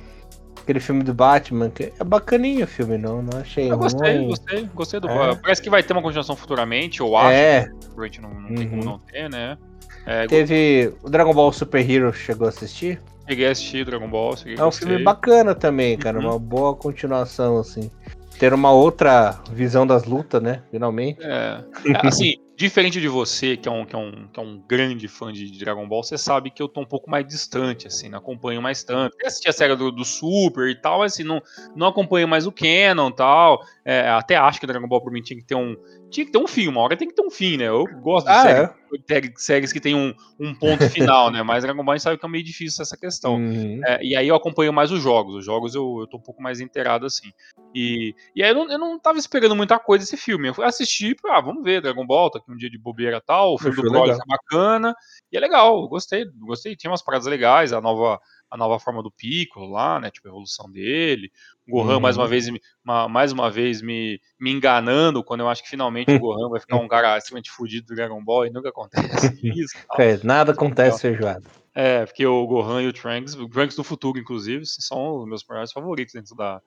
aquele 0.62 0.80
filme 0.80 1.04
do 1.04 1.14
Batman, 1.14 1.70
que 1.70 1.92
é 2.00 2.04
bacaninho 2.04 2.64
o 2.64 2.68
filme, 2.68 2.98
não, 2.98 3.22
não 3.22 3.40
achei 3.40 3.72
Eu 3.72 3.78
gostei, 3.78 4.18
ruim. 4.18 4.28
gostei, 4.28 4.70
gostei 4.74 5.00
do. 5.00 5.10
É. 5.10 5.36
Parece 5.36 5.62
que 5.62 5.70
vai 5.70 5.82
ter 5.82 5.94
uma 5.94 6.02
continuação 6.02 6.36
futuramente, 6.36 7.00
eu 7.00 7.18
acho. 7.18 7.32
É, 7.32 7.68
Provavelmente 7.82 8.22
não, 8.22 8.34
não 8.34 8.56
tem 8.56 8.70
como 8.70 8.82
Uhum. 8.82 8.90
não 8.90 9.00
ter, 9.00 9.30
né? 9.30 9.58
É, 10.06 10.26
teve 10.28 10.94
o 11.04 11.10
Dragon 11.10 11.34
Ball 11.34 11.52
Super 11.52 11.88
Hero, 11.88 12.14
chegou 12.14 12.46
a 12.46 12.50
assistir? 12.50 13.02
Cheguei 13.30 13.48
a 13.48 13.52
assistir 13.52 13.86
Dragon 13.86 14.10
Ball, 14.10 14.34
É 14.58 14.66
um 14.66 14.72
filme 14.72 15.04
bacana 15.04 15.54
também, 15.54 15.96
cara, 15.96 16.18
Uhum. 16.18 16.30
uma 16.30 16.40
boa 16.40 16.76
continuação, 16.76 17.60
assim. 17.60 17.92
Ter 18.40 18.54
uma 18.54 18.72
outra 18.72 19.40
visão 19.52 19.86
das 19.86 20.06
lutas, 20.06 20.42
né, 20.42 20.64
finalmente. 20.72 21.20
É, 21.22 21.64
é, 21.86 22.08
assim, 22.08 22.34
diferente 22.58 23.00
de 23.00 23.08
você, 23.08 23.56
que 23.56 23.70
é, 23.70 23.72
um, 23.72 23.86
que, 23.86 23.96
é 23.96 24.00
um, 24.00 24.28
que 24.34 24.40
é 24.40 24.44
um 24.44 24.62
grande 24.68 25.08
fã 25.08 25.32
de 25.32 25.60
Dragon 25.60 25.88
Ball, 25.88 26.04
você 26.04 26.18
sabe 26.18 26.50
que 26.50 26.62
eu 26.62 26.68
tô 26.68 26.82
um 26.82 26.86
pouco 26.86 27.10
mais 27.10 27.26
distante, 27.28 27.86
assim, 27.86 28.10
não 28.10 28.18
acompanho 28.18 28.62
mais 28.62 28.84
tanto. 28.84 29.16
Eu 29.20 29.28
assisti 29.28 29.48
a 29.48 29.54
série 29.54 29.76
do, 29.76 29.92
do 29.92 30.04
Super 30.04 30.68
e 30.68 30.76
tal, 30.76 31.00
mas 31.00 31.14
assim, 31.14 31.24
não, 31.24 31.42
não 31.76 31.88
acompanho 31.88 32.28
mais 32.28 32.48
o 32.48 32.52
Canon 32.52 33.10
e 33.10 33.16
tal. 33.16 33.64
É, 33.86 34.10
até 34.10 34.36
acho 34.38 34.60
que 34.60 34.66
Dragon 34.68 34.88
Ball 34.88 35.02
por 35.02 35.12
mim 35.12 35.22
tinha 35.22 35.40
que 35.40 35.46
ter 35.46 35.56
um. 35.56 35.76
Tinha 36.10 36.26
que 36.26 36.32
ter 36.32 36.38
um 36.38 36.48
fim, 36.48 36.68
uma 36.68 36.82
hora 36.82 36.98
tem 36.98 37.08
que 37.08 37.14
ter 37.16 37.22
um 37.22 37.30
fim, 37.30 37.58
né? 37.58 37.68
Eu 37.68 37.86
gosto 38.02 38.26
de 38.28 38.32
Ah, 38.32 38.42
séries, 38.42 38.70
séries- 39.08 39.44
séries 39.44 39.74
que 39.74 39.80
tem 39.80 39.96
um, 39.96 40.14
um 40.40 40.54
ponto 40.56 40.80
final, 40.90 41.32
né? 41.32 41.44
Mas 41.44 41.64
Dragon 41.64 41.84
Ball 41.84 41.94
a 41.94 41.98
gente 41.98 42.04
sabe 42.04 42.18
que 42.18 42.26
é 42.26 42.30
meio 42.30 42.44
difícil 42.44 42.82
essa 42.82 42.98
questão. 42.98 43.36
Uhum. 43.36 43.82
É, 43.86 44.04
e 44.04 44.16
aí 44.16 44.28
eu 44.28 44.36
acompanho 44.36 44.74
mais 44.74 44.92
os 44.92 45.02
jogos. 45.02 45.36
Os 45.36 45.46
jogos 45.46 45.76
eu, 45.76 46.00
eu 46.02 46.08
tô 46.08 46.18
um 46.18 46.22
pouco 46.22 46.42
mais 46.42 46.60
inteirado 46.60 47.06
assim. 47.06 47.32
E, 47.74 48.16
e 48.36 48.42
aí 48.44 48.50
eu 48.50 48.56
não, 48.56 48.72
eu 48.72 48.80
não 48.80 49.00
tava 49.00 49.20
esperando 49.20 49.56
muita 49.56 49.78
coisa 49.78 50.04
desse 50.04 50.18
filme. 50.18 50.48
Eu 50.48 50.54
fui 50.54 50.66
assistir, 50.66 51.16
ah, 51.28 51.42
vamos 51.42 51.64
ver, 51.64 51.82
Dragon 51.82 52.06
Ball, 52.06 52.32
tá 52.32 52.40
aqui 52.40 52.52
um 52.52 52.58
dia 52.58 52.70
de 52.70 52.78
bobeira 52.78 53.18
e 53.18 53.22
tal. 53.22 53.54
O 53.54 53.58
filme 53.60 53.76
do 53.76 53.84
Broly 53.84 54.12
é 54.12 54.18
bacana. 54.26 54.96
E 55.32 55.38
é 55.38 55.40
legal, 55.40 55.88
gostei, 55.88 56.26
gostei. 56.40 56.76
Tinha 56.76 56.90
umas 56.90 57.04
paradas 57.04 57.28
legais, 57.28 57.72
a 57.72 57.80
nova, 57.80 58.20
a 58.50 58.58
nova 58.58 58.80
forma 58.80 59.04
do 59.04 59.12
Piccolo 59.12 59.70
lá, 59.72 60.00
né? 60.00 60.10
Tipo, 60.10 60.28
a 60.28 60.32
evolução 60.32 60.70
dele. 60.72 61.32
O 61.68 61.72
Gohan, 61.72 61.96
Uhum. 61.96 62.00
mais 62.00 62.18
uma 62.18 62.28
vez, 62.28 62.50
me- 62.50 62.62
ma- 62.84 63.08
mais 63.08 63.32
uma 63.32 63.50
vez 63.52 63.82
me, 63.82 64.20
me 64.40 64.52
enganando, 64.52 65.24
quando 65.24 65.42
eu 65.42 65.50
acho 65.50 65.62
que 65.64 65.70
finalmente 65.70 66.12
o 66.12 66.20
Gohan 66.20 66.50
vai 66.50 66.60
ficar 66.60 66.78
um 66.78 66.88
cara 66.88 67.18
extremamente 67.18 67.52
fudido 67.52 67.88
do 67.88 67.96
Dragon 67.96 68.24
Ball 68.24 68.48
e 68.48 68.50
nunca 68.50 68.70
acontece 68.70 69.00
isso. 69.44 69.78
É, 69.98 70.18
nada 70.24 70.52
acontece 70.52 71.02
feijoada. 71.02 71.44
É, 71.76 72.06
porque 72.06 72.26
o 72.26 72.48
Gohan 72.48 72.82
e 72.82 72.88
o 72.88 72.94
Trunks, 72.94 73.36
o 73.36 73.48
Trunks 73.48 73.76
do 73.76 73.84
futuro, 73.84 74.20
inclusive, 74.20 74.66
são 74.66 75.20
os 75.20 75.28
meus 75.28 75.44
personagens 75.44 75.72
favoritos 75.72 76.14
dentro 76.14 76.36
da, 76.36 76.60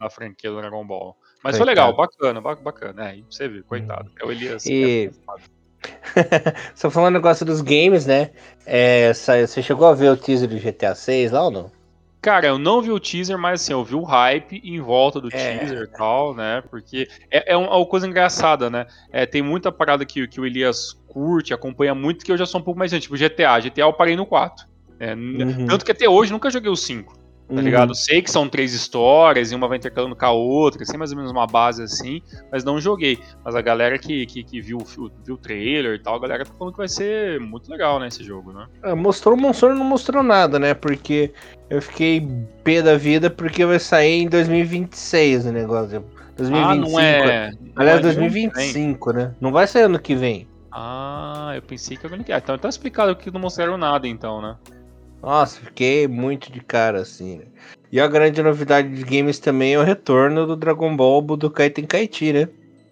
da 0.00 0.08
franquia 0.10 0.50
do 0.50 0.56
Dragon 0.56 0.84
Ball. 0.86 1.14
Mas 1.44 1.56
foi 1.56 1.66
Coitado. 1.66 1.88
legal, 1.88 1.96
bacana, 1.96 2.40
ba- 2.40 2.56
bacana. 2.56 3.10
É, 3.12 3.20
você 3.30 3.46
vê, 3.46 3.62
coitado. 3.62 4.10
É 4.18 4.24
o 4.24 4.32
Elias. 4.32 4.64
E- 4.66 5.06
é, 5.06 5.36
Só 6.74 6.90
falando 6.90 7.14
negócio 7.14 7.44
dos 7.44 7.60
games, 7.60 8.06
né? 8.06 8.30
É, 8.64 9.12
você 9.12 9.62
chegou 9.62 9.86
a 9.86 9.94
ver 9.94 10.10
o 10.10 10.16
teaser 10.16 10.48
do 10.48 10.58
GTA 10.58 10.94
6 10.94 11.30
lá 11.30 11.44
ou 11.44 11.50
não? 11.50 11.70
Cara, 12.20 12.48
eu 12.48 12.58
não 12.58 12.82
vi 12.82 12.90
o 12.90 12.98
teaser, 12.98 13.38
mas 13.38 13.60
assim, 13.62 13.72
eu 13.72 13.84
vi 13.84 13.94
o 13.94 14.02
hype 14.02 14.60
em 14.64 14.80
volta 14.80 15.20
do 15.20 15.28
É. 15.28 15.58
teaser 15.58 15.82
e 15.82 15.96
tal, 15.96 16.34
né? 16.34 16.62
Porque 16.68 17.06
é, 17.30 17.52
é 17.52 17.56
uma 17.56 17.86
coisa 17.86 18.06
engraçada, 18.06 18.68
né? 18.68 18.86
É, 19.12 19.24
tem 19.26 19.42
muita 19.42 19.70
parada 19.70 20.04
que, 20.04 20.26
que 20.26 20.40
o 20.40 20.44
Elias 20.46 20.92
curte, 21.06 21.54
acompanha 21.54 21.94
muito, 21.94 22.24
que 22.24 22.32
eu 22.32 22.36
já 22.36 22.44
sou 22.44 22.60
um 22.60 22.64
pouco 22.64 22.78
mais 22.78 22.92
antigo. 22.92 23.16
Tipo, 23.16 23.32
GTA. 23.34 23.60
GTA 23.60 23.84
eu 23.86 23.92
parei 23.92 24.16
no 24.16 24.26
4. 24.26 24.64
É, 24.98 25.12
n- 25.14 25.44
Uhum. 25.44 25.66
Tanto 25.66 25.84
que 25.84 25.92
até 25.92 26.08
hoje 26.08 26.32
nunca 26.32 26.50
joguei 26.50 26.70
o 26.70 26.76
5. 26.76 27.16
Tá 27.54 27.62
ligado? 27.62 27.94
Sei 27.94 28.20
que 28.20 28.30
são 28.30 28.48
três 28.48 28.72
histórias 28.74 29.52
e 29.52 29.54
uma 29.54 29.68
vai 29.68 29.78
intercalando 29.78 30.16
com 30.16 30.26
a 30.26 30.32
outra, 30.32 30.84
sei 30.84 30.98
mais 30.98 31.10
ou 31.12 31.16
menos 31.16 31.30
uma 31.30 31.46
base 31.46 31.82
assim, 31.82 32.20
mas 32.50 32.64
não 32.64 32.80
joguei. 32.80 33.18
Mas 33.44 33.54
a 33.54 33.62
galera 33.62 33.98
que, 33.98 34.26
que, 34.26 34.42
que 34.42 34.60
viu, 34.60 34.78
viu 35.24 35.34
o 35.34 35.38
trailer 35.38 35.94
e 35.94 35.98
tal, 35.98 36.16
a 36.16 36.18
galera 36.18 36.44
tá 36.44 36.52
falando 36.58 36.72
que 36.72 36.78
vai 36.78 36.88
ser 36.88 37.38
muito 37.40 37.70
legal, 37.70 38.00
né, 38.00 38.08
esse 38.08 38.24
jogo, 38.24 38.52
né? 38.52 38.66
É, 38.82 38.94
mostrou 38.94 39.36
o 39.36 39.40
Monstro 39.40 39.74
não 39.74 39.84
mostrou 39.84 40.22
nada, 40.22 40.58
né? 40.58 40.74
Porque 40.74 41.32
eu 41.70 41.80
fiquei 41.80 42.26
pé 42.64 42.82
da 42.82 42.96
vida 42.96 43.30
porque 43.30 43.64
vai 43.64 43.78
sair 43.78 44.22
em 44.22 44.28
2026 44.28 45.46
o 45.46 45.52
negócio. 45.52 46.04
2025. 46.36 46.56
Ah, 46.58 46.74
não 46.74 47.00
é. 47.00 47.50
não 47.50 47.72
Aliás, 47.76 48.04
é 48.04 48.08
ano 48.10 48.20
que 48.20 48.28
vem. 48.28 48.48
2025, 48.48 49.12
né? 49.12 49.34
Não 49.40 49.52
vai 49.52 49.66
sair 49.66 49.82
ano 49.84 49.98
que 49.98 50.14
vem. 50.14 50.46
Ah, 50.70 51.52
eu 51.54 51.62
pensei 51.62 51.96
que 51.96 52.04
era 52.04 52.14
ano 52.14 52.24
que 52.24 52.30
vem. 52.30 52.38
Então 52.38 52.58
tá 52.58 52.68
explicado 52.68 53.16
que 53.16 53.30
não 53.30 53.40
mostraram 53.40 53.78
nada, 53.78 54.06
então, 54.06 54.42
né? 54.42 54.56
Nossa, 55.22 55.60
fiquei 55.60 56.06
muito 56.06 56.50
de 56.52 56.60
cara 56.60 57.00
assim, 57.00 57.38
né? 57.38 57.46
E 57.90 58.00
a 58.00 58.06
grande 58.06 58.42
novidade 58.42 58.88
de 58.94 59.02
games 59.04 59.38
também 59.38 59.74
é 59.74 59.78
o 59.78 59.82
retorno 59.82 60.46
do 60.46 60.56
Dragon 60.56 60.94
Ball 60.96 61.22
Budokai 61.22 61.70
Tenkaichi, 61.70 62.32
né? 62.32 62.48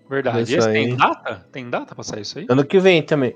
Verdade. 0.08 0.54
Esse 0.54 0.72
tem 0.72 0.96
data? 0.96 1.46
Tem 1.52 1.68
data 1.68 1.94
pra 1.94 2.04
sair 2.04 2.22
isso 2.22 2.38
aí? 2.38 2.46
Ano 2.48 2.64
que 2.64 2.78
vem 2.78 3.02
também. 3.02 3.34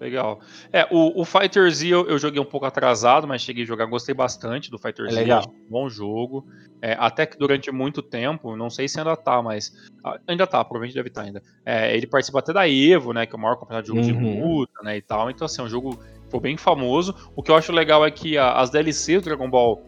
Legal. 0.00 0.40
É, 0.72 0.86
o, 0.90 1.20
o 1.20 1.24
Fighter 1.24 1.70
Z 1.70 1.88
eu, 1.88 2.06
eu 2.08 2.18
joguei 2.18 2.40
um 2.40 2.44
pouco 2.44 2.66
atrasado, 2.66 3.26
mas 3.26 3.42
cheguei 3.42 3.64
a 3.64 3.66
jogar, 3.66 3.86
gostei 3.86 4.14
bastante 4.14 4.70
do 4.70 4.78
Fighter 4.78 5.06
É 5.06 5.10
Z. 5.10 5.14
legal. 5.16 5.52
Bom 5.68 5.88
jogo. 5.88 6.44
É, 6.80 6.92
até 6.92 7.26
que 7.26 7.36
durante 7.36 7.70
muito 7.72 8.00
tempo, 8.00 8.54
não 8.56 8.70
sei 8.70 8.88
se 8.88 8.98
ainda 9.00 9.16
tá, 9.16 9.42
mas. 9.42 9.72
ah, 10.04 10.18
Ainda 10.28 10.46
tá, 10.46 10.64
provavelmente 10.64 10.94
deve 10.94 11.08
estar 11.08 11.22
ainda. 11.22 11.42
É, 11.66 11.96
ele 11.96 12.06
participa 12.06 12.38
até 12.38 12.52
da 12.52 12.68
Evo, 12.68 13.12
né? 13.12 13.26
Que 13.26 13.34
é 13.34 13.38
o 13.38 13.40
maior 13.40 13.56
campeonato 13.56 13.82
de 13.82 13.88
jogo 13.88 14.00
de 14.00 14.12
Uhum. 14.12 14.58
luta, 14.58 14.82
né? 14.84 14.96
E 14.96 15.02
tal. 15.02 15.28
Então, 15.30 15.44
assim, 15.46 15.60
é 15.60 15.64
um 15.64 15.68
jogo 15.68 15.98
foi 16.30 16.40
bem 16.40 16.56
famoso. 16.56 17.14
O 17.34 17.42
que 17.42 17.50
eu 17.50 17.56
acho 17.56 17.72
legal 17.72 18.04
é 18.04 18.10
que 18.10 18.36
a- 18.36 18.52
as 18.54 18.70
DLCs 18.70 19.22
do 19.22 19.24
Dragon 19.24 19.48
Ball 19.48 19.82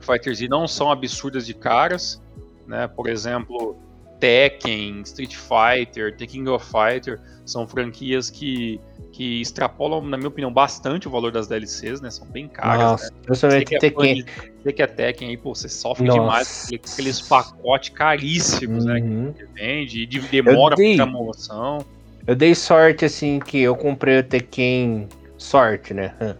Fighter 0.00 0.34
Z 0.34 0.48
não 0.48 0.66
são 0.68 0.90
absurdas 0.90 1.46
de 1.46 1.54
caras, 1.54 2.22
né? 2.66 2.86
Por 2.88 3.08
exemplo, 3.08 3.76
Tekken, 4.20 5.02
Street 5.02 5.34
Fighter, 5.36 6.16
The 6.16 6.26
King 6.26 6.48
of 6.50 6.64
Fighter 6.66 7.20
são 7.44 7.66
franquias 7.68 8.28
que, 8.30 8.80
que 9.12 9.40
extrapolam, 9.40 10.02
na 10.02 10.16
minha 10.16 10.28
opinião, 10.28 10.52
bastante 10.52 11.06
o 11.06 11.10
valor 11.10 11.30
das 11.30 11.46
DLCs, 11.48 12.00
né? 12.00 12.10
São 12.10 12.26
bem 12.26 12.48
caras, 12.48 12.78
né? 12.78 12.84
Nossa, 12.88 13.04
Você 13.28 13.46
principalmente 13.48 13.64
que, 13.66 13.74
é 13.74 13.78
Tekken. 13.78 14.24
você 14.62 14.72
que 14.72 14.82
é 14.82 14.86
Tekken 14.86 15.28
aí, 15.30 15.36
pô, 15.36 15.54
você 15.54 15.68
sofre 15.68 16.06
Nossa. 16.06 16.20
demais 16.20 16.48
com 16.48 16.64
aquele- 16.66 16.78
com 16.82 16.92
aqueles 16.92 17.20
pacotes 17.20 17.88
caríssimos, 17.90 18.84
né? 18.84 19.00
Uhum. 19.00 19.32
Que 19.32 19.44
vende, 19.46 20.02
e 20.02 20.06
de 20.06 20.20
demora 20.20 20.74
pra 20.76 20.94
promoção. 20.96 21.84
Eu 22.26 22.34
dei 22.36 22.54
sorte, 22.54 23.04
assim, 23.04 23.38
que 23.38 23.58
eu 23.60 23.74
comprei 23.76 24.18
o 24.18 24.22
Tekken. 24.22 25.08
Sorte, 25.38 25.94
né? 25.94 26.14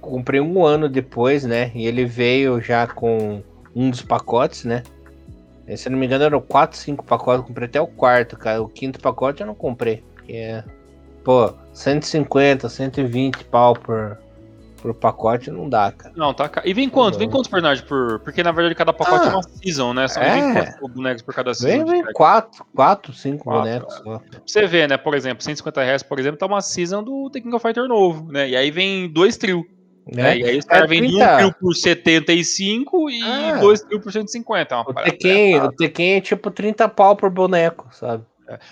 Comprei 0.00 0.40
um 0.40 0.64
ano 0.64 0.88
depois, 0.88 1.44
né? 1.44 1.70
E 1.74 1.86
ele 1.86 2.04
veio 2.04 2.60
já 2.60 2.86
com 2.86 3.42
um 3.74 3.90
dos 3.90 4.02
pacotes, 4.02 4.64
né? 4.64 4.82
Se 5.76 5.88
não 5.88 5.98
me 5.98 6.06
engano, 6.06 6.24
eram 6.24 6.40
4, 6.40 6.76
5 6.76 7.04
pacotes. 7.04 7.42
Eu 7.42 7.46
comprei 7.46 7.68
até 7.68 7.80
o 7.80 7.86
quarto, 7.86 8.36
cara. 8.36 8.60
O 8.60 8.68
quinto 8.68 8.98
pacote 8.98 9.40
eu 9.40 9.46
não 9.46 9.54
comprei. 9.54 10.02
Que 10.26 10.36
é. 10.36 10.64
Pô, 11.22 11.52
150, 11.72 12.68
120 12.68 13.44
pau 13.44 13.74
por, 13.74 14.18
por 14.80 14.94
pacote 14.94 15.50
não 15.50 15.68
dá, 15.68 15.92
cara. 15.92 16.12
Não, 16.16 16.32
tá 16.32 16.50
E 16.64 16.72
vem 16.72 16.88
quanto? 16.88 17.18
Vem 17.18 17.26
Uhum. 17.26 17.32
quantos 17.32 17.50
personagens 17.50 17.86
por. 17.86 18.18
Porque 18.20 18.42
na 18.42 18.52
verdade 18.52 18.74
cada 18.74 18.92
pacote 18.92 19.26
Ah, 19.26 19.30
é 19.30 19.32
uma 19.32 19.42
season, 19.42 19.92
né? 19.92 20.08
São 20.08 20.22
é. 20.22 20.32
vem 20.34 20.52
quantos 20.54 20.94
bonecos 20.94 21.22
por 21.22 21.34
cada 21.34 21.54
season. 21.54 21.84
Vem, 21.84 22.02
vem? 22.02 22.12
4, 22.12 22.64
4, 22.74 23.12
5 23.12 23.44
Quatro, 23.44 23.60
bonecos 23.62 23.94
só. 23.94 24.18
Pra 24.18 24.40
você 24.46 24.66
ver, 24.66 24.88
né? 24.88 24.96
Por 24.96 25.14
exemplo, 25.14 25.42
150 25.44 25.82
reais, 25.82 26.02
por 26.02 26.18
exemplo, 26.18 26.38
tá 26.38 26.46
uma 26.46 26.60
season 26.60 27.02
do 27.02 27.30
The 27.30 27.40
King 27.40 27.54
of 27.54 27.62
Fighter 27.66 27.86
novo, 27.86 28.30
né? 28.32 28.48
E 28.48 28.56
aí 28.56 28.70
vem 28.70 29.08
dois 29.12 29.36
trio. 29.36 29.64
Né? 30.12 30.22
Né? 30.22 30.38
E 30.38 30.44
aí 30.44 30.58
os 30.58 30.64
caras 30.64 30.84
É, 30.84 30.86
vendem 30.88 31.10
30. 31.10 31.32
um 31.32 31.36
trio 31.36 31.54
por 31.60 31.74
75 31.74 33.10
e 33.10 33.22
Ah. 33.22 33.58
dois 33.60 33.80
trio 33.82 34.00
por 34.00 34.10
150. 34.12 34.74
É 34.74 34.78
uma 34.78 34.82
O 34.90 34.94
pesada. 34.94 35.66
o 35.66 35.72
Tekken 35.72 36.14
é 36.16 36.20
tipo 36.20 36.50
30 36.50 36.88
pau 36.88 37.14
por 37.14 37.30
boneco, 37.30 37.86
sabe? 37.92 38.24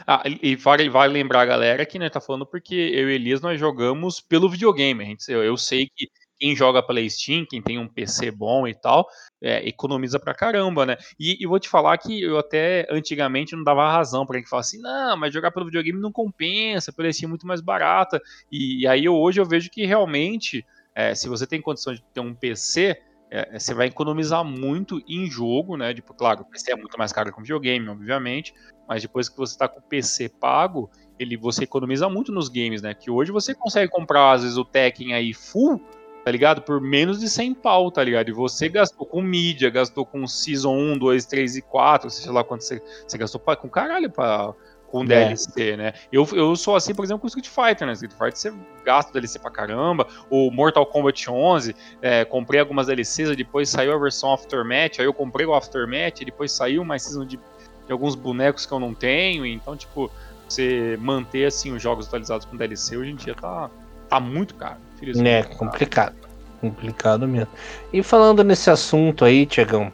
Ah, 0.06 0.22
e 0.42 0.56
vale, 0.56 0.88
vale 0.88 1.12
lembrar, 1.12 1.44
galera, 1.46 1.86
que 1.86 1.98
né, 1.98 2.08
tá 2.10 2.20
falando 2.20 2.46
porque 2.46 2.74
eu 2.74 3.10
e 3.10 3.14
Elias 3.14 3.40
nós 3.40 3.58
jogamos 3.60 4.20
pelo 4.20 4.48
videogame. 4.48 5.04
A 5.04 5.06
gente, 5.06 5.30
eu, 5.30 5.44
eu 5.44 5.56
sei 5.56 5.88
que 5.94 6.08
quem 6.38 6.54
joga 6.54 6.82
pela 6.82 7.06
Steam, 7.08 7.44
quem 7.48 7.60
tem 7.60 7.78
um 7.78 7.88
PC 7.88 8.30
bom 8.30 8.66
e 8.66 8.74
tal, 8.74 9.08
é, 9.42 9.66
economiza 9.68 10.20
pra 10.20 10.34
caramba, 10.34 10.86
né? 10.86 10.96
E, 11.18 11.36
e 11.40 11.46
vou 11.46 11.58
te 11.58 11.68
falar 11.68 11.98
que 11.98 12.22
eu 12.22 12.38
até 12.38 12.86
antigamente 12.90 13.56
não 13.56 13.64
dava 13.64 13.90
razão 13.90 14.24
pra 14.24 14.38
quem 14.38 14.46
fala 14.46 14.60
assim, 14.60 14.80
não, 14.80 15.16
mas 15.16 15.34
jogar 15.34 15.50
pelo 15.50 15.66
videogame 15.66 16.00
não 16.00 16.12
compensa, 16.12 16.92
pela 16.92 17.12
Steam 17.12 17.28
é 17.28 17.30
muito 17.30 17.46
mais 17.46 17.60
barata. 17.60 18.20
E, 18.50 18.82
e 18.82 18.86
aí 18.86 19.04
eu, 19.04 19.14
hoje 19.16 19.40
eu 19.40 19.44
vejo 19.44 19.68
que 19.70 19.84
realmente, 19.84 20.64
é, 20.94 21.14
se 21.14 21.28
você 21.28 21.46
tem 21.46 21.60
condição 21.60 21.92
de 21.92 22.02
ter 22.14 22.20
um 22.20 22.34
PC, 22.34 22.96
é, 23.30 23.58
você 23.58 23.74
vai 23.74 23.86
economizar 23.86 24.44
muito 24.44 25.02
em 25.06 25.30
jogo, 25.30 25.76
né? 25.76 25.92
Tipo, 25.92 26.14
claro, 26.14 26.42
o 26.42 26.44
PC 26.44 26.72
é 26.72 26.76
muito 26.76 26.98
mais 26.98 27.12
caro 27.12 27.32
que 27.32 27.38
um 27.38 27.42
videogame, 27.42 27.88
obviamente, 27.88 28.54
mas 28.88 29.02
depois 29.02 29.28
que 29.28 29.36
você 29.36 29.52
está 29.52 29.68
com 29.68 29.80
o 29.80 29.82
PC 29.82 30.28
pago, 30.28 30.90
ele 31.18 31.36
você 31.36 31.64
economiza 31.64 32.08
muito 32.08 32.32
nos 32.32 32.48
games, 32.48 32.80
né? 32.80 32.94
Que 32.94 33.10
hoje 33.10 33.30
você 33.30 33.54
consegue 33.54 33.90
comprar 33.90 34.32
às 34.32 34.42
vezes 34.42 34.56
o 34.56 34.64
Tekken 34.64 35.12
aí 35.14 35.34
full, 35.34 35.80
tá 36.24 36.30
ligado? 36.30 36.62
Por 36.62 36.80
menos 36.80 37.20
de 37.20 37.28
100 37.28 37.54
pau, 37.54 37.90
tá 37.90 38.02
ligado? 38.02 38.28
E 38.28 38.32
você 38.32 38.68
gastou 38.68 39.06
com 39.06 39.20
mídia, 39.20 39.68
gastou 39.68 40.06
com 40.06 40.26
Season 40.26 40.74
1, 40.74 40.98
2, 40.98 41.26
3 41.26 41.56
e 41.56 41.62
4, 41.62 42.10
sei 42.10 42.32
lá 42.32 42.42
quanto 42.42 42.64
você, 42.64 42.82
você 43.06 43.18
gastou 43.18 43.40
com 43.40 43.68
caralho 43.68 44.10
pra, 44.10 44.54
com 44.90 45.02
É. 45.02 45.06
DLC, 45.06 45.76
né? 45.76 45.92
Eu, 46.10 46.26
eu 46.32 46.56
sou 46.56 46.74
assim, 46.74 46.94
por 46.94 47.04
exemplo, 47.04 47.20
com 47.20 47.26
Street 47.26 47.48
Fighter, 47.48 47.86
né? 47.86 47.92
Street 47.92 48.12
Fighter 48.12 48.36
você 48.36 48.52
gasta 48.84 49.12
DLC 49.12 49.38
pra 49.38 49.50
caramba, 49.50 50.06
o 50.30 50.50
Mortal 50.50 50.86
Kombat 50.86 51.30
11, 51.30 51.74
é, 52.00 52.24
comprei 52.24 52.60
algumas 52.60 52.86
DLCs, 52.86 53.36
depois 53.36 53.68
saiu 53.68 53.94
a 53.94 53.98
versão 53.98 54.32
Aftermath, 54.32 54.98
aí 54.98 55.04
eu 55.04 55.14
comprei 55.14 55.46
o 55.46 55.54
Aftermath, 55.54 56.20
e 56.20 56.24
depois 56.24 56.52
saiu 56.52 56.84
mais 56.84 57.02
season 57.02 57.26
de, 57.26 57.36
de 57.36 57.92
alguns 57.92 58.14
bonecos 58.14 58.64
que 58.64 58.72
eu 58.72 58.80
não 58.80 58.94
tenho, 58.94 59.44
então, 59.44 59.76
tipo, 59.76 60.10
você 60.48 60.98
manter, 61.00 61.46
assim, 61.46 61.72
os 61.72 61.82
jogos 61.82 62.06
atualizados 62.06 62.46
com 62.46 62.56
DLC 62.56 62.96
hoje 62.96 63.10
em 63.10 63.16
dia 63.16 63.34
tá, 63.34 63.70
tá 64.08 64.18
muito 64.18 64.54
caro. 64.54 64.78
É 65.24 65.42
complicado. 65.42 66.16
Complicado 66.60 67.28
mesmo. 67.28 67.52
E 67.92 68.02
falando 68.02 68.42
nesse 68.42 68.68
assunto 68.70 69.24
aí, 69.24 69.46
Tiagão, 69.46 69.92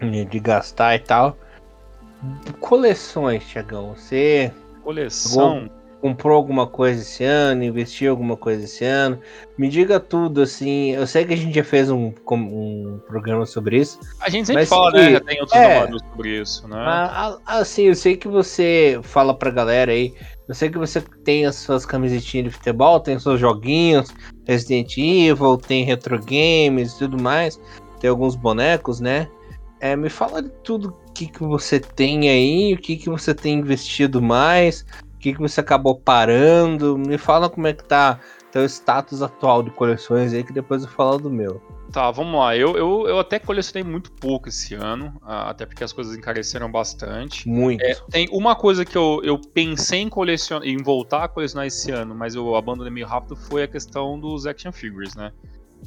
de 0.00 0.40
gastar 0.40 0.94
e 0.94 1.00
tal. 1.00 1.36
Coleções, 2.60 3.44
Tiagão. 3.44 3.94
Você. 3.94 4.52
Coleção. 4.82 5.70
Comprou 6.00 6.36
alguma 6.36 6.66
coisa 6.66 7.00
esse 7.00 7.22
ano? 7.22 7.62
Investiu 7.62 8.10
alguma 8.10 8.36
coisa 8.36 8.64
esse 8.64 8.84
ano? 8.84 9.20
Me 9.56 9.68
diga 9.68 10.00
tudo, 10.00 10.42
assim. 10.42 10.90
Eu 10.90 11.06
sei 11.06 11.24
que 11.24 11.32
a 11.32 11.36
gente 11.36 11.54
já 11.54 11.62
fez 11.62 11.88
um, 11.92 12.12
um 12.28 13.00
programa 13.06 13.46
sobre 13.46 13.78
isso. 13.78 14.00
A 14.20 14.28
gente 14.28 14.48
sempre 14.48 14.66
fala, 14.66 14.90
que, 14.90 14.98
né? 14.98 15.12
Já 15.12 15.20
tem 15.20 15.40
outros 15.40 15.60
é, 15.60 15.88
sobre 16.10 16.40
isso, 16.40 16.66
né? 16.66 16.84
Mas, 16.84 17.38
assim, 17.46 17.84
eu 17.84 17.94
sei 17.94 18.16
que 18.16 18.26
você 18.26 18.98
fala 19.04 19.32
pra 19.32 19.52
galera 19.52 19.92
aí. 19.92 20.12
Eu 20.48 20.56
sei 20.56 20.70
que 20.70 20.78
você 20.78 21.00
tem 21.24 21.46
as 21.46 21.54
suas 21.54 21.86
camisetinhas 21.86 22.46
de 22.46 22.50
futebol, 22.50 22.98
tem 22.98 23.14
os 23.14 23.22
seus 23.22 23.38
joguinhos, 23.38 24.12
Resident 24.44 24.98
Evil, 24.98 25.56
tem 25.56 25.84
retro 25.84 26.18
games 26.18 26.94
e 26.94 26.98
tudo 26.98 27.22
mais. 27.22 27.60
Tem 28.00 28.10
alguns 28.10 28.34
bonecos, 28.34 28.98
né? 28.98 29.28
É, 29.78 29.94
me 29.94 30.08
fala 30.08 30.42
de 30.42 30.50
tudo 30.64 30.96
que, 31.26 31.38
que 31.38 31.42
você 31.44 31.78
tem 31.78 32.28
aí, 32.28 32.74
o 32.74 32.78
que, 32.78 32.96
que 32.96 33.08
você 33.08 33.34
tem 33.34 33.58
investido 33.58 34.20
mais, 34.20 34.84
o 35.14 35.18
que, 35.18 35.32
que 35.32 35.40
você 35.40 35.60
acabou 35.60 35.94
parando. 35.94 36.98
Me 36.98 37.18
fala 37.18 37.48
como 37.48 37.66
é 37.66 37.72
que 37.72 37.84
tá 37.84 38.18
teu 38.50 38.64
status 38.64 39.22
atual 39.22 39.62
de 39.62 39.70
coleções 39.70 40.32
aí, 40.32 40.44
que 40.44 40.52
depois 40.52 40.82
eu 40.82 40.88
falo 40.88 41.18
do 41.18 41.30
meu. 41.30 41.60
Tá, 41.90 42.10
vamos 42.10 42.38
lá. 42.38 42.56
Eu, 42.56 42.76
eu, 42.76 43.06
eu 43.06 43.18
até 43.18 43.38
colecionei 43.38 43.82
muito 43.82 44.10
pouco 44.12 44.48
esse 44.48 44.74
ano, 44.74 45.14
até 45.22 45.66
porque 45.66 45.84
as 45.84 45.92
coisas 45.92 46.16
encareceram 46.16 46.70
bastante. 46.70 47.48
Muito. 47.48 47.82
É, 47.82 47.94
tem 48.10 48.28
uma 48.32 48.54
coisa 48.54 48.84
que 48.84 48.96
eu, 48.96 49.20
eu 49.22 49.38
pensei 49.38 50.00
em 50.00 50.08
colecionar, 50.08 50.66
em 50.66 50.78
voltar 50.78 51.24
a 51.24 51.28
colecionar 51.28 51.66
esse 51.66 51.90
ano, 51.90 52.14
mas 52.14 52.34
eu 52.34 52.54
abandonei 52.56 52.92
meio 52.92 53.06
rápido, 53.06 53.36
foi 53.36 53.62
a 53.62 53.68
questão 53.68 54.18
dos 54.18 54.46
action 54.46 54.72
figures, 54.72 55.14
né? 55.14 55.32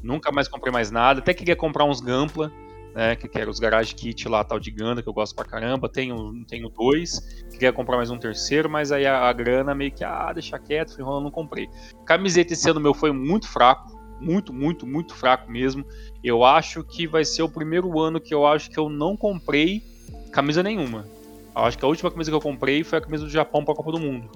Nunca 0.03 0.31
mais 0.31 0.47
comprei 0.47 0.71
mais 0.71 0.91
nada, 0.91 1.19
até 1.19 1.33
queria 1.33 1.55
comprar 1.55 1.85
uns 1.85 1.99
Gampla, 2.01 2.51
né, 2.95 3.13
que 3.13 3.37
era 3.37 3.49
os 3.49 3.59
Garage 3.59 3.93
Kit 3.93 4.29
lá, 4.29 4.41
tal 4.41 4.57
de 4.57 4.71
Ganda, 4.71 5.03
que 5.03 5.09
eu 5.09 5.13
gosto 5.13 5.35
pra 5.35 5.43
caramba. 5.43 5.89
Tenho, 5.89 6.45
tenho 6.45 6.69
dois, 6.69 7.19
queria 7.51 7.73
comprar 7.73 7.97
mais 7.97 8.09
um 8.09 8.17
terceiro, 8.17 8.69
mas 8.69 8.89
aí 8.89 9.05
a, 9.05 9.27
a 9.27 9.33
grana 9.33 9.75
meio 9.75 9.91
que, 9.91 10.03
ah, 10.03 10.31
deixa 10.31 10.57
quieto, 10.57 10.93
fui 10.93 11.03
enrolando, 11.03 11.25
não 11.25 11.31
comprei. 11.31 11.69
Camiseta 12.05 12.53
esse 12.53 12.69
ano 12.69 12.79
meu 12.79 12.93
foi 12.93 13.11
muito 13.11 13.49
fraco, 13.49 13.99
muito, 14.21 14.53
muito, 14.53 14.87
muito 14.87 15.13
fraco 15.13 15.51
mesmo. 15.51 15.85
Eu 16.23 16.45
acho 16.45 16.85
que 16.85 17.05
vai 17.05 17.25
ser 17.25 17.43
o 17.43 17.49
primeiro 17.49 17.99
ano 17.99 18.21
que 18.21 18.33
eu 18.33 18.47
acho 18.47 18.69
que 18.69 18.79
eu 18.79 18.87
não 18.87 19.17
comprei 19.17 19.83
camisa 20.31 20.63
nenhuma. 20.63 21.05
Eu 21.53 21.63
acho 21.63 21.77
que 21.77 21.83
a 21.83 21.87
última 21.89 22.09
camisa 22.09 22.31
que 22.31 22.35
eu 22.35 22.41
comprei 22.41 22.81
foi 22.81 22.97
a 22.97 23.01
camisa 23.01 23.25
do 23.25 23.29
Japão 23.29 23.65
para 23.65 23.73
a 23.73 23.77
Copa 23.77 23.91
do 23.91 23.99
Mundo 23.99 24.29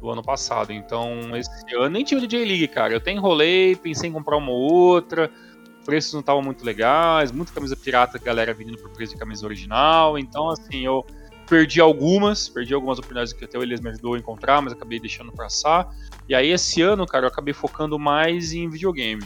do 0.00 0.10
ano 0.10 0.22
passado. 0.22 0.72
Então, 0.72 1.36
esse 1.36 1.50
ano 1.74 1.90
nem 1.90 2.04
tinha 2.04 2.18
o 2.18 2.20
DJ 2.20 2.44
League, 2.44 2.68
cara. 2.68 2.94
Eu 2.94 2.98
até 2.98 3.10
enrolei, 3.10 3.76
pensei 3.76 4.08
em 4.08 4.12
comprar 4.12 4.36
uma 4.36 4.52
outra 4.52 5.30
preços 5.88 6.12
não 6.12 6.20
estavam 6.20 6.42
muito 6.42 6.62
legais, 6.66 7.32
muita 7.32 7.50
camisa 7.50 7.74
pirata, 7.74 8.18
galera 8.18 8.52
vendendo 8.52 8.76
por 8.76 8.90
preço 8.90 9.14
de 9.14 9.18
camisa 9.18 9.46
original. 9.46 10.18
Então, 10.18 10.50
assim, 10.50 10.84
eu 10.84 11.02
perdi 11.48 11.80
algumas, 11.80 12.46
perdi 12.46 12.74
algumas 12.74 12.98
oportunidades 12.98 13.32
que 13.32 13.42
até 13.42 13.58
o 13.58 13.62
Elias 13.62 13.80
me 13.80 13.88
ajudou 13.88 14.12
a 14.12 14.18
encontrar, 14.18 14.60
mas 14.60 14.74
acabei 14.74 15.00
deixando 15.00 15.32
passar. 15.32 15.88
E 16.28 16.34
aí, 16.34 16.50
esse 16.50 16.82
ano, 16.82 17.06
cara, 17.06 17.24
eu 17.24 17.28
acabei 17.28 17.54
focando 17.54 17.98
mais 17.98 18.52
em 18.52 18.68
videogame. 18.68 19.22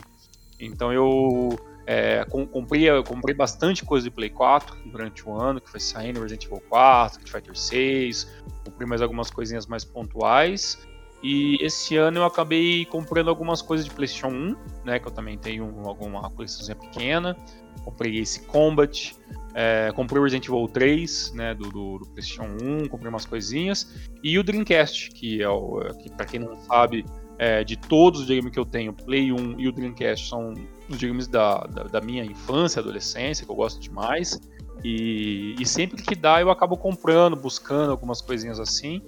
Então, 0.60 0.92
eu 0.92 1.58
é, 1.84 2.24
comprei, 2.52 2.86
comprei 3.02 3.34
bastante 3.34 3.84
coisa 3.84 4.04
de 4.04 4.12
Play 4.12 4.30
4 4.30 4.76
durante 4.86 5.28
o 5.28 5.34
ano, 5.34 5.60
que 5.60 5.68
foi 5.68 5.80
saindo 5.80 6.20
Resident 6.20 6.44
Evil 6.44 6.62
4, 6.68 7.18
Street 7.18 7.44
Fighter 7.44 7.58
6, 7.58 8.28
comprei 8.64 8.86
mais 8.86 9.02
algumas 9.02 9.32
coisinhas 9.32 9.66
mais 9.66 9.84
pontuais. 9.84 10.78
E 11.23 11.57
esse 11.64 11.97
ano 11.97 12.18
eu 12.18 12.25
acabei 12.25 12.85
comprando 12.85 13.29
algumas 13.29 13.62
coisas 13.62 13.87
de 13.87 13.93
PlayStation 13.93 14.29
1, 14.29 14.57
né? 14.85 14.99
Que 14.99 15.07
eu 15.07 15.12
também 15.12 15.39
tenho 15.39 15.64
alguma 15.85 16.29
coleçãozinha 16.31 16.75
pequena. 16.75 17.37
Comprei 17.85 18.18
esse 18.18 18.45
Combat, 18.47 19.14
é, 19.55 19.93
comprei 19.95 20.20
o 20.20 20.25
Resident 20.25 20.49
Evil 20.49 20.68
3, 20.68 21.33
né? 21.35 21.55
Do, 21.55 21.70
do, 21.70 21.99
do, 21.99 22.07
PlayStation 22.07 22.57
1, 22.61 22.89
comprei 22.89 23.09
umas 23.09 23.25
coisinhas. 23.25 24.09
E 24.23 24.37
o 24.39 24.43
Dreamcast, 24.43 25.11
que 25.11 25.41
é 25.41 25.49
o. 25.49 25.81
Que, 26.03 26.11
pra 26.11 26.27
quem 26.27 26.41
não 26.41 26.57
sabe, 26.62 27.05
é, 27.39 27.62
de 27.62 27.77
todos 27.77 28.20
os 28.20 28.27
videogames 28.27 28.53
que 28.53 28.59
eu 28.59 28.66
tenho, 28.66 28.93
Play 28.93 29.33
1 29.33 29.61
e 29.61 29.68
o 29.68 29.73
Dreamcast 29.73 30.29
são 30.29 30.53
os 30.89 30.97
videogames 30.97 31.29
da, 31.29 31.59
da, 31.66 31.85
da 31.85 32.01
minha 32.01 32.25
infância, 32.25 32.81
adolescência, 32.81 33.45
que 33.45 33.51
eu 33.51 33.57
gosto 33.57 33.81
demais. 33.81 34.41
E, 34.85 35.55
e, 35.59 35.66
sempre 35.66 36.03
que 36.03 36.14
dá 36.14 36.41
eu 36.41 36.51
acabo 36.51 36.77
comprando, 36.77 37.37
buscando 37.37 37.91
algumas 37.91 38.20
coisinhas 38.20 38.59
assim. 38.59 39.01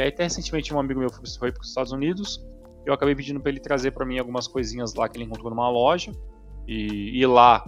E 0.00 0.02
aí 0.02 0.08
até 0.08 0.22
recentemente 0.22 0.72
um 0.72 0.80
amigo 0.80 0.98
meu 0.98 1.10
foi 1.38 1.52
para 1.52 1.60
os 1.60 1.68
Estados 1.68 1.92
Unidos, 1.92 2.42
eu 2.86 2.94
acabei 2.94 3.14
pedindo 3.14 3.38
para 3.38 3.50
ele 3.50 3.60
trazer 3.60 3.90
para 3.90 4.06
mim 4.06 4.18
algumas 4.18 4.48
coisinhas 4.48 4.94
lá 4.94 5.06
que 5.06 5.18
ele 5.18 5.24
encontrou 5.24 5.50
numa 5.50 5.68
loja. 5.68 6.10
E, 6.66 7.20
e 7.20 7.26
lá 7.26 7.62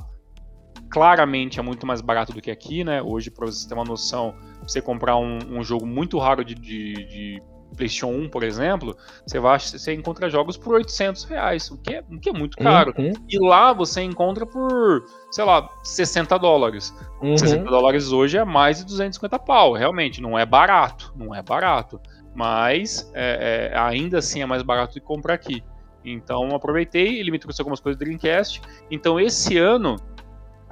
claramente 0.90 1.60
é 1.60 1.62
muito 1.62 1.86
mais 1.86 2.00
barato 2.00 2.32
do 2.32 2.40
que 2.40 2.50
aqui, 2.50 2.84
né? 2.84 3.02
Hoje, 3.02 3.30
para 3.30 3.44
você 3.44 3.68
ter 3.68 3.74
uma 3.74 3.84
noção, 3.84 4.34
você 4.62 4.80
comprar 4.80 5.16
um, 5.18 5.38
um 5.58 5.62
jogo 5.62 5.86
muito 5.86 6.18
raro 6.18 6.42
de, 6.42 6.54
de, 6.54 6.94
de 6.94 7.42
PlayStation 7.76 8.08
1, 8.08 8.28
por 8.28 8.42
exemplo, 8.42 8.96
você, 9.26 9.38
vai, 9.38 9.58
você 9.58 9.92
encontra 9.92 10.30
jogos 10.30 10.56
por 10.56 10.74
800 10.74 11.24
reais, 11.24 11.70
o 11.70 11.78
que 11.78 11.94
é, 11.94 12.04
o 12.10 12.18
que 12.18 12.28
é 12.30 12.32
muito 12.32 12.56
caro. 12.56 12.94
Uhum. 12.98 13.12
E 13.28 13.38
lá 13.38 13.72
você 13.72 14.02
encontra 14.02 14.46
por, 14.46 15.04
sei 15.30 15.44
lá, 15.44 15.68
60 15.82 16.38
dólares. 16.38 16.94
Uhum. 17.20 17.36
60 17.36 17.64
dólares 17.64 18.12
hoje 18.12 18.38
é 18.38 18.44
mais 18.44 18.78
de 18.78 18.84
250 18.84 19.38
pau, 19.40 19.72
realmente, 19.74 20.20
não 20.20 20.38
é 20.38 20.46
barato, 20.46 21.12
não 21.16 21.34
é 21.34 21.42
barato. 21.42 22.00
Mas 22.34 23.10
é, 23.14 23.70
é, 23.72 23.78
ainda 23.78 24.18
assim 24.18 24.42
é 24.42 24.46
mais 24.46 24.62
barato 24.62 24.94
de 24.94 25.00
comprar 25.00 25.34
aqui. 25.34 25.62
Então 26.04 26.54
aproveitei, 26.54 27.18
ele 27.18 27.30
me 27.30 27.38
trouxe 27.38 27.60
algumas 27.60 27.80
coisas 27.80 27.98
do 27.98 28.04
Dreamcast. 28.04 28.60
Então 28.90 29.20
esse 29.20 29.58
ano 29.58 29.96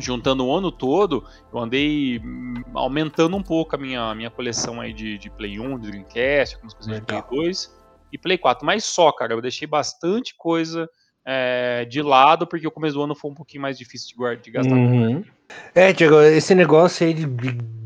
juntando 0.01 0.47
o 0.47 0.57
ano 0.57 0.73
todo, 0.73 1.25
eu 1.53 1.59
andei 1.59 2.21
aumentando 2.75 3.37
um 3.37 3.43
pouco 3.43 3.77
a 3.77 3.79
minha, 3.79 4.15
minha 4.15 4.31
coleção 4.31 4.81
aí 4.81 4.93
de, 4.93 5.19
de 5.19 5.31
Play 5.31 5.61
1, 5.61 5.79
de 5.79 5.91
Dreamcast, 5.91 6.55
algumas 6.55 6.75
coisas 6.75 6.93
Legal. 6.93 7.23
de 7.23 7.29
Play 7.29 7.43
2 7.45 7.81
e 8.13 8.19
Play 8.19 8.39
4. 8.39 8.65
Mas 8.65 8.85
só, 8.85 9.13
cara, 9.13 9.35
eu 9.35 9.43
deixei 9.43 9.69
bastante 9.69 10.35
coisa 10.35 10.89
é, 11.25 11.85
de 11.85 12.03
lado, 12.03 12.47
porque 12.47 12.67
o 12.67 12.71
começo 12.71 12.95
do 12.95 13.03
ano 13.03 13.15
foi 13.15 13.31
um 13.31 13.35
pouquinho 13.35 13.63
mais 13.63 13.77
difícil 13.77 14.09
de, 14.09 14.15
guardar, 14.15 14.43
de 14.43 14.51
gastar. 14.51 14.75
Uhum. 14.75 15.25
É, 15.75 15.93
Diego, 15.93 16.21
esse 16.21 16.55
negócio 16.55 17.07
aí 17.07 17.13
de 17.13 17.27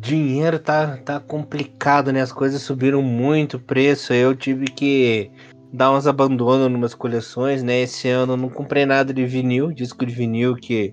dinheiro 0.01 0.59
tá, 0.59 0.99
tá 0.99 1.19
complicado, 1.19 2.13
né? 2.13 2.21
As 2.21 2.33
coisas 2.33 2.63
subiram 2.63 3.03
muito 3.03 3.57
o 3.57 3.61
preço. 3.61 4.13
Eu 4.13 4.35
tive 4.35 4.67
que 4.67 5.31
dar 5.73 5.91
uns 5.91 6.07
abandonos 6.07 6.71
em 6.71 6.75
umas 6.75 6.95
coleções, 6.95 7.63
né? 7.63 7.81
Esse 7.81 8.09
ano 8.09 8.35
eu 8.35 8.37
não 8.37 8.49
comprei 8.49 8.87
nada 8.87 9.13
de 9.13 9.27
vinil, 9.27 9.73
disco 9.73 10.05
de 10.05 10.15
vinil 10.15 10.55
que 10.55 10.93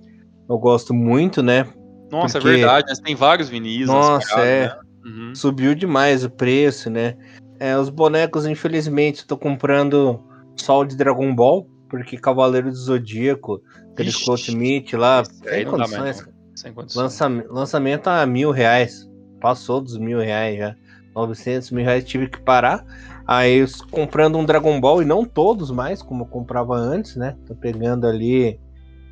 eu 0.50 0.58
gosto 0.58 0.94
muito, 0.94 1.44
né? 1.44 1.68
Nossa, 2.12 2.38
é 2.38 2.42
porque... 2.42 2.56
é 2.56 2.58
verdade, 2.58 2.88
né? 2.90 2.96
tem 3.04 3.16
vários 3.16 3.50
vinis. 3.50 3.88
Nossa, 3.88 4.40
é. 4.42 4.68
Né? 4.68 4.76
Uhum. 5.06 5.36
Subiu 5.36 5.74
demais 5.74 6.24
o 6.24 6.30
preço, 6.30 6.90
né? 6.90 7.16
É, 7.60 7.78
os 7.78 7.90
bonecos, 7.90 8.46
infelizmente, 8.46 9.26
tô 9.26 9.38
comprando 9.38 10.22
só 10.56 10.80
o 10.80 10.86
de 10.86 10.96
Dragon 10.96 11.34
Ball, 11.34 11.68
porque 11.92 12.18
Cavaleiro 12.18 12.70
do 12.70 12.76
Zodíaco, 12.76 13.62
aquele 13.92 14.12
Scott 14.12 14.56
Meat 14.56 14.96
lá, 14.96 15.24
sem 15.26 15.66
condições. 15.66 16.26
Sem 16.56 16.74
condições. 16.74 17.04
Lança, 17.04 17.28
lançamento 17.50 18.08
a 18.08 18.26
mil 18.26 18.50
reais. 18.50 19.10
Passou 19.42 19.82
dos 19.82 19.98
mil 19.98 20.20
reais 20.20 20.58
já. 20.58 20.76
900 21.14 21.72
mil 21.72 21.84
reais 21.84 22.06
tive 22.06 22.30
que 22.30 22.40
parar. 22.40 22.86
Aí 23.28 23.66
comprando 23.92 24.38
um 24.38 24.46
Dragon 24.46 24.80
Ball 24.80 25.02
e 25.02 25.06
não 25.06 25.26
todos 25.26 25.70
mais, 25.70 26.02
como 26.02 26.24
eu 26.24 26.28
comprava 26.28 26.76
antes, 26.76 27.18
né? 27.18 27.36
Tô 27.46 27.54
pegando 27.54 28.08
ali. 28.08 28.58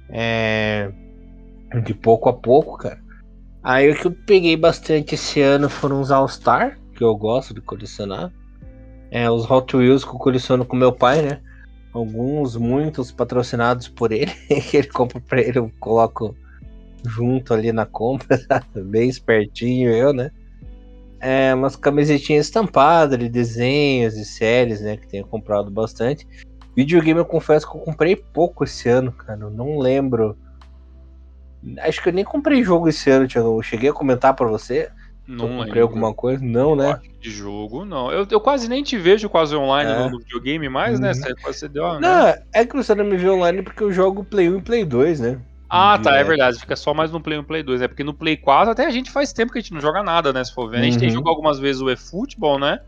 É, 0.09 0.89
de 1.83 1.93
pouco 1.93 2.29
a 2.29 2.33
pouco, 2.33 2.77
cara. 2.77 3.01
Aí 3.61 3.91
o 3.91 3.95
que 3.95 4.07
eu 4.07 4.11
peguei 4.25 4.55
bastante 4.55 5.15
esse 5.15 5.41
ano 5.41 5.69
foram 5.69 5.99
os 5.99 6.11
All-Star, 6.11 6.79
que 6.95 7.03
eu 7.03 7.13
gosto 7.17 7.53
de 7.53 7.59
colecionar. 7.59 8.31
É, 9.11 9.29
os 9.29 9.49
Hot 9.51 9.75
Wheels 9.75 10.05
que 10.05 10.11
eu 10.11 10.19
coleciono 10.19 10.63
com 10.63 10.77
meu 10.77 10.93
pai, 10.93 11.21
né? 11.21 11.41
Alguns, 11.93 12.55
muitos 12.55 13.11
patrocinados 13.11 13.87
por 13.87 14.11
ele. 14.11 14.31
ele 14.73 14.87
compra 14.87 15.19
pra 15.21 15.41
ele, 15.41 15.59
eu 15.59 15.71
coloco 15.79 16.35
junto 17.05 17.53
ali 17.53 17.71
na 17.71 17.85
compra, 17.85 18.39
bem 18.75 19.09
espertinho 19.09 19.89
eu, 19.89 20.13
né? 20.13 20.31
É, 21.19 21.53
umas 21.53 21.75
camisetinhas 21.75 22.45
estampadas 22.45 23.17
de 23.19 23.27
desenhos 23.27 24.15
e 24.15 24.23
séries, 24.23 24.81
né? 24.81 24.97
Que 24.97 25.07
tenho 25.07 25.25
comprado 25.25 25.69
bastante. 25.69 26.27
Videogame 26.75 27.19
eu 27.19 27.25
confesso 27.25 27.69
que 27.69 27.75
eu 27.75 27.81
comprei 27.81 28.15
pouco 28.15 28.63
esse 28.63 28.87
ano, 28.87 29.11
cara. 29.11 29.41
Eu 29.41 29.49
não 29.49 29.77
lembro 29.79 30.37
Acho 31.79 32.01
que 32.01 32.09
eu 32.09 32.13
nem 32.13 32.23
comprei 32.23 32.63
jogo 32.63 32.87
esse 32.87 33.09
ano, 33.09 33.27
Thiago. 33.27 33.57
Eu 33.57 33.61
cheguei 33.61 33.89
a 33.89 33.93
comentar 33.93 34.33
para 34.33 34.47
você. 34.47 34.89
Não 35.29 35.45
eu 35.45 35.51
comprei 35.51 35.65
lembro. 35.65 35.81
alguma 35.81 36.13
coisa? 36.13 36.43
Não, 36.43 36.75
né? 36.75 36.99
De 37.21 37.29
jogo, 37.29 37.85
não. 37.85 38.11
Eu, 38.11 38.25
eu 38.31 38.41
quase 38.41 38.67
nem 38.67 38.81
te 38.81 38.97
vejo 38.97 39.29
quase 39.29 39.55
online 39.55 39.91
é. 39.91 40.09
no 40.09 40.17
videogame 40.17 40.67
mais, 40.67 40.99
né? 40.99 41.11
uhum. 41.11 41.19
né? 41.19 41.35
Você, 41.35 41.53
você 41.53 41.67
deu 41.67 41.83
uma, 41.83 41.99
Não, 41.99 42.25
né? 42.25 42.41
é 42.51 42.65
que 42.65 42.75
você 42.75 42.95
não 42.95 43.05
me 43.05 43.15
vê 43.15 43.29
online 43.29 43.61
porque 43.61 43.83
eu 43.83 43.91
jogo 43.91 44.23
Play 44.23 44.49
1 44.49 44.57
e 44.57 44.61
Play 44.61 44.85
2, 44.85 45.19
né? 45.19 45.39
Ah, 45.69 45.99
tá, 45.99 46.15
é 46.15 46.23
verdade. 46.23 46.59
Fica 46.59 46.75
só 46.75 46.95
mais 46.95 47.11
no 47.11 47.21
Play 47.21 47.37
1 47.37 47.41
e 47.41 47.45
Play 47.45 47.63
2. 47.63 47.83
É 47.83 47.87
porque 47.87 48.03
no 48.03 48.13
Play 48.13 48.37
4 48.37 48.71
até 48.71 48.87
a 48.87 48.89
gente 48.89 49.11
faz 49.11 49.31
tempo 49.31 49.51
que 49.51 49.59
a 49.59 49.61
gente 49.61 49.71
não 49.71 49.79
joga 49.79 50.01
nada, 50.01 50.33
né? 50.33 50.43
Se 50.43 50.51
for 50.51 50.67
ver. 50.67 50.77
A 50.77 50.81
gente 50.81 50.93
uhum. 50.93 50.99
tem 50.99 51.09
jogado 51.11 51.29
algumas 51.29 51.59
vezes 51.59 51.79
o 51.79 51.91
eFootball, 51.91 52.57
né? 52.57 52.79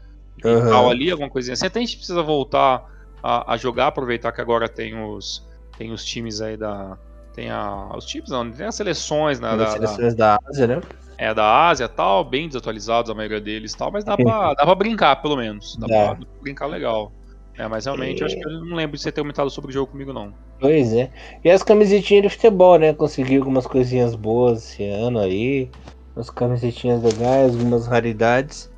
Uhum. 0.44 0.90
ali, 0.90 1.12
alguma 1.12 1.30
coisinha 1.30 1.54
assim. 1.54 1.68
Até 1.68 1.78
a 1.78 1.84
gente 1.84 1.98
precisa 1.98 2.24
voltar 2.24 2.84
a, 3.22 3.54
a 3.54 3.58
jogar, 3.58 3.88
aproveitar 3.88 4.32
que 4.32 4.42
agora 4.42 4.68
tem 4.68 5.00
os, 5.00 5.48
tem 5.78 5.92
os 5.92 6.04
times 6.04 6.42
aí 6.42 6.58
da, 6.58 6.98
tem 7.34 7.52
a, 7.52 7.92
os 7.96 8.06
times, 8.06 8.30
não, 8.30 8.50
tem 8.52 8.66
as 8.66 8.76
seleções, 8.76 9.40
né? 9.40 9.56
Da, 9.56 9.66
as 9.66 9.74
seleções 9.74 10.16
da, 10.16 10.38
da 10.38 10.50
Ásia, 10.50 10.66
né? 10.68 10.82
É 11.22 11.36
da 11.36 11.68
Ásia 11.68 11.88
tal, 11.88 12.24
bem 12.24 12.48
desatualizados 12.48 13.12
a 13.12 13.14
maioria 13.14 13.40
deles 13.40 13.76
tal, 13.76 13.92
mas 13.92 14.04
dá 14.04 14.18
pra, 14.18 14.56
dá 14.56 14.66
pra 14.66 14.74
brincar, 14.74 15.16
pelo 15.18 15.38
menos. 15.38 15.78
Dá, 15.78 15.86
dá. 15.86 16.16
Pra, 16.16 16.28
brincar 16.42 16.66
legal. 16.66 17.12
É, 17.56 17.68
mas 17.68 17.86
realmente, 17.86 18.22
eu 18.22 18.26
acho 18.26 18.36
que 18.36 18.44
eu 18.44 18.66
não 18.66 18.76
lembro 18.76 18.98
de 18.98 19.04
você 19.04 19.12
ter 19.12 19.22
comentado 19.22 19.48
sobre 19.52 19.70
o 19.70 19.74
jogo 19.74 19.92
comigo, 19.92 20.12
não. 20.12 20.34
Pois 20.60 20.92
é. 20.94 21.12
E 21.44 21.52
as 21.52 21.62
camisetinhas 21.62 22.24
de 22.24 22.30
futebol, 22.30 22.80
né? 22.80 22.92
Consegui 22.92 23.38
algumas 23.38 23.68
coisinhas 23.68 24.16
boas 24.16 24.64
esse 24.64 24.84
ano 24.84 25.20
aí. 25.20 25.70
As 26.16 26.32
camisetinhas 26.32 27.04
legais, 27.04 27.54
algumas 27.54 27.86
raridades. 27.86 28.72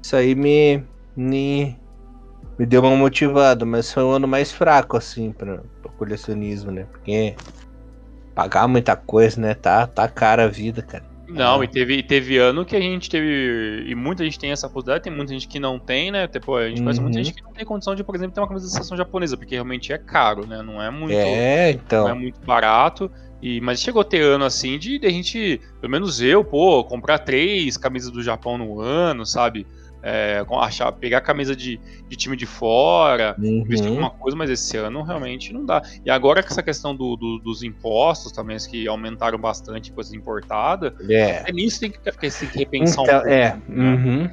Isso 0.00 0.14
aí 0.14 0.36
me, 0.36 0.84
me, 1.16 1.76
me 2.56 2.66
deu 2.66 2.82
uma 2.82 2.94
motivada, 2.94 3.66
mas 3.66 3.92
foi 3.92 4.04
um 4.04 4.12
ano 4.12 4.28
mais 4.28 4.52
fraco, 4.52 4.96
assim, 4.96 5.32
pra, 5.32 5.60
pra 5.82 5.90
colecionismo, 5.98 6.70
né? 6.70 6.84
Porque 6.84 7.34
pagar 8.32 8.68
muita 8.68 8.94
coisa, 8.94 9.40
né? 9.40 9.54
Tá, 9.54 9.88
tá 9.88 10.06
cara 10.06 10.44
a 10.44 10.48
vida, 10.48 10.82
cara. 10.82 11.09
Não, 11.32 11.62
é. 11.62 11.64
e 11.64 11.68
teve, 11.68 12.02
teve 12.02 12.38
ano 12.38 12.64
que 12.64 12.76
a 12.76 12.80
gente 12.80 13.08
teve. 13.08 13.84
E 13.86 13.94
muita 13.94 14.24
gente 14.24 14.38
tem 14.38 14.50
essa 14.50 14.68
possibilidade, 14.68 15.04
tem 15.04 15.12
muita 15.12 15.32
gente 15.32 15.48
que 15.48 15.58
não 15.58 15.78
tem, 15.78 16.10
né? 16.10 16.26
Tipo, 16.26 16.56
a 16.56 16.68
gente 16.68 16.78
uhum. 16.78 16.84
conhece 16.84 17.00
muita 17.00 17.18
uhum. 17.18 17.24
gente 17.24 17.34
que 17.34 17.42
não 17.42 17.52
tem 17.52 17.64
condição 17.64 17.94
de, 17.94 18.04
por 18.04 18.14
exemplo, 18.14 18.34
ter 18.34 18.40
uma 18.40 18.48
camisa 18.48 18.66
de 18.66 18.72
seleção 18.72 18.96
japonesa, 18.96 19.36
porque 19.36 19.54
realmente 19.54 19.92
é 19.92 19.98
caro, 19.98 20.46
né? 20.46 20.62
Não 20.62 20.82
é 20.82 20.90
muito. 20.90 21.12
É, 21.12 21.70
então. 21.70 22.04
Não 22.04 22.10
é 22.10 22.14
muito 22.14 22.40
barato. 22.44 23.10
E, 23.42 23.60
mas 23.60 23.80
chegou 23.80 24.02
a 24.02 24.04
ter 24.04 24.20
ano 24.20 24.44
assim 24.44 24.78
de, 24.78 24.98
de 24.98 25.06
a 25.06 25.10
gente, 25.10 25.60
pelo 25.80 25.90
menos 25.90 26.20
eu, 26.20 26.44
pô, 26.44 26.84
comprar 26.84 27.18
três 27.20 27.76
camisas 27.76 28.10
do 28.10 28.22
Japão 28.22 28.58
no 28.58 28.80
ano, 28.80 29.24
sabe? 29.24 29.66
É, 30.02 30.44
achar, 30.60 30.90
pegar 30.92 31.18
a 31.18 31.20
camisa 31.20 31.54
de, 31.54 31.78
de 32.08 32.16
time 32.16 32.36
de 32.36 32.46
fora, 32.46 33.34
uhum. 33.38 33.62
investir 33.62 33.88
alguma 33.88 34.10
coisa, 34.10 34.36
mas 34.36 34.50
esse 34.50 34.76
ano 34.76 35.02
realmente 35.02 35.52
não 35.52 35.64
dá. 35.64 35.82
E 36.04 36.10
agora 36.10 36.42
com 36.42 36.48
essa 36.48 36.62
questão 36.62 36.94
do, 36.94 37.16
do, 37.16 37.38
dos 37.38 37.62
impostos 37.62 38.32
também, 38.32 38.56
que 38.58 38.86
aumentaram 38.88 39.38
bastante 39.38 39.92
coisas 39.92 40.12
importadas, 40.12 40.92
é. 41.08 41.48
é 41.48 41.52
nisso 41.52 41.80
tem 41.80 41.90
que, 41.90 41.98
tem 41.98 42.12
que 42.12 42.58
repensar 42.58 43.02
então, 43.02 43.04
um 43.04 43.20
pouco. 43.20 43.28
É. 43.28 43.56
Né? 43.68 43.94
Uhum. 43.94 44.30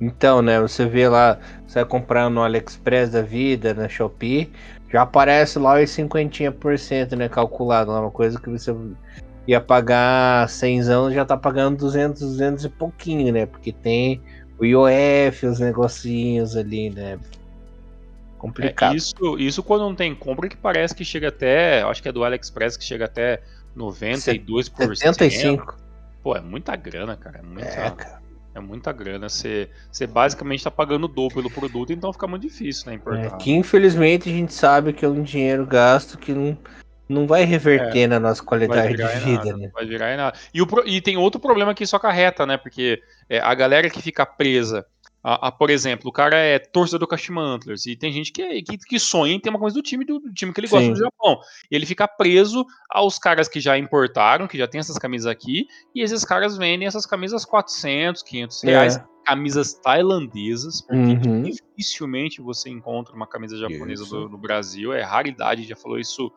Então, 0.00 0.42
né, 0.42 0.60
você 0.60 0.86
vê 0.86 1.08
lá, 1.08 1.38
você 1.66 1.80
vai 1.80 1.84
comprar 1.84 2.28
no 2.28 2.42
AliExpress 2.42 3.10
da 3.10 3.22
vida, 3.22 3.72
na 3.72 3.88
Shopee, 3.88 4.50
já 4.90 5.02
aparece 5.02 5.58
lá 5.58 5.80
os 5.80 5.90
50%, 5.90 7.16
né, 7.16 7.28
calculado, 7.28 7.90
uma 7.90 8.10
coisa 8.10 8.40
que 8.40 8.50
você 8.50 8.74
ia 9.46 9.60
pagar 9.60 10.48
100 10.48 10.80
anos, 10.80 11.14
já 11.14 11.24
tá 11.24 11.36
pagando 11.36 11.78
200, 11.78 12.20
200 12.20 12.64
e 12.64 12.68
pouquinho, 12.68 13.32
né, 13.32 13.46
porque 13.46 13.72
tem 13.72 14.20
o 14.58 14.64
IOF, 14.64 15.46
os 15.46 15.58
negocinhos 15.58 16.56
ali, 16.56 16.90
né? 16.90 17.18
Complicado. 18.38 18.92
É, 18.92 18.96
isso, 18.96 19.38
isso 19.38 19.62
quando 19.62 19.82
não 19.82 19.94
tem 19.94 20.14
compra 20.14 20.48
que 20.48 20.56
parece 20.56 20.94
que 20.94 21.04
chega 21.04 21.28
até, 21.28 21.82
acho 21.82 22.02
que 22.02 22.08
é 22.08 22.12
do 22.12 22.24
AliExpress 22.24 22.76
que 22.76 22.84
chega 22.84 23.06
até 23.06 23.42
92%. 23.76 24.94
75. 24.94 25.76
Pô, 26.22 26.36
é 26.36 26.40
muita 26.40 26.76
grana, 26.76 27.16
cara. 27.16 27.38
É 27.38 27.42
muita, 27.42 27.68
é, 27.68 27.90
cara. 27.90 28.22
É 28.54 28.60
muita 28.60 28.92
grana. 28.92 29.28
Você, 29.28 29.68
você 29.90 30.06
basicamente 30.06 30.62
tá 30.62 30.70
pagando 30.70 31.04
o 31.04 31.08
dobro 31.08 31.36
pelo 31.36 31.50
produto, 31.50 31.92
então 31.92 32.12
fica 32.12 32.26
muito 32.26 32.42
difícil, 32.42 32.86
né? 32.86 32.94
Importar. 32.94 33.24
É, 33.24 33.30
que 33.38 33.50
infelizmente 33.50 34.28
a 34.28 34.32
gente 34.32 34.52
sabe 34.52 34.92
que 34.92 35.04
é 35.04 35.08
um 35.08 35.22
dinheiro 35.22 35.66
gasto 35.66 36.16
que 36.16 36.32
não 36.32 36.56
não 37.08 37.26
vai 37.26 37.44
reverter 37.44 38.00
é, 38.00 38.06
na 38.06 38.20
nossa 38.20 38.42
qualidade 38.42 38.96
de 38.96 39.06
vida, 39.20 39.44
nada, 39.44 39.56
né? 39.56 39.70
Vai 39.72 39.86
virar 39.86 40.12
em 40.12 40.16
nada. 40.16 40.36
E, 40.52 40.62
o, 40.62 40.66
e 40.86 41.00
tem 41.00 41.16
outro 41.16 41.40
problema 41.40 41.74
que 41.74 41.84
isso 41.84 41.96
acarreta, 41.96 42.46
né? 42.46 42.56
Porque 42.56 43.02
é, 43.28 43.38
a 43.40 43.54
galera 43.54 43.90
que 43.90 44.00
fica 44.00 44.24
presa 44.24 44.86
a, 45.24 45.48
a, 45.48 45.52
por 45.52 45.70
exemplo, 45.70 46.10
o 46.10 46.12
cara 46.12 46.36
é 46.36 46.58
torcedor 46.58 47.00
do 47.00 47.06
Kashima 47.06 47.40
Antlers 47.40 47.86
e 47.86 47.96
tem 47.96 48.12
gente 48.12 48.30
que, 48.30 48.42
é, 48.42 48.60
que, 48.60 48.76
que, 48.76 48.98
sonha 48.98 49.32
em 49.32 49.40
ter 49.40 49.48
uma 49.48 49.58
coisa 49.58 49.74
do 49.74 49.82
time 49.82 50.04
do, 50.04 50.20
do 50.20 50.30
time 50.34 50.52
que 50.52 50.60
ele 50.60 50.68
gosta 50.68 50.84
Sim. 50.84 50.92
do 50.92 50.98
Japão. 50.98 51.40
E 51.70 51.74
ele 51.74 51.86
fica 51.86 52.06
preso 52.06 52.66
aos 52.90 53.18
caras 53.18 53.48
que 53.48 53.58
já 53.58 53.78
importaram, 53.78 54.46
que 54.46 54.58
já 54.58 54.68
tem 54.68 54.78
essas 54.78 54.98
camisas 54.98 55.26
aqui, 55.26 55.66
e 55.94 56.02
esses 56.02 56.26
caras 56.26 56.58
vendem 56.58 56.86
essas 56.86 57.06
camisas 57.06 57.46
400, 57.46 58.22
500 58.22 58.62
reais. 58.64 58.96
É. 58.98 59.04
Camisas 59.24 59.72
tailandesas, 59.72 60.82
porque 60.82 61.26
uhum. 61.26 61.40
dificilmente 61.40 62.42
você 62.42 62.68
encontra 62.68 63.16
uma 63.16 63.26
camisa 63.26 63.56
japonesa 63.56 64.04
do, 64.04 64.28
no 64.28 64.36
Brasil, 64.36 64.92
é 64.92 65.00
raridade, 65.00 65.64
já 65.64 65.74
falou 65.74 65.98
isso 65.98 66.30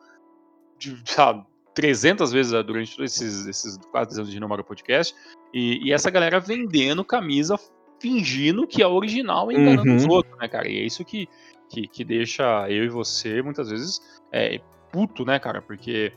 de, 0.78 0.96
sabe, 1.04 1.44
300 1.74 2.32
vezes 2.32 2.52
né, 2.52 2.62
durante 2.62 2.96
todos 2.96 3.12
esses, 3.12 3.46
esses 3.46 3.78
quase 3.90 4.18
anos 4.18 4.30
de 4.30 4.40
Nomaro 4.40 4.64
Podcast, 4.64 5.14
e, 5.52 5.88
e, 5.88 5.92
essa 5.92 6.10
galera 6.10 6.40
vendendo 6.40 7.04
camisa, 7.04 7.58
fingindo 8.00 8.66
que 8.66 8.82
é 8.82 8.86
original 8.86 9.50
e 9.50 9.56
enganando 9.56 9.90
uhum. 9.90 9.96
os 9.96 10.06
outros, 10.06 10.36
né, 10.38 10.48
cara? 10.48 10.68
E 10.68 10.78
é 10.78 10.82
isso 10.82 11.04
que, 11.04 11.28
que, 11.68 11.86
que 11.86 12.04
deixa 12.04 12.68
eu 12.68 12.84
e 12.84 12.88
você, 12.88 13.42
muitas 13.42 13.70
vezes, 13.70 14.00
é, 14.32 14.60
puto, 14.92 15.24
né, 15.24 15.38
cara? 15.38 15.62
Porque 15.62 16.12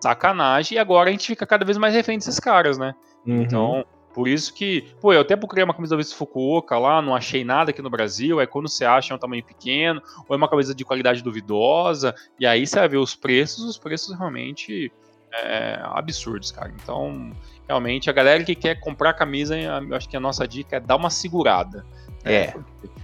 sacanagem, 0.00 0.76
e 0.76 0.78
agora 0.78 1.08
a 1.08 1.12
gente 1.12 1.26
fica 1.26 1.46
cada 1.46 1.64
vez 1.64 1.78
mais 1.78 1.94
refém 1.94 2.18
desses 2.18 2.38
caras, 2.38 2.76
né? 2.76 2.94
Uhum. 3.26 3.42
Então, 3.42 3.84
por 4.14 4.28
isso 4.28 4.54
que, 4.54 4.94
pô, 5.00 5.12
eu 5.12 5.22
até 5.22 5.34
procurei 5.34 5.64
uma 5.64 5.74
camisa 5.74 5.96
da 5.96 6.04
Fukuoka 6.04 6.78
lá, 6.78 7.02
não 7.02 7.16
achei 7.16 7.42
nada 7.44 7.72
aqui 7.72 7.82
no 7.82 7.90
Brasil. 7.90 8.38
Aí 8.38 8.46
quando 8.46 8.68
você 8.68 8.84
acha 8.84 9.12
é 9.12 9.16
um 9.16 9.18
tamanho 9.18 9.42
pequeno, 9.42 10.00
ou 10.28 10.34
é 10.34 10.36
uma 10.36 10.48
camisa 10.48 10.72
de 10.72 10.84
qualidade 10.84 11.20
duvidosa, 11.20 12.14
e 12.38 12.46
aí 12.46 12.64
você 12.64 12.78
vai 12.78 12.88
ver 12.88 12.98
os 12.98 13.16
preços, 13.16 13.64
os 13.64 13.76
preços 13.76 14.16
realmente 14.16 14.92
é, 15.32 15.80
absurdos, 15.82 16.52
cara. 16.52 16.72
Então, 16.80 17.32
realmente, 17.66 18.08
a 18.08 18.12
galera 18.12 18.44
que 18.44 18.54
quer 18.54 18.78
comprar 18.78 19.14
camisa, 19.14 19.58
eu 19.58 19.96
acho 19.96 20.08
que 20.08 20.16
a 20.16 20.20
nossa 20.20 20.46
dica 20.46 20.76
é 20.76 20.80
dar 20.80 20.94
uma 20.94 21.10
segurada. 21.10 21.84
Né? 22.22 22.34
É. 22.34 22.54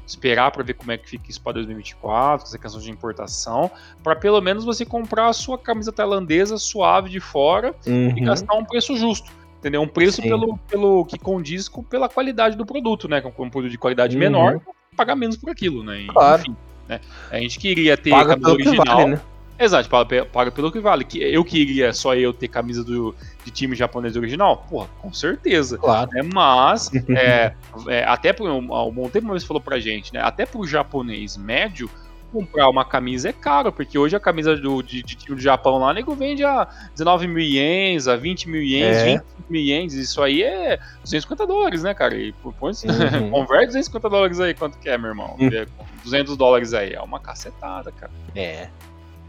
Esperar 0.06 0.52
para 0.52 0.62
ver 0.62 0.74
como 0.74 0.92
é 0.92 0.96
que 0.96 1.08
fica 1.08 1.28
isso 1.28 1.42
para 1.42 1.54
2024, 1.54 2.46
essa 2.46 2.58
questão 2.58 2.80
de 2.80 2.88
importação, 2.88 3.68
para 4.00 4.14
pelo 4.14 4.40
menos 4.40 4.64
você 4.64 4.84
comprar 4.84 5.26
a 5.26 5.32
sua 5.32 5.58
camisa 5.58 5.90
tailandesa 5.90 6.56
suave 6.56 7.10
de 7.10 7.18
fora 7.18 7.74
uhum. 7.84 8.16
e 8.16 8.20
gastar 8.20 8.54
um 8.54 8.64
preço 8.64 8.96
justo 8.96 9.39
entendeu? 9.60 9.82
Um 9.82 9.88
preço 9.88 10.20
pelo, 10.22 10.58
pelo 10.68 11.04
que 11.04 11.18
condiz 11.18 11.68
com, 11.68 11.82
pela 11.82 12.08
qualidade 12.08 12.56
do 12.56 12.66
produto, 12.66 13.06
né? 13.06 13.20
Com 13.20 13.28
um 13.44 13.50
produto 13.50 13.70
de 13.70 13.78
qualidade 13.78 14.16
uhum. 14.16 14.20
menor, 14.20 14.60
pagar 14.96 15.14
menos 15.14 15.36
por 15.36 15.50
aquilo, 15.50 15.84
né? 15.84 16.00
E, 16.00 16.06
claro. 16.06 16.42
Enfim, 16.42 16.56
né? 16.88 17.00
A 17.30 17.38
gente 17.38 17.58
queria 17.58 17.96
ter 17.96 18.10
paga 18.10 18.30
camisa 18.30 18.50
original. 18.50 18.96
Vale, 18.96 19.10
né? 19.12 19.20
Exato, 19.58 19.90
paga, 19.90 20.24
paga, 20.24 20.50
pelo 20.50 20.72
que 20.72 20.80
vale. 20.80 21.06
Eu 21.14 21.44
queria 21.44 21.92
só 21.92 22.14
eu 22.14 22.32
ter 22.32 22.48
camisa 22.48 22.82
do, 22.82 23.14
de 23.44 23.50
time 23.50 23.76
japonês 23.76 24.16
original? 24.16 24.64
Porra, 24.70 24.88
com 25.02 25.12
certeza. 25.12 25.76
Claro. 25.76 26.08
É, 26.16 26.22
mas, 26.22 26.90
é, 27.14 27.52
é, 27.86 28.04
até 28.04 28.32
por 28.32 28.48
um, 28.48 28.56
um 28.56 28.90
bom 28.90 29.08
tempo 29.10 29.26
uma 29.26 29.34
vez 29.34 29.44
falou 29.44 29.60
pra 29.60 29.78
gente, 29.78 30.14
né? 30.14 30.22
Até 30.22 30.46
pro 30.46 30.66
japonês 30.66 31.36
médio, 31.36 31.90
comprar 32.30 32.68
uma 32.68 32.84
camisa 32.84 33.28
é 33.28 33.32
caro, 33.32 33.72
porque 33.72 33.98
hoje 33.98 34.16
a 34.16 34.20
camisa 34.20 34.56
do, 34.56 34.82
de, 34.82 35.02
de 35.02 35.14
time 35.14 35.36
do 35.36 35.42
Japão 35.42 35.78
lá, 35.78 35.92
nego 35.92 36.14
vende 36.14 36.44
a 36.44 36.68
19 36.92 37.26
mil 37.26 37.42
ienes, 37.42 38.08
a 38.08 38.16
20 38.16 38.48
mil 38.48 38.62
ienes, 38.62 38.96
é. 38.98 39.04
25 39.04 39.26
mil 39.48 39.60
ienes, 39.60 39.94
isso 39.94 40.22
aí 40.22 40.42
é 40.42 40.78
250 41.02 41.46
dólares, 41.46 41.82
né, 41.82 41.94
cara? 41.94 42.14
E 42.16 42.32
põe, 42.32 42.72
uhum. 42.72 43.30
converte 43.30 43.66
250 43.68 44.08
dólares 44.08 44.40
aí, 44.40 44.54
quanto 44.54 44.78
que 44.78 44.88
é, 44.88 44.96
meu 44.96 45.10
irmão? 45.10 45.36
Uhum. 45.38 45.66
200 46.04 46.36
dólares 46.36 46.72
aí, 46.72 46.92
é 46.92 47.00
uma 47.00 47.20
cacetada, 47.20 47.92
cara. 47.92 48.12
É. 48.34 48.68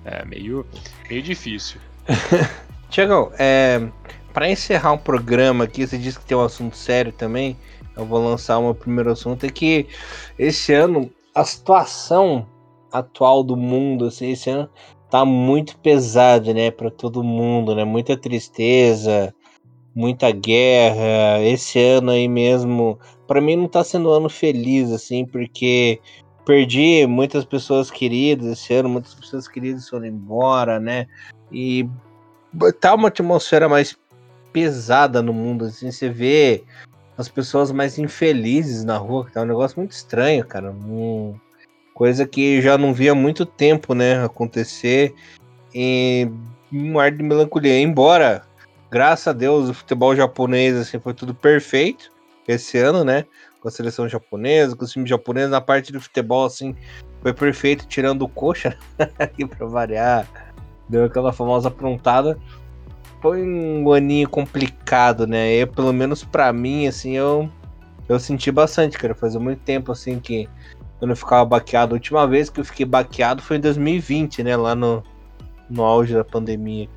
É 0.04 0.26
meio, 0.26 0.66
meio 1.10 1.22
difícil. 1.22 1.80
Tiagão, 2.90 3.32
é, 3.38 3.82
para 4.34 4.50
encerrar 4.50 4.94
um 4.94 4.98
programa 4.98 5.66
aqui, 5.66 5.86
você 5.86 5.98
disse 5.98 6.20
que 6.20 6.26
tem 6.26 6.36
um 6.36 6.44
assunto 6.44 6.76
sério 6.76 7.12
também, 7.12 7.58
eu 7.96 8.06
vou 8.06 8.24
lançar 8.24 8.58
o 8.58 8.64
meu 8.64 8.76
primeiro 8.76 9.12
assunto, 9.12 9.46
é 9.46 9.50
que 9.50 9.88
esse 10.38 10.74
ano 10.74 11.12
a 11.34 11.44
situação 11.44 12.48
atual 12.92 13.44
do 13.44 13.56
mundo, 13.56 14.06
assim, 14.06 14.32
esse 14.32 14.50
ano 14.50 14.70
tá 15.10 15.26
muito 15.26 15.78
pesado, 15.80 16.54
né, 16.54 16.72
para 16.72 16.90
todo 16.90 17.24
mundo, 17.24 17.76
né? 17.76 17.84
Muita 17.84 18.16
tristeza, 18.16 19.34
muita 19.94 20.32
guerra. 20.32 21.42
Esse 21.42 21.80
ano 21.80 22.12
aí 22.12 22.28
mesmo, 22.28 22.98
para 23.28 23.42
mim 23.42 23.58
não 23.58 23.68
tá 23.68 23.84
sendo 23.84 24.10
um 24.10 24.14
ano 24.14 24.30
feliz 24.30 24.92
assim, 24.92 25.26
porque 25.26 26.00
perdi 26.46 27.06
muitas 27.08 27.46
pessoas 27.46 27.92
queridas 27.92 28.48
esse 28.48 28.74
ano, 28.74 28.90
muitas 28.90 29.14
pessoas 29.14 29.48
queridas 29.48 29.88
foram 29.90 30.06
embora, 30.06 30.80
né? 30.80 31.08
E 31.52 31.88
tá 32.80 32.96
uma 32.96 33.10
atmosfera 33.10 33.68
mais 33.68 33.98
pesada 34.52 35.22
no 35.22 35.34
mundo, 35.34 35.66
assim, 35.66 35.92
você 35.92 36.10
vê 36.10 36.64
as 37.18 37.30
pessoas 37.30 37.72
mais 37.72 38.00
infelizes 38.00 38.84
na 38.84 38.98
rua, 38.98 39.26
que 39.26 39.34
tá 39.34 39.42
um 39.42 39.46
negócio 39.46 39.78
muito 39.78 39.92
estranho, 39.92 40.46
cara. 40.46 40.74
Coisa 42.02 42.26
que 42.26 42.60
já 42.64 42.80
não 42.80 42.96
via 42.96 43.14
muito 43.14 43.46
tempo, 43.46 43.94
né, 43.94 44.26
acontecer 44.26 45.14
e 45.72 46.28
um 46.74 47.00
ar 47.00 47.12
de 47.12 47.22
melancolia. 47.22 47.80
Embora, 47.80 48.42
graças 48.90 49.28
a 49.28 49.34
Deus, 49.34 49.70
o 49.70 49.74
futebol 49.76 50.16
japonês 50.16 50.76
assim 50.76 51.00
foi 51.00 51.14
tudo 51.14 51.36
perfeito 51.36 52.12
esse 52.48 52.80
ano, 52.80 53.04
né, 53.04 53.26
com 53.60 53.68
a 53.68 53.72
seleção 53.72 54.10
japonesa, 54.10 54.76
com 54.76 54.84
os 54.84 54.92
times 54.92 55.12
japoneses 55.12 55.52
na 55.52 55.62
parte 55.62 55.92
do 55.92 56.02
futebol 56.02 56.44
assim 56.44 56.76
foi 57.22 57.34
perfeito, 57.34 57.86
tirando 57.86 58.24
o 58.24 58.28
coxa 58.28 58.76
aqui 59.20 59.46
para 59.46 59.68
variar, 59.68 60.26
deu 60.90 61.06
aquela 61.06 61.32
famosa 61.32 61.68
aprontada. 61.68 62.36
Foi 63.22 63.44
um 63.44 63.94
aninho 63.94 64.28
complicado, 64.28 65.28
né? 65.28 65.54
Eu, 65.54 65.68
pelo 65.68 65.94
menos 65.94 66.24
para 66.24 66.52
mim, 66.52 66.88
assim, 66.88 67.16
eu 67.16 67.48
eu 68.10 68.20
senti 68.20 68.52
bastante, 68.52 68.98
cara. 68.98 69.14
Fazia 69.14 69.40
muito 69.40 69.60
tempo 69.60 69.92
assim 69.92 70.20
que 70.20 70.50
eu 71.02 71.08
não 71.08 71.16
ficava 71.16 71.44
baqueado. 71.44 71.94
A 71.94 71.98
última 71.98 72.28
vez 72.28 72.50
que 72.50 72.60
eu 72.60 72.64
fiquei 72.64 72.86
baqueado 72.86 73.42
foi 73.42 73.58
em 73.58 73.60
2020, 73.60 74.44
né? 74.44 74.56
Lá 74.56 74.76
no, 74.76 75.04
no 75.70 75.84
auge 75.84 76.14
da 76.14 76.24
pandemia. 76.24 76.88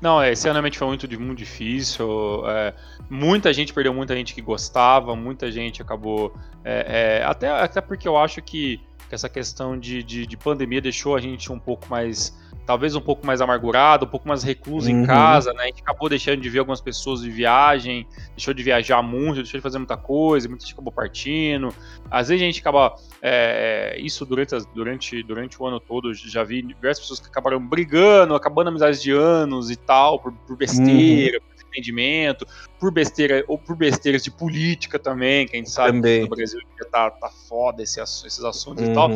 Não, 0.00 0.22
esse 0.24 0.48
ano 0.48 0.60
foi 0.72 0.86
muito, 0.86 1.20
muito 1.20 1.38
difícil. 1.38 2.42
É, 2.48 2.74
muita 3.08 3.52
gente 3.52 3.72
perdeu, 3.72 3.92
muita 3.92 4.14
gente 4.14 4.34
que 4.34 4.40
gostava, 4.40 5.14
muita 5.14 5.50
gente 5.52 5.82
acabou. 5.82 6.34
É, 6.64 7.20
é, 7.20 7.24
até, 7.24 7.48
até 7.48 7.80
porque 7.80 8.08
eu 8.08 8.16
acho 8.16 8.40
que, 8.42 8.80
que 9.08 9.14
essa 9.14 9.28
questão 9.28 9.78
de, 9.78 10.02
de, 10.02 10.26
de, 10.26 10.36
pandemia 10.36 10.80
deixou 10.80 11.16
a 11.16 11.20
gente 11.20 11.52
um 11.52 11.58
pouco 11.58 11.88
mais. 11.88 12.36
Talvez 12.64 12.96
um 12.96 13.00
pouco 13.00 13.24
mais 13.24 13.40
amargurado, 13.40 14.06
um 14.06 14.08
pouco 14.08 14.26
mais 14.26 14.42
recluso 14.42 14.90
uhum. 14.90 15.02
em 15.02 15.06
casa, 15.06 15.52
né? 15.52 15.64
A 15.64 15.66
gente 15.66 15.82
acabou 15.82 16.08
deixando 16.08 16.40
de 16.40 16.50
ver 16.50 16.58
algumas 16.58 16.80
pessoas 16.80 17.20
de 17.22 17.30
viagem, 17.30 18.04
deixou 18.30 18.52
de 18.52 18.60
viajar 18.60 19.00
muito, 19.02 19.36
deixou 19.36 19.58
de 19.58 19.62
fazer 19.62 19.78
muita 19.78 19.96
coisa, 19.96 20.48
muita 20.48 20.64
gente 20.64 20.74
acabou 20.74 20.92
partindo. 20.92 21.72
Às 22.10 22.28
vezes 22.28 22.42
a 22.42 22.46
gente 22.46 22.60
acaba. 22.60 22.96
É, 23.22 23.96
isso 24.00 24.26
durante, 24.26 24.56
durante, 24.74 25.22
durante 25.22 25.62
o 25.62 25.66
ano 25.66 25.78
todo, 25.78 26.12
já 26.12 26.42
vi 26.42 26.60
diversas 26.60 27.04
pessoas 27.04 27.20
que 27.20 27.28
acabaram 27.28 27.64
brigando, 27.64 28.34
acabando 28.34 28.68
amizades 28.68 29.00
de 29.00 29.12
anos 29.12 29.70
e 29.70 29.76
tal, 29.76 30.18
por, 30.18 30.32
por 30.32 30.56
besteira. 30.56 31.38
Uhum 31.38 31.55
entendimento, 31.68 32.46
por 32.78 32.92
besteira 32.92 33.44
ou 33.48 33.58
por 33.58 33.76
besteiras 33.76 34.22
de 34.22 34.30
política 34.30 34.98
também, 34.98 35.46
que 35.46 35.56
a 35.56 35.58
gente 35.58 35.70
sabe 35.70 35.92
também. 35.92 36.24
que 36.24 36.30
no 36.30 36.36
Brasil 36.36 36.60
tá, 36.90 37.10
tá 37.10 37.30
foda 37.48 37.82
esse, 37.82 38.00
esses 38.00 38.42
assuntos 38.42 38.84
uhum. 38.84 38.90
e 38.90 38.94
tal. 38.94 39.10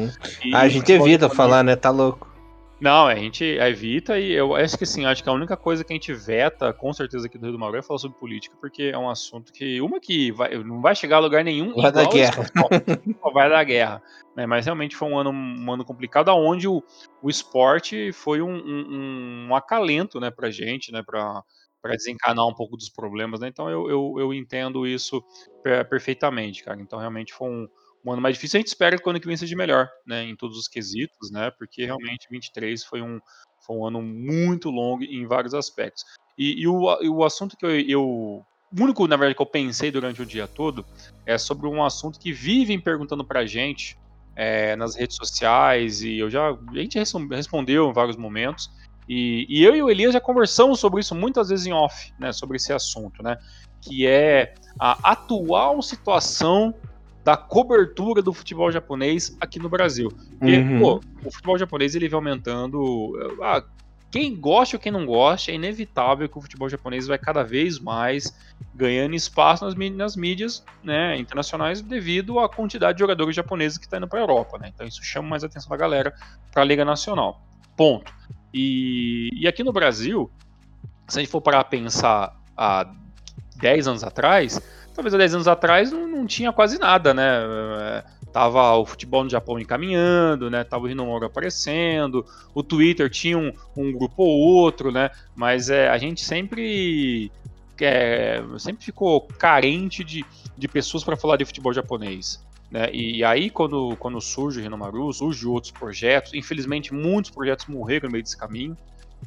E 0.44 0.55
a 0.55 0.68
gente 0.68 0.90
evita 0.92 1.28
falar, 1.28 1.62
né? 1.62 1.76
Tá 1.76 1.90
louco. 1.90 2.30
Não, 2.80 3.07
a 3.07 3.14
gente 3.14 3.44
evita 3.44 4.18
e 4.18 4.32
eu 4.32 4.57
acho 4.57 4.78
que 4.78 4.86
sim, 4.86 5.05
acho 5.05 5.22
que 5.22 5.28
a 5.28 5.32
única 5.32 5.55
coisa 5.55 5.84
que 5.84 5.92
a 5.92 5.96
gente 5.96 6.14
veta, 6.14 6.72
com 6.72 6.90
certeza 6.94 7.26
aqui 7.26 7.36
do 7.36 7.42
Rio 7.42 7.53
do 7.53 7.59
Mauro, 7.59 7.76
é 7.76 7.82
falar 7.82 7.98
sobre 7.98 8.18
política, 8.18 8.57
porque 8.59 8.84
é 8.84 8.96
um 8.96 9.11
assunto 9.11 9.53
que, 9.53 9.82
uma 9.82 10.01
que 10.01 10.32
vai, 10.32 10.57
não 10.64 10.80
vai 10.80 10.94
chegar 10.96 11.16
a 11.16 11.20
lugar 11.20 11.44
nenhum. 11.44 11.74
Vai 11.74 11.92
dar 11.92 12.09
guerra. 12.09 12.42
Só 13.22 13.30
vai 13.32 13.51
dar 13.51 13.62
guerra. 13.64 14.03
Né? 14.34 14.46
Mas 14.46 14.64
realmente 14.64 14.96
foi 14.96 15.11
um 15.11 15.18
ano, 15.18 15.30
um 15.30 15.72
ano 15.72 15.84
complicado, 15.84 16.28
onde 16.30 16.66
o, 16.66 16.82
o 17.22 17.28
esporte 17.28 18.12
foi 18.12 18.40
um, 18.40 18.55
um, 18.55 19.48
um 19.51 19.55
acalento 19.55 20.18
né, 20.18 20.30
pra 20.30 20.51
gente, 20.51 20.90
né, 20.90 21.03
pra, 21.03 21.42
para 21.80 21.96
desencanar 21.96 22.46
um 22.46 22.54
pouco 22.54 22.76
dos 22.76 22.88
problemas, 22.88 23.40
né? 23.40 23.48
Então 23.48 23.68
eu, 23.68 23.88
eu, 23.90 24.14
eu 24.18 24.34
entendo 24.34 24.86
isso 24.86 25.22
perfeitamente, 25.88 26.62
cara. 26.62 26.80
Então 26.80 26.98
realmente 26.98 27.32
foi 27.32 27.48
um, 27.48 27.68
um, 28.04 28.12
ano 28.12 28.22
mais 28.22 28.34
difícil. 28.34 28.58
A 28.58 28.60
gente 28.60 28.68
espera 28.68 28.98
que 28.98 29.06
o 29.06 29.10
ano 29.10 29.20
que 29.20 29.26
vem 29.26 29.36
seja 29.36 29.56
melhor, 29.56 29.88
né? 30.06 30.24
Em 30.24 30.36
todos 30.36 30.58
os 30.58 30.68
quesitos, 30.68 31.30
né? 31.30 31.50
Porque 31.50 31.84
realmente 31.84 32.28
23 32.30 32.84
foi 32.84 33.00
um, 33.00 33.18
foi 33.66 33.76
um 33.76 33.86
ano 33.86 34.02
muito 34.02 34.70
longo 34.70 35.04
em 35.04 35.26
vários 35.26 35.54
aspectos. 35.54 36.04
E, 36.36 36.62
e 36.62 36.68
o, 36.68 37.02
e 37.02 37.08
o 37.08 37.24
assunto 37.24 37.56
que 37.56 37.66
eu, 37.66 37.80
eu 37.80 38.44
o 38.72 38.82
único, 38.82 39.06
na 39.08 39.16
verdade, 39.16 39.34
que 39.34 39.42
eu 39.42 39.46
pensei 39.46 39.90
durante 39.90 40.22
o 40.22 40.26
dia 40.26 40.46
todo 40.46 40.86
é 41.26 41.36
sobre 41.36 41.66
um 41.66 41.84
assunto 41.84 42.20
que 42.20 42.32
vivem 42.32 42.78
perguntando 42.78 43.24
pra 43.24 43.44
gente 43.44 43.98
é, 44.36 44.76
nas 44.76 44.94
redes 44.94 45.16
sociais, 45.16 46.02
e 46.02 46.18
eu 46.18 46.30
já. 46.30 46.50
A 46.50 46.74
gente 46.74 46.98
respondeu 46.98 47.90
em 47.90 47.92
vários 47.92 48.16
momentos, 48.16 48.70
e, 49.12 49.44
e, 49.48 49.64
eu 49.64 49.74
e 49.74 49.82
o 49.82 49.90
Elias 49.90 50.12
já 50.12 50.20
conversamos 50.20 50.78
sobre 50.78 51.00
isso 51.00 51.16
muitas 51.16 51.48
vezes 51.48 51.66
em 51.66 51.72
off, 51.72 52.12
né, 52.16 52.32
sobre 52.32 52.58
esse 52.58 52.72
assunto, 52.72 53.24
né, 53.24 53.36
que 53.80 54.06
é 54.06 54.54
a 54.78 55.11
atual 55.11 55.82
situação 55.82 56.72
da 57.24 57.36
cobertura 57.36 58.22
do 58.22 58.32
futebol 58.32 58.70
japonês 58.70 59.36
aqui 59.40 59.58
no 59.58 59.68
Brasil. 59.68 60.12
Porque, 60.38 60.58
uhum. 60.58 60.78
pô, 60.78 61.00
o 61.24 61.30
futebol 61.32 61.58
japonês 61.58 61.96
ele 61.96 62.08
vem 62.08 62.14
aumentando. 62.14 63.12
Ah, 63.42 63.64
quem 64.12 64.34
gosta 64.36 64.76
ou 64.76 64.80
quem 64.80 64.92
não 64.92 65.04
gosta, 65.04 65.50
é 65.50 65.54
inevitável 65.56 66.28
que 66.28 66.38
o 66.38 66.40
futebol 66.40 66.68
japonês 66.68 67.08
vai 67.08 67.18
cada 67.18 67.42
vez 67.42 67.80
mais 67.80 68.32
ganhando 68.72 69.16
espaço 69.16 69.64
nas, 69.64 69.74
nas 69.74 70.14
mídias 70.14 70.64
né, 70.84 71.18
internacionais 71.18 71.82
devido 71.82 72.38
à 72.38 72.48
quantidade 72.48 72.96
de 72.96 73.00
jogadores 73.00 73.34
japoneses 73.34 73.76
que 73.76 73.86
está 73.86 73.96
indo 73.96 74.06
para 74.06 74.20
a 74.20 74.22
Europa. 74.22 74.56
Né? 74.56 74.70
Então 74.72 74.86
isso 74.86 75.02
chama 75.02 75.28
mais 75.28 75.42
a 75.42 75.48
atenção 75.48 75.68
da 75.68 75.76
galera 75.76 76.14
para 76.52 76.62
a 76.62 76.64
Liga 76.64 76.84
Nacional. 76.84 77.42
Ponto. 77.76 78.12
E, 78.53 79.30
e 79.32 79.46
aqui 79.46 79.62
no 79.62 79.72
Brasil, 79.72 80.30
se 81.09 81.18
a 81.18 81.22
gente 81.22 81.30
for 81.30 81.40
parar 81.40 81.61
a 81.61 81.64
pensar 81.64 82.36
há 82.57 82.92
10 83.57 83.88
anos 83.88 84.05
atrás, 84.05 84.61
talvez 84.94 85.14
há 85.14 85.18
10 85.18 85.34
anos 85.34 85.48
atrás 85.48 85.92
não, 85.92 86.07
não 86.07 86.26
tinha 86.26 86.53
quase 86.53 86.78
nada, 86.78 87.14
né? 87.14 87.40
É, 87.80 88.05
tava 88.32 88.74
o 88.76 88.86
futebol 88.86 89.24
no 89.24 89.30
Japão 89.30 89.59
encaminhando, 89.59 90.51
né? 90.51 90.64
Tava 90.64 90.84
o 90.84 90.86
Rinomoro 90.86 91.26
aparecendo, 91.26 92.24
o 92.55 92.62
Twitter 92.62 93.09
tinha 93.11 93.38
um, 93.38 93.53
um 93.76 93.92
grupo 93.92 94.22
ou 94.22 94.38
outro, 94.38 94.90
né? 94.90 95.11
Mas 95.34 95.70
é, 95.70 95.88
a 95.88 95.98
gente 95.98 96.24
sempre 96.24 97.30
é, 97.80 98.42
sempre 98.59 98.84
ficou 98.84 99.22
carente 99.22 100.05
de, 100.05 100.24
de 100.57 100.68
pessoas 100.68 101.03
para 101.03 101.16
falar 101.16 101.36
de 101.36 101.44
futebol 101.44 101.72
japonês. 101.72 102.40
Né? 102.70 102.88
E 102.92 103.24
aí, 103.24 103.50
quando, 103.50 103.96
quando 103.96 104.20
surge 104.20 104.60
o 104.60 104.62
Renomaru, 104.62 105.12
surge 105.12 105.46
outros 105.46 105.72
projetos, 105.72 106.32
infelizmente 106.34 106.94
muitos 106.94 107.30
projetos 107.30 107.66
morreram 107.66 108.06
no 108.06 108.12
meio 108.12 108.22
desse 108.22 108.36
caminho. 108.36 108.76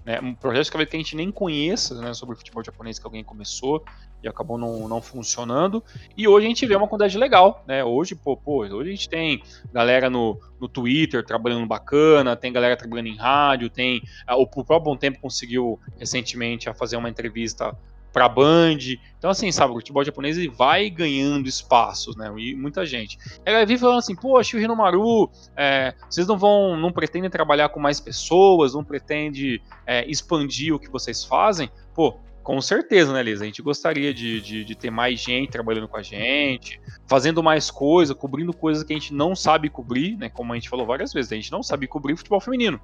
Né? 0.05 0.19
Um 0.21 0.33
projeto 0.33 0.71
que 0.71 0.77
a 0.95 0.99
gente 0.99 1.15
nem 1.15 1.31
conheça 1.31 1.99
né, 2.01 2.13
sobre 2.13 2.35
o 2.35 2.37
futebol 2.37 2.63
japonês 2.63 2.97
que 2.97 3.05
alguém 3.05 3.23
começou 3.23 3.83
e 4.23 4.27
acabou 4.27 4.57
não, 4.57 4.87
não 4.87 5.01
funcionando. 5.01 5.83
E 6.17 6.27
hoje 6.27 6.45
a 6.45 6.49
gente 6.49 6.65
vê 6.65 6.75
uma 6.75 6.87
quantidade 6.87 7.17
legal. 7.17 7.63
Né? 7.67 7.83
Hoje, 7.83 8.15
pô, 8.15 8.35
pô, 8.37 8.63
hoje 8.63 8.89
a 8.89 8.93
gente 8.95 9.09
tem 9.09 9.43
galera 9.71 10.09
no, 10.09 10.39
no 10.59 10.67
Twitter 10.67 11.23
trabalhando 11.23 11.67
bacana, 11.67 12.35
tem 12.35 12.51
galera 12.51 12.77
trabalhando 12.77 13.07
em 13.07 13.17
rádio, 13.17 13.69
tem. 13.69 14.01
O, 14.29 14.43
o 14.43 14.47
próprio 14.47 14.79
Bom 14.79 14.97
Tempo 14.97 15.19
conseguiu 15.19 15.79
recentemente 15.97 16.69
a 16.69 16.73
fazer 16.73 16.95
uma 16.95 17.09
entrevista 17.09 17.75
para 18.13 18.29
Band. 18.29 18.77
Então, 19.17 19.31
assim, 19.31 19.51
sabe, 19.51 19.71
o 19.71 19.75
futebol 19.75 20.03
japonês 20.05 20.37
vai 20.55 20.89
ganhando 20.89 21.49
espaços, 21.49 22.15
né? 22.15 22.31
E 22.37 22.55
muita 22.55 22.85
gente. 22.85 23.17
Ela 23.43 23.65
vive 23.65 23.81
falando 23.81 23.97
assim, 23.99 24.15
poxa, 24.15 24.55
o 24.55 24.59
Hinomaru, 24.59 25.29
é, 25.57 25.95
vocês 26.07 26.27
não 26.27 26.37
vão, 26.37 26.77
não 26.77 26.91
pretendem 26.91 27.29
trabalhar 27.29 27.69
com 27.69 27.79
mais 27.79 27.99
pessoas, 27.99 28.75
não 28.75 28.83
pretendem 28.83 29.59
é, 29.87 30.09
expandir 30.09 30.73
o 30.73 30.79
que 30.79 30.89
vocês 30.89 31.25
fazem? 31.25 31.69
Pô, 31.95 32.19
com 32.43 32.59
certeza, 32.61 33.11
né, 33.13 33.23
Lisa? 33.23 33.43
A 33.43 33.47
gente 33.47 33.61
gostaria 33.61 34.13
de, 34.13 34.41
de, 34.41 34.65
de, 34.65 34.75
ter 34.75 34.91
mais 34.91 35.19
gente 35.19 35.49
trabalhando 35.49 35.87
com 35.87 35.97
a 35.97 36.03
gente, 36.03 36.79
fazendo 37.07 37.41
mais 37.41 37.71
coisa, 37.71 38.13
cobrindo 38.13 38.53
coisas 38.53 38.83
que 38.83 38.93
a 38.93 38.95
gente 38.95 39.13
não 39.13 39.33
sabe 39.33 39.69
cobrir, 39.69 40.17
né? 40.17 40.29
Como 40.29 40.51
a 40.51 40.55
gente 40.55 40.69
falou 40.69 40.85
várias 40.85 41.13
vezes, 41.13 41.31
a 41.31 41.35
gente 41.35 41.51
não 41.51 41.63
sabe 41.63 41.87
cobrir 41.87 42.17
futebol 42.17 42.41
feminino. 42.41 42.79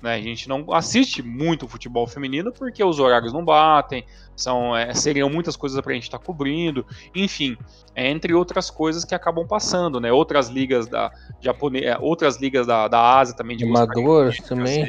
Né? 0.00 0.14
A 0.14 0.20
gente 0.20 0.48
não 0.48 0.72
assiste 0.72 1.22
muito 1.22 1.66
futebol 1.66 2.06
feminino 2.06 2.52
porque 2.52 2.82
os 2.82 2.98
horários 2.98 3.32
não 3.32 3.44
batem, 3.44 4.04
são, 4.36 4.76
é, 4.76 4.94
seriam 4.94 5.28
muitas 5.28 5.56
coisas 5.56 5.80
para 5.80 5.92
a 5.92 5.94
gente 5.94 6.04
estar 6.04 6.18
tá 6.18 6.24
cobrindo, 6.24 6.86
enfim, 7.14 7.56
é, 7.94 8.08
entre 8.08 8.32
outras 8.32 8.70
coisas 8.70 9.04
que 9.04 9.14
acabam 9.14 9.46
passando, 9.46 10.00
né? 10.00 10.12
Outras 10.12 10.48
ligas 10.48 10.86
da 10.86 11.10
Japone... 11.40 11.80
É, 11.80 11.98
outras 11.98 12.36
ligas 12.36 12.66
da, 12.66 12.86
da 12.86 13.18
Ásia 13.18 13.34
também 13.34 13.56
de 13.56 13.64
Amador 13.64 14.32
também. 14.46 14.86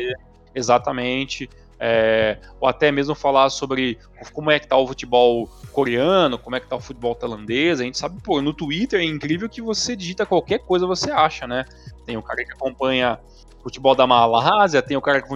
exatamente. 0.53 1.49
É, 1.81 2.37
ou 2.59 2.67
até 2.67 2.91
mesmo 2.91 3.15
falar 3.15 3.49
sobre 3.49 3.97
como 4.33 4.51
é 4.51 4.59
que 4.59 4.67
tá 4.67 4.75
o 4.75 4.85
futebol 4.85 5.49
coreano, 5.71 6.37
como 6.37 6.55
é 6.57 6.59
que 6.59 6.67
tá 6.67 6.75
o 6.75 6.79
futebol 6.81 7.15
tailandês. 7.15 7.79
A 7.79 7.83
gente 7.83 7.97
sabe, 7.97 8.21
pô, 8.21 8.41
no 8.41 8.53
Twitter 8.53 8.99
é 8.99 9.05
incrível 9.05 9.47
que 9.47 9.61
você 9.61 9.95
digita 9.95 10.25
qualquer 10.25 10.59
coisa 10.59 10.85
você 10.85 11.09
acha, 11.09 11.47
né? 11.47 11.65
Tem 12.05 12.17
o 12.17 12.21
cara 12.21 12.43
que 12.43 12.51
acompanha 12.51 13.17
futebol 13.69 13.95
da 13.95 14.05
Malásia, 14.05 14.81
tem 14.81 14.97
o 14.97 15.01
cara 15.01 15.21
que 15.21 15.27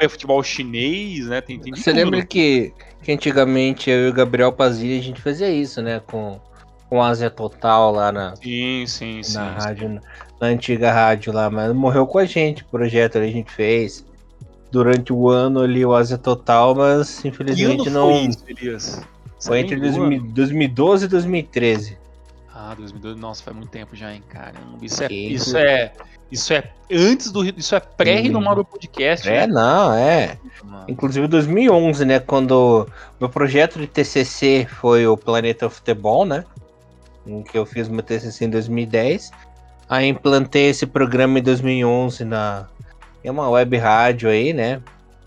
é 0.00 0.08
futebol 0.08 0.42
chinês, 0.42 1.26
né? 1.26 1.40
Tem, 1.40 1.58
tem 1.58 1.74
Você 1.74 1.90
tudo. 1.90 1.96
lembra 1.96 2.24
que, 2.24 2.72
que 3.02 3.12
antigamente 3.12 3.90
eu 3.90 4.06
e 4.06 4.10
o 4.10 4.12
Gabriel 4.12 4.52
Pazilha 4.52 4.98
a 4.98 5.02
gente 5.02 5.20
fazia 5.20 5.50
isso, 5.50 5.82
né? 5.82 6.00
Com, 6.06 6.40
com 6.88 7.02
Ásia 7.02 7.30
Total 7.30 7.92
lá 7.92 8.10
na, 8.10 8.36
sim, 8.36 8.84
sim, 8.86 9.16
na 9.16 9.22
sim, 9.22 9.38
rádio, 9.38 9.88
sim. 9.88 10.00
na 10.40 10.46
antiga 10.48 10.92
rádio 10.92 11.32
lá, 11.32 11.50
mas 11.50 11.72
morreu 11.72 12.06
com 12.06 12.18
a 12.18 12.24
gente, 12.24 12.62
o 12.62 12.66
projeto 12.66 13.18
ali 13.18 13.28
a 13.28 13.32
gente 13.32 13.50
fez 13.52 14.04
durante 14.70 15.12
o 15.12 15.28
ano 15.28 15.60
ali 15.60 15.84
o 15.84 15.94
Ásia 15.94 16.18
Total, 16.18 16.74
mas 16.74 17.24
infelizmente 17.24 17.90
não. 17.90 18.10
Foi, 18.10 18.20
isso, 18.22 18.44
Elias? 18.48 19.02
foi 19.40 19.60
entre 19.60 19.76
2012 19.76 21.04
e 21.04 21.08
2013. 21.08 22.01
Ah, 22.64 22.76
2012, 22.76 23.18
nossa, 23.18 23.42
faz 23.42 23.56
muito 23.56 23.70
tempo 23.70 23.96
já, 23.96 24.14
hein, 24.14 24.22
cara. 24.28 24.54
Isso 24.80 25.02
é, 25.02 25.12
isso 25.12 25.56
é, 25.56 25.92
isso 26.30 26.52
é 26.52 26.70
antes 26.92 27.32
do. 27.32 27.44
Isso 27.44 27.74
é 27.74 27.80
pré-Rinomaru 27.80 28.64
Podcast. 28.64 29.28
É, 29.28 29.40
né? 29.40 29.46
não, 29.48 29.92
é. 29.92 30.38
Mano. 30.62 30.84
Inclusive 30.86 31.26
2011, 31.26 32.04
né? 32.04 32.20
Quando 32.20 32.88
meu 33.18 33.28
projeto 33.28 33.80
de 33.80 33.88
TCC 33.88 34.68
foi 34.70 35.08
o 35.08 35.16
Planeta 35.16 35.68
Futebol, 35.68 36.24
né? 36.24 36.44
Em 37.26 37.42
que 37.42 37.58
eu 37.58 37.66
fiz 37.66 37.88
meu 37.88 38.02
TCC 38.02 38.44
em 38.44 38.50
2010. 38.50 39.32
Aí 39.88 40.06
implantei 40.06 40.68
esse 40.68 40.86
programa 40.86 41.40
em 41.40 41.42
2011 41.42 42.24
na. 42.24 42.68
É 43.24 43.30
uma 43.30 43.50
web 43.50 43.76
rádio 43.76 44.30
aí, 44.30 44.52
né? 44.52 44.80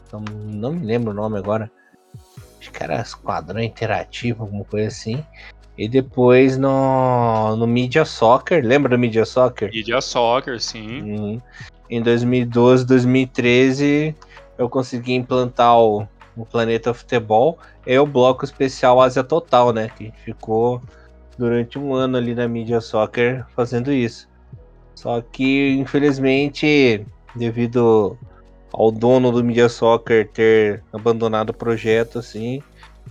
Não, 0.10 0.22
não 0.22 0.72
me 0.72 0.86
lembro 0.86 1.12
o 1.12 1.14
nome 1.14 1.38
agora. 1.38 1.70
Acho 2.62 2.72
que 2.72 2.82
era 2.82 3.02
Esquadrão 3.02 3.62
Interativo, 3.62 4.44
alguma 4.44 4.64
coisa 4.64 4.88
assim. 4.88 5.22
E 5.78 5.88
depois 5.90 6.58
no, 6.58 7.56
no 7.58 7.68
Media 7.68 8.06
Soccer, 8.06 8.64
lembra 8.66 8.90
do 8.90 9.00
Media 9.00 9.26
Soccer? 9.26 9.70
Media 9.72 10.00
Soccer, 10.00 10.60
sim. 10.62 11.02
Uhum. 11.02 11.42
Em 11.90 12.02
2012, 12.02 12.86
2013, 12.86 14.16
eu 14.58 14.70
consegui 14.70 15.14
implantar 15.14 15.78
o, 15.78 16.08
o 16.36 16.46
Planeta 16.46 16.94
Futebol 16.94 17.60
e 17.86 17.98
o 18.00 18.06
bloco 18.06 18.46
especial 18.46 19.02
Ásia 19.02 19.24
Total, 19.24 19.74
né? 19.74 19.90
Que 19.90 20.14
ficou 20.24 20.82
durante 21.38 21.78
um 21.78 21.94
ano 21.94 22.18
ali 22.18 22.34
na 22.34 22.48
Media 22.48 22.80
Soccer 22.80 23.46
fazendo 23.56 23.92
isso. 23.92 24.30
Só 24.96 25.22
que, 25.22 25.72
infelizmente, 25.72 27.06
devido 27.36 28.18
ao 28.72 28.92
dono 28.92 29.32
do 29.32 29.44
Media 29.44 29.68
Soccer 29.68 30.30
ter 30.30 30.82
abandonado 30.92 31.50
o 31.50 31.54
projeto, 31.54 32.20
assim. 32.20 32.62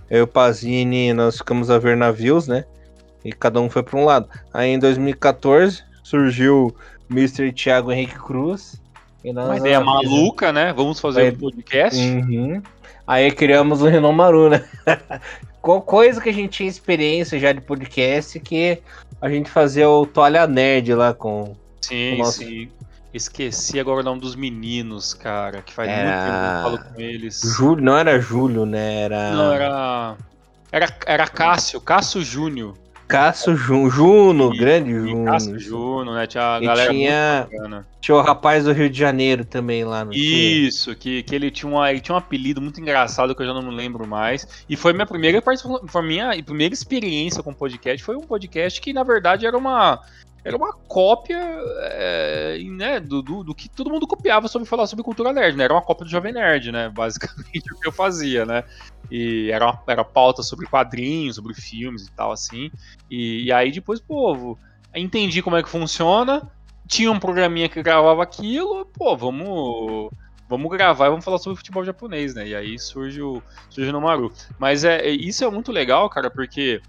Eu 0.09 0.19
e 0.19 0.21
o 0.21 0.27
Pazini, 0.27 1.13
nós 1.13 1.37
ficamos 1.37 1.69
a 1.69 1.79
ver 1.79 1.97
navios, 1.97 2.47
né? 2.47 2.65
E 3.23 3.31
cada 3.31 3.59
um 3.59 3.69
foi 3.69 3.81
para 3.81 3.99
um 3.99 4.05
lado. 4.05 4.29
Aí 4.53 4.69
em 4.69 4.79
2014 4.79 5.83
surgiu 6.03 6.67
o 7.09 7.13
Mr. 7.13 7.51
Thiago 7.51 7.91
Henrique 7.91 8.19
Cruz. 8.19 8.79
Uma 9.23 9.57
ideia 9.57 9.81
maluca, 9.81 10.51
né? 10.51 10.71
Vamos 10.73 10.99
fazer 10.99 11.33
um 11.33 11.37
podcast. 11.37 11.99
Uhum. 11.99 12.61
Aí 13.07 13.31
criamos 13.31 13.81
o 13.81 13.87
Renan 13.87 14.11
Maru, 14.11 14.49
né? 14.49 14.63
Coisa 15.61 16.21
que 16.21 16.29
a 16.29 16.33
gente 16.33 16.57
tinha 16.57 16.69
experiência 16.69 17.39
já 17.39 17.51
de 17.51 17.59
podcast, 17.59 18.39
que 18.39 18.79
a 19.19 19.27
gente 19.27 19.49
fazia 19.49 19.89
o 19.89 20.05
Toalha 20.05 20.45
Nerd 20.45 20.93
lá 20.93 21.11
com. 21.11 21.55
Sim, 21.81 22.11
com 22.11 22.23
nosso... 22.23 22.37
sim. 22.37 22.69
Esqueci 23.15 23.79
agora 23.79 24.01
o 24.01 24.03
nome 24.03 24.19
dos 24.19 24.35
meninos, 24.35 25.13
cara, 25.13 25.61
que 25.61 25.71
faz 25.71 25.87
era... 25.87 26.03
muito 26.03 26.25
tempo 26.25 26.37
que 26.37 26.77
eu 26.77 26.83
falo 26.83 26.93
com 26.93 27.01
eles. 27.01 27.41
Júlio, 27.55 27.85
não 27.85 27.97
era 27.97 28.19
Júlio, 28.19 28.65
né? 28.65 29.03
Era. 29.03 29.31
Não, 29.31 29.53
era. 29.53 30.17
Era, 30.69 30.97
era 31.05 31.27
Cássio, 31.27 31.79
Cássio 31.79 32.21
Júnior. 32.21 32.77
Cássio 33.07 33.55
Juno, 33.55 33.89
Juno 33.89 34.53
e, 34.53 34.57
grande 34.57 34.91
Juno. 34.91 35.23
Cássio 35.23 35.57
Juno, 35.57 36.13
né? 36.13 36.27
Tinha 36.27 36.43
a 36.43 36.59
galera 36.59 36.91
tinha, 36.91 37.47
tinha 38.01 38.17
o 38.17 38.21
rapaz 38.21 38.65
do 38.65 38.73
Rio 38.73 38.89
de 38.89 38.99
Janeiro 38.99 39.45
também 39.45 39.85
lá 39.85 40.03
no 40.03 40.11
Isso, 40.13 40.93
que, 40.93 41.23
que 41.23 41.33
ele 41.33 41.49
tinha, 41.49 41.71
uma, 41.71 41.89
ele 41.89 42.01
tinha 42.01 42.15
um 42.15 42.17
apelido 42.17 42.61
muito 42.61 42.81
engraçado 42.81 43.33
que 43.33 43.41
eu 43.41 43.45
já 43.45 43.53
não 43.53 43.61
me 43.61 43.73
lembro 43.73 44.05
mais. 44.05 44.65
E 44.67 44.75
foi 44.75 44.91
minha 44.91 45.05
primeira 45.05 45.41
foi 45.87 46.01
minha 46.01 46.43
primeira 46.43 46.73
experiência 46.73 47.41
com 47.41 47.53
podcast. 47.53 48.03
Foi 48.03 48.17
um 48.17 48.23
podcast 48.23 48.81
que, 48.81 48.91
na 48.91 49.03
verdade, 49.03 49.45
era 49.45 49.57
uma 49.57 50.01
era 50.45 50.55
uma 50.55 50.71
cópia 50.73 51.39
é, 51.39 52.59
né, 52.63 52.99
do, 52.99 53.23
do, 53.23 53.43
do, 53.43 53.55
que 53.55 53.67
todo 53.67 53.89
mundo 53.89 54.05
copiava 54.05 54.47
sobre 54.47 54.67
falar 54.67 54.85
sobre 54.85 55.03
cultura 55.03 55.33
nerd, 55.33 55.57
né? 55.57 55.63
Era 55.63 55.73
uma 55.73 55.81
cópia 55.81 56.05
do 56.05 56.11
Jovem 56.11 56.31
Nerd, 56.31 56.71
né? 56.71 56.87
Basicamente 56.87 57.65
o 57.73 57.79
que 57.79 57.87
eu 57.87 57.91
fazia, 57.91 58.45
né? 58.45 58.63
E 59.09 59.49
era, 59.51 59.65
uma, 59.65 59.81
era 59.87 60.03
pauta 60.05 60.43
sobre 60.43 60.67
quadrinhos, 60.67 61.37
sobre 61.37 61.55
filmes 61.55 62.05
e 62.05 62.11
tal, 62.11 62.31
assim. 62.31 62.69
E, 63.09 63.45
e 63.45 63.51
aí 63.51 63.71
depois, 63.71 63.99
pô, 63.99 64.55
entendi 64.93 65.41
como 65.41 65.55
é 65.55 65.63
que 65.63 65.69
funciona. 65.69 66.47
Tinha 66.87 67.11
um 67.11 67.19
programinha 67.19 67.67
que 67.67 67.81
gravava 67.81 68.21
aquilo, 68.21 68.85
pô, 68.85 69.17
vamos 69.17 70.11
vamos 70.47 70.69
gravar 70.69 71.07
e 71.07 71.09
vamos 71.09 71.25
falar 71.25 71.39
sobre 71.39 71.57
futebol 71.57 71.83
japonês, 71.83 72.35
né? 72.35 72.49
E 72.49 72.55
aí 72.55 72.77
surge 72.77 73.19
o, 73.19 73.41
surge 73.67 73.89
o 73.89 73.93
Nomaru. 73.93 74.31
Mas 74.59 74.83
é, 74.83 75.09
isso 75.09 75.43
é 75.43 75.49
muito 75.49 75.71
legal, 75.71 76.07
cara, 76.07 76.29
porque 76.29 76.83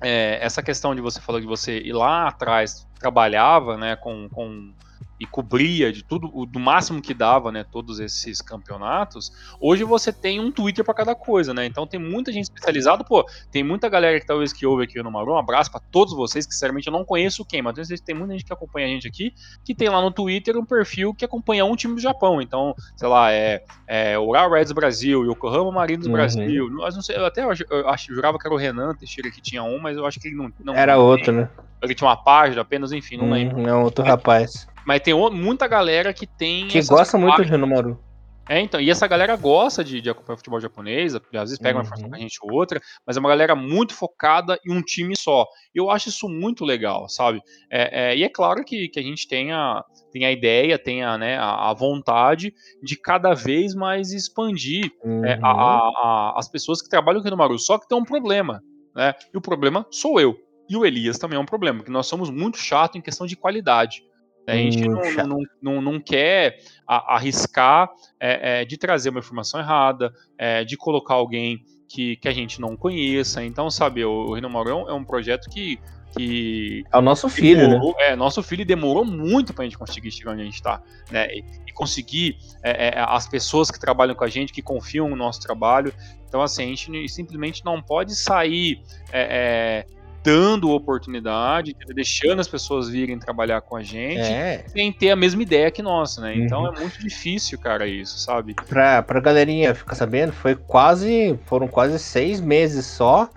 é, 0.00 0.38
essa 0.40 0.62
questão 0.62 0.94
de 0.94 1.00
você 1.00 1.20
falou 1.20 1.40
de 1.40 1.46
você 1.46 1.78
ir 1.78 1.92
lá 1.92 2.28
atrás, 2.28 2.86
trabalhava 2.98 3.76
né, 3.76 3.96
com, 3.96 4.28
com 4.28 4.72
e 5.18 5.26
cobria 5.26 5.92
de 5.92 6.02
tudo, 6.02 6.46
do 6.46 6.60
máximo 6.60 7.00
que 7.00 7.14
dava, 7.14 7.50
né, 7.50 7.64
todos 7.64 7.98
esses 7.98 8.40
campeonatos, 8.40 9.32
hoje 9.60 9.84
você 9.84 10.12
tem 10.12 10.38
um 10.40 10.50
Twitter 10.50 10.84
para 10.84 10.94
cada 10.94 11.14
coisa, 11.14 11.52
né? 11.52 11.66
Então 11.66 11.86
tem 11.86 11.98
muita 11.98 12.32
gente 12.32 12.44
especializada, 12.44 13.02
pô, 13.02 13.24
tem 13.50 13.62
muita 13.62 13.88
galera 13.88 14.20
que 14.20 14.26
talvez 14.26 14.52
que 14.52 14.66
ouve 14.66 14.84
aqui 14.84 15.02
no 15.02 15.10
Maru, 15.10 15.32
um 15.32 15.38
abraço 15.38 15.70
para 15.70 15.80
todos 15.80 16.14
vocês, 16.14 16.46
que 16.46 16.52
sinceramente 16.52 16.86
eu 16.86 16.92
não 16.92 17.04
conheço 17.04 17.44
quem, 17.44 17.62
mas 17.62 17.76
tem 18.00 18.14
muita 18.14 18.32
gente 18.32 18.44
que 18.44 18.52
acompanha 18.52 18.86
a 18.86 18.90
gente 18.90 19.08
aqui, 19.08 19.32
que 19.64 19.74
tem 19.74 19.88
lá 19.88 20.00
no 20.00 20.10
Twitter 20.10 20.56
um 20.56 20.64
perfil 20.64 21.14
que 21.14 21.24
acompanha 21.24 21.64
um 21.64 21.74
time 21.74 21.94
do 21.94 22.00
Japão, 22.00 22.40
então, 22.40 22.74
sei 22.96 23.08
lá, 23.08 23.32
é, 23.32 23.64
é 23.86 24.18
o 24.18 24.32
Real 24.32 24.50
Reds 24.50 24.72
Brasil, 24.72 25.24
Yokohama 25.24 25.72
Marinos 25.72 26.06
uhum. 26.06 26.12
Brasil, 26.12 26.66
eu, 26.66 26.70
não 26.70 27.02
sei, 27.02 27.16
eu 27.16 27.26
até 27.26 27.42
eu 27.42 27.52
eu 27.70 27.96
jurava 27.98 28.38
que 28.38 28.46
era 28.46 28.54
o 28.54 28.58
Renan 28.58 28.94
Teixeira 28.94 29.30
que 29.30 29.40
tinha 29.40 29.62
um, 29.62 29.78
mas 29.78 29.96
eu 29.96 30.06
acho 30.06 30.20
que 30.20 30.28
ele 30.28 30.36
não... 30.36 30.52
não 30.62 30.74
era 30.74 30.98
outro, 30.98 31.32
né? 31.32 31.48
Ele 31.80 31.94
tinha 31.94 32.08
uma 32.08 32.16
página 32.16 32.60
apenas, 32.60 32.92
enfim, 32.92 33.16
não 33.16 33.26
uhum, 33.26 33.32
lembro. 33.32 33.62
Não, 33.62 33.84
outro 33.84 34.04
rapaz. 34.04 34.66
Mas 34.88 35.02
tem 35.02 35.12
muita 35.12 35.68
galera 35.68 36.14
que 36.14 36.26
tem. 36.26 36.66
Que 36.66 36.82
gosta 36.82 37.18
muito 37.18 37.44
de 37.44 37.50
Renomaru. 37.50 38.02
É, 38.48 38.58
então, 38.58 38.80
e 38.80 38.88
essa 38.88 39.06
galera 39.06 39.36
gosta 39.36 39.84
de, 39.84 40.00
de 40.00 40.08
acompanhar 40.08 40.38
futebol 40.38 40.58
japonês, 40.58 41.14
às 41.14 41.20
vezes 41.30 41.58
pega 41.58 41.74
uhum. 41.74 41.82
uma 41.82 41.82
informação 41.82 42.08
com 42.08 42.16
a 42.16 42.18
gente 42.18 42.38
ou 42.40 42.50
outra, 42.54 42.80
mas 43.06 43.14
é 43.14 43.20
uma 43.20 43.28
galera 43.28 43.54
muito 43.54 43.92
focada 43.92 44.58
em 44.66 44.72
um 44.72 44.80
time 44.80 45.14
só. 45.14 45.46
Eu 45.74 45.90
acho 45.90 46.08
isso 46.08 46.26
muito 46.26 46.64
legal, 46.64 47.06
sabe? 47.06 47.42
É, 47.70 48.12
é, 48.12 48.16
e 48.16 48.24
é 48.24 48.30
claro 48.30 48.64
que, 48.64 48.88
que 48.88 48.98
a 48.98 49.02
gente 49.02 49.28
tem 49.28 49.52
a, 49.52 49.84
tem 50.10 50.24
a 50.24 50.32
ideia, 50.32 50.78
tem 50.78 51.04
a, 51.04 51.18
né, 51.18 51.36
a, 51.36 51.68
a 51.68 51.74
vontade 51.74 52.54
de 52.82 52.96
cada 52.98 53.34
vez 53.34 53.74
mais 53.74 54.10
expandir 54.10 54.90
uhum. 55.04 55.22
é, 55.22 55.38
a, 55.42 55.52
uhum. 55.52 55.96
a, 55.98 56.34
as 56.38 56.48
pessoas 56.48 56.80
que 56.80 56.88
trabalham 56.88 57.20
aqui 57.20 57.28
no 57.28 57.36
Maru. 57.36 57.58
Só 57.58 57.76
que 57.76 57.86
tem 57.86 57.98
um 57.98 58.04
problema, 58.06 58.62
né? 58.96 59.12
E 59.34 59.36
o 59.36 59.42
problema 59.42 59.86
sou 59.90 60.18
eu. 60.18 60.34
E 60.66 60.74
o 60.78 60.86
Elias 60.86 61.18
também 61.18 61.36
é 61.36 61.40
um 61.40 61.44
problema, 61.46 61.80
porque 61.80 61.92
nós 61.92 62.06
somos 62.06 62.30
muito 62.30 62.56
chato 62.56 62.96
em 62.96 63.02
questão 63.02 63.26
de 63.26 63.36
qualidade. 63.36 64.07
A 64.48 64.56
gente 64.56 64.88
não, 64.88 65.26
não, 65.26 65.42
não, 65.60 65.82
não, 65.82 66.00
quer 66.00 66.58
arriscar 66.86 67.90
é, 68.18 68.62
é, 68.62 68.64
de 68.64 68.78
trazer 68.78 69.10
uma 69.10 69.18
informação 69.18 69.60
errada, 69.60 70.12
é, 70.38 70.64
de 70.64 70.76
colocar 70.76 71.14
alguém 71.14 71.62
que, 71.86 72.16
que 72.16 72.28
a 72.28 72.32
gente 72.32 72.60
não 72.60 72.76
conheça. 72.76 73.44
Então, 73.44 73.70
sabe, 73.70 74.04
o, 74.04 74.10
o 74.10 74.34
Renomaurão 74.34 74.88
é 74.88 74.92
um 74.92 75.04
projeto 75.04 75.50
que. 75.50 75.78
que 76.16 76.82
é 76.90 76.96
o 76.96 77.02
nosso 77.02 77.28
filho, 77.28 77.68
né? 77.68 77.74
demorou, 77.74 77.94
né? 77.98 78.10
É, 78.10 78.16
nosso 78.16 78.42
filho 78.42 78.64
demorou 78.64 79.04
muito 79.04 79.52
para 79.52 79.64
a 79.64 79.66
gente 79.66 79.76
conseguir 79.76 80.10
chegar 80.10 80.32
onde 80.32 80.42
a 80.42 80.44
gente 80.44 80.54
está. 80.54 80.82
Né? 81.10 81.28
E, 81.28 81.44
e 81.66 81.72
conseguir 81.72 82.38
é, 82.62 82.88
é, 82.88 82.94
as 83.00 83.28
pessoas 83.28 83.70
que 83.70 83.78
trabalham 83.78 84.14
com 84.14 84.24
a 84.24 84.28
gente, 84.28 84.52
que 84.52 84.62
confiam 84.62 85.08
no 85.08 85.16
nosso 85.16 85.40
trabalho. 85.40 85.92
Então, 86.26 86.42
assim, 86.42 86.62
a 86.62 86.66
gente 86.66 87.08
simplesmente 87.08 87.64
não 87.64 87.82
pode 87.82 88.14
sair 88.14 88.82
é, 89.12 89.86
dando 90.28 90.70
oportunidade, 90.70 91.74
deixando 91.94 92.40
as 92.40 92.48
pessoas 92.48 92.90
virem 92.90 93.18
trabalhar 93.18 93.62
com 93.62 93.76
a 93.76 93.82
gente, 93.82 94.20
é. 94.20 94.62
sem 94.68 94.92
ter 94.92 95.10
a 95.10 95.16
mesma 95.16 95.42
ideia 95.42 95.70
que 95.70 95.80
nossa, 95.80 96.20
né? 96.20 96.36
Então 96.36 96.62
uhum. 96.62 96.74
é 96.74 96.80
muito 96.80 97.00
difícil, 97.00 97.58
cara, 97.58 97.86
isso, 97.86 98.18
sabe? 98.18 98.54
Pra, 98.54 99.02
pra 99.02 99.20
galerinha 99.20 99.74
ficar 99.74 99.94
sabendo, 99.94 100.32
foi 100.32 100.54
quase, 100.54 101.38
foram 101.46 101.66
quase 101.66 101.98
seis 101.98 102.42
meses 102.42 102.84
só 102.84 103.30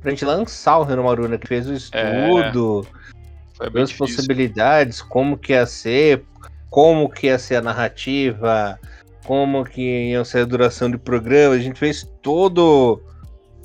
pra 0.00 0.10
gente 0.10 0.24
lançar 0.24 0.78
o 0.78 0.84
Reno 0.84 1.04
Maruna, 1.04 1.38
que 1.38 1.48
fez 1.48 1.66
o 1.66 1.72
estudo, 1.72 2.86
é. 3.58 3.80
as 3.80 3.92
possibilidades, 3.92 5.00
como 5.00 5.38
que 5.38 5.54
ia 5.54 5.64
ser, 5.64 6.24
como 6.68 7.08
que 7.08 7.28
ia 7.28 7.38
ser 7.38 7.56
a 7.56 7.62
narrativa, 7.62 8.78
como 9.24 9.64
que 9.64 10.10
ia 10.10 10.22
ser 10.26 10.40
a 10.40 10.44
duração 10.44 10.90
do 10.90 10.98
programa, 10.98 11.54
a 11.54 11.58
gente 11.58 11.78
fez 11.78 12.06
todo 12.20 13.00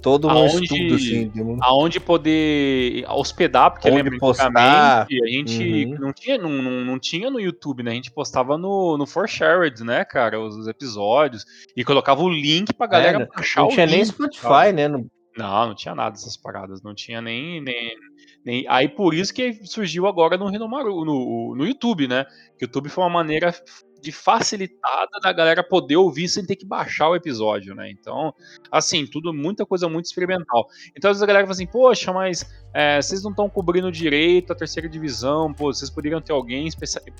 todo 0.02 0.28
um 0.28 0.32
aonde, 0.32 0.64
estudo, 0.64 0.95
assim. 0.95 1.30
De 1.30 1.41
um... 1.41 1.58
Aonde 1.62 2.00
poder 2.00 3.06
hospedar, 3.10 3.72
porque 3.72 3.88
Onde 3.88 3.97
lembra 3.97 4.20
postar. 4.20 5.06
a 5.06 5.08
gente 5.28 5.86
uhum. 5.86 6.00
não, 6.00 6.14
tinha, 6.14 6.38
não, 6.38 6.50
não, 6.50 6.86
não, 6.86 7.00
tinha 7.00 7.30
no 7.30 7.39
YouTube, 7.39 7.84
né? 7.84 7.91
A 7.91 7.95
gente 7.95 8.12
postava 8.12 8.58
no, 8.58 8.97
no 8.97 9.06
For 9.06 9.28
Shared, 9.28 9.84
né, 9.84 10.04
cara, 10.06 10.39
os, 10.39 10.56
os 10.56 10.68
episódios, 10.68 11.45
e 11.76 11.84
colocava 11.84 12.22
o 12.22 12.30
link 12.30 12.74
pra 12.74 12.88
galera 12.88 13.24
é, 13.24 13.26
baixar 13.26 13.62
Não 13.62 13.70
tinha 13.70 13.86
link, 13.86 13.95
nem 13.95 14.06
Spotify, 14.06 14.41
sabe? 14.41 14.74
né? 14.74 14.88
No... 14.88 15.10
Não, 15.38 15.68
não 15.68 15.76
tinha 15.76 15.95
nada 15.95 16.12
dessas 16.12 16.36
paradas, 16.36 16.82
não 16.82 16.93
tinha 16.93 17.22
nem, 17.22 17.62
nem, 17.62 17.95
nem... 18.43 18.66
Aí 18.68 18.89
por 18.89 19.14
isso 19.14 19.34
que 19.34 19.66
surgiu 19.66 20.06
agora 20.06 20.38
no 20.38 20.50
Renomaru, 20.50 21.06
no, 21.06 21.56
no 21.56 21.66
YouTube, 21.66 22.08
né? 22.08 22.26
Que 22.58 22.66
o 22.66 22.68
YouTube 22.68 22.89
foi 22.89 23.04
uma 23.04 23.10
maneira 23.10 23.54
de 24.02 24.12
facilitada 24.12 25.20
da 25.22 25.32
galera 25.32 25.64
poder 25.64 25.97
ouvir 25.97 26.28
sem 26.30 26.45
ter 26.45 26.56
que 26.56 26.66
baixar 26.66 27.10
o 27.10 27.16
episódio, 27.16 27.76
né? 27.76 27.89
Então, 27.89 28.34
assim, 28.72 29.06
tudo, 29.06 29.34
muita 29.34 29.66
coisa 29.66 29.88
muito 29.89 30.06
experimental. 30.06 30.68
Então, 30.95 31.12
às 31.12 31.18
vezes 31.18 31.24
a 31.24 31.28
galera 31.28 31.45
fala 31.45 31.54
assim, 31.54 31.68
poxa, 31.68 32.14
mas 32.14 32.50
é, 32.74 33.02
vocês 33.02 33.24
não 33.24 33.32
estão 33.32 33.50
cobrindo 33.50 33.91
direito 33.91 34.54
a 34.54 34.56
terceira 34.56 34.88
divisão, 34.88 35.54
pô, 35.54 35.74
vocês 35.74 35.89
poderiam 35.89 36.22
ter 36.22 36.32
alguém 36.32 36.70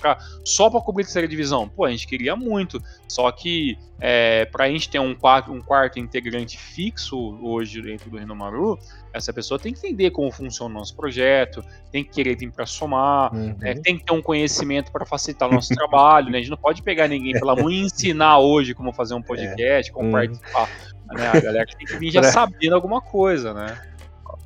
pra, 0.00 0.18
só 0.44 0.70
para 0.70 0.80
cobrir 0.80 1.02
a 1.02 1.06
terceira 1.06 1.28
divisão. 1.28 1.68
Pô, 1.68 1.84
a 1.84 1.90
gente 1.90 2.06
queria 2.06 2.36
muito, 2.36 2.82
só 3.08 3.30
que 3.30 3.76
é, 4.00 4.46
para 4.46 4.64
a 4.64 4.68
gente 4.68 4.88
ter 4.88 4.98
um 4.98 5.14
quarto, 5.14 5.52
um 5.52 5.60
quarto 5.60 5.98
integrante 5.98 6.56
fixo 6.56 7.38
hoje 7.42 7.82
dentro 7.82 8.10
do 8.10 8.16
Renomaru, 8.16 8.78
essa 9.12 9.32
pessoa 9.32 9.58
tem 9.58 9.72
que 9.72 9.78
entender 9.80 10.10
como 10.10 10.30
funciona 10.30 10.74
o 10.74 10.78
nosso 10.78 10.94
projeto, 10.94 11.64
tem 11.90 12.04
que 12.04 12.10
querer 12.10 12.36
vir 12.36 12.50
para 12.50 12.66
somar, 12.66 13.34
uhum. 13.34 13.54
né, 13.58 13.74
tem 13.74 13.98
que 13.98 14.04
ter 14.04 14.12
um 14.12 14.22
conhecimento 14.22 14.92
para 14.92 15.04
facilitar 15.04 15.48
o 15.48 15.52
nosso 15.52 15.74
trabalho, 15.74 16.30
né? 16.30 16.38
A 16.38 16.40
gente 16.40 16.50
não 16.50 16.56
pode 16.56 16.82
pegar 16.82 17.08
ninguém 17.08 17.32
pela 17.32 17.54
mão 17.56 17.70
e 17.70 17.80
ensinar 17.80 18.38
hoje 18.38 18.74
como 18.74 18.92
fazer 18.92 19.14
um 19.14 19.22
podcast, 19.22 19.90
como 19.92 20.06
uhum. 20.06 20.12
participar. 20.12 20.68
Né? 21.12 21.26
A 21.26 21.40
galera 21.40 21.66
tem 21.66 21.86
que 21.86 21.96
vir 21.96 22.10
já 22.10 22.22
sabendo 22.30 22.74
alguma 22.74 23.00
coisa, 23.00 23.52
né? 23.52 23.76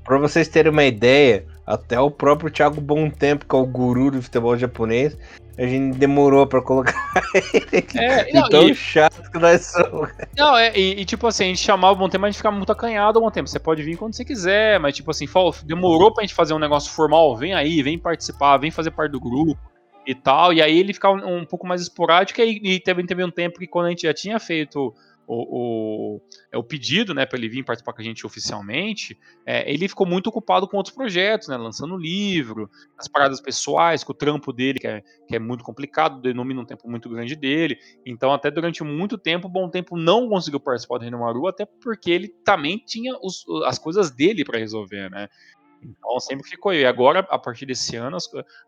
Para 0.03 0.19
vocês 0.19 0.49
terem 0.49 0.71
uma 0.71 0.85
ideia, 0.85 1.47
até 1.67 1.99
o 1.99 2.11
próprio 2.11 2.51
Thiago 2.51 2.81
Bom 2.81 3.09
Tempo, 3.09 3.47
que 3.47 3.55
é 3.55 3.59
o 3.59 3.67
guru 3.67 4.11
do 4.11 4.23
futebol 4.23 4.57
japonês, 4.57 5.17
a 5.57 5.67
gente 5.67 5.99
demorou 5.99 6.47
para 6.47 6.61
colocar 6.61 6.95
ele. 7.35 7.87
É, 7.95 8.33
não, 8.33 8.49
tão 8.49 8.69
e... 8.69 8.75
chato 8.75 9.31
que 9.31 9.39
nós 9.39 9.67
somos. 9.67 10.11
Não, 10.37 10.57
é, 10.57 10.77
e, 10.77 11.01
e, 11.01 11.05
tipo 11.05 11.27
assim, 11.27 11.45
a 11.45 11.47
gente 11.49 11.61
chamava 11.61 11.93
o 11.93 11.97
Bom 11.97 12.09
Tempo, 12.09 12.23
mas 12.23 12.29
a 12.29 12.31
gente 12.33 12.39
ficava 12.39 12.57
muito 12.57 12.73
acanhado 12.73 13.19
ao 13.19 13.25
Bom 13.25 13.31
Tempo. 13.31 13.49
Você 13.49 13.59
pode 13.59 13.83
vir 13.83 13.97
quando 13.97 14.15
você 14.15 14.25
quiser, 14.25 14.81
mas 14.81 14.97
tipo 14.97 15.11
assim, 15.11 15.27
demorou 15.65 16.13
pra 16.13 16.23
gente 16.23 16.35
fazer 16.35 16.55
um 16.55 16.59
negócio 16.59 16.93
formal. 16.93 17.37
Vem 17.37 17.55
aí, 17.55 17.83
vem 17.83 17.99
participar, 17.99 18.59
vem 18.59 18.71
fazer 18.71 18.91
parte 18.91 19.13
do 19.13 19.21
grupo 19.21 19.59
e 20.07 20.15
tal. 20.15 20.53
E 20.53 20.61
aí 20.61 20.79
ele 20.79 20.93
ficava 20.93 21.15
um, 21.15 21.39
um 21.39 21.47
pouco 21.47 21.67
mais 21.67 21.81
esporádico. 21.81 22.41
E, 22.41 22.61
e 22.75 22.81
teve, 22.81 23.07
teve 23.07 23.25
um 23.25 23.31
tempo 23.31 23.59
que 23.59 23.67
quando 23.67 23.87
a 23.87 23.91
gente 23.91 24.03
já 24.03 24.15
tinha 24.15 24.41
feito 24.41 24.95
o, 25.27 26.17
o, 26.17 26.21
é 26.53 26.59
o 26.59 26.63
pedido 26.63 27.15
né, 27.15 27.27
para 27.27 27.39
ele 27.39 27.49
vir 27.49 27.65
participar 27.65 27.93
com 27.93 28.01
a 28.01 28.05
gente 28.05 28.27
oficialmente, 28.27 29.19
é, 29.47 29.71
ele 29.73 29.89
ficou 29.89 30.07
muito 30.07 30.29
ocupado 30.29 30.69
com 30.69 30.77
outros 30.77 30.95
projetos, 30.95 31.49
né, 31.49 31.57
lançando 31.57 31.97
livro, 31.97 32.71
as 32.99 33.09
paradas 33.09 33.41
pessoais, 33.41 34.05
com 34.05 34.13
o 34.13 34.15
trampo 34.15 34.53
dele, 34.53 34.79
que 34.79 34.87
é, 34.87 35.03
que 35.27 35.37
é 35.37 35.39
muito 35.39 35.65
complicado, 35.65 36.21
denomina 36.21 36.61
um 36.61 36.67
tempo 36.67 36.89
muito 36.89 37.09
grande 37.09 37.35
dele. 37.37 37.79
Então, 38.05 38.33
até 38.33 38.51
durante 38.51 38.83
muito 38.85 39.17
tempo, 39.19 39.49
Bom 39.49 39.69
Tempo 39.69 39.97
não 39.97 40.29
conseguiu 40.29 40.61
participar 40.61 40.99
do 40.99 41.03
Reino 41.03 41.21
Maru, 41.21 41.47
até 41.47 41.65
porque 41.65 42.11
ele 42.11 42.29
também 42.45 42.79
tinha 42.79 43.15
os, 43.23 43.45
as 43.67 43.79
coisas 43.79 44.11
dele 44.11 44.45
para 44.45 44.59
resolver, 44.59 45.11
né? 45.11 45.29
Então 45.85 46.19
sempre 46.21 46.49
ficou 46.49 46.71
aí. 46.71 46.81
E 46.81 46.87
agora, 46.87 47.21
a 47.31 47.39
partir 47.39 47.67
desse 47.67 47.97
ano, 47.97 48.17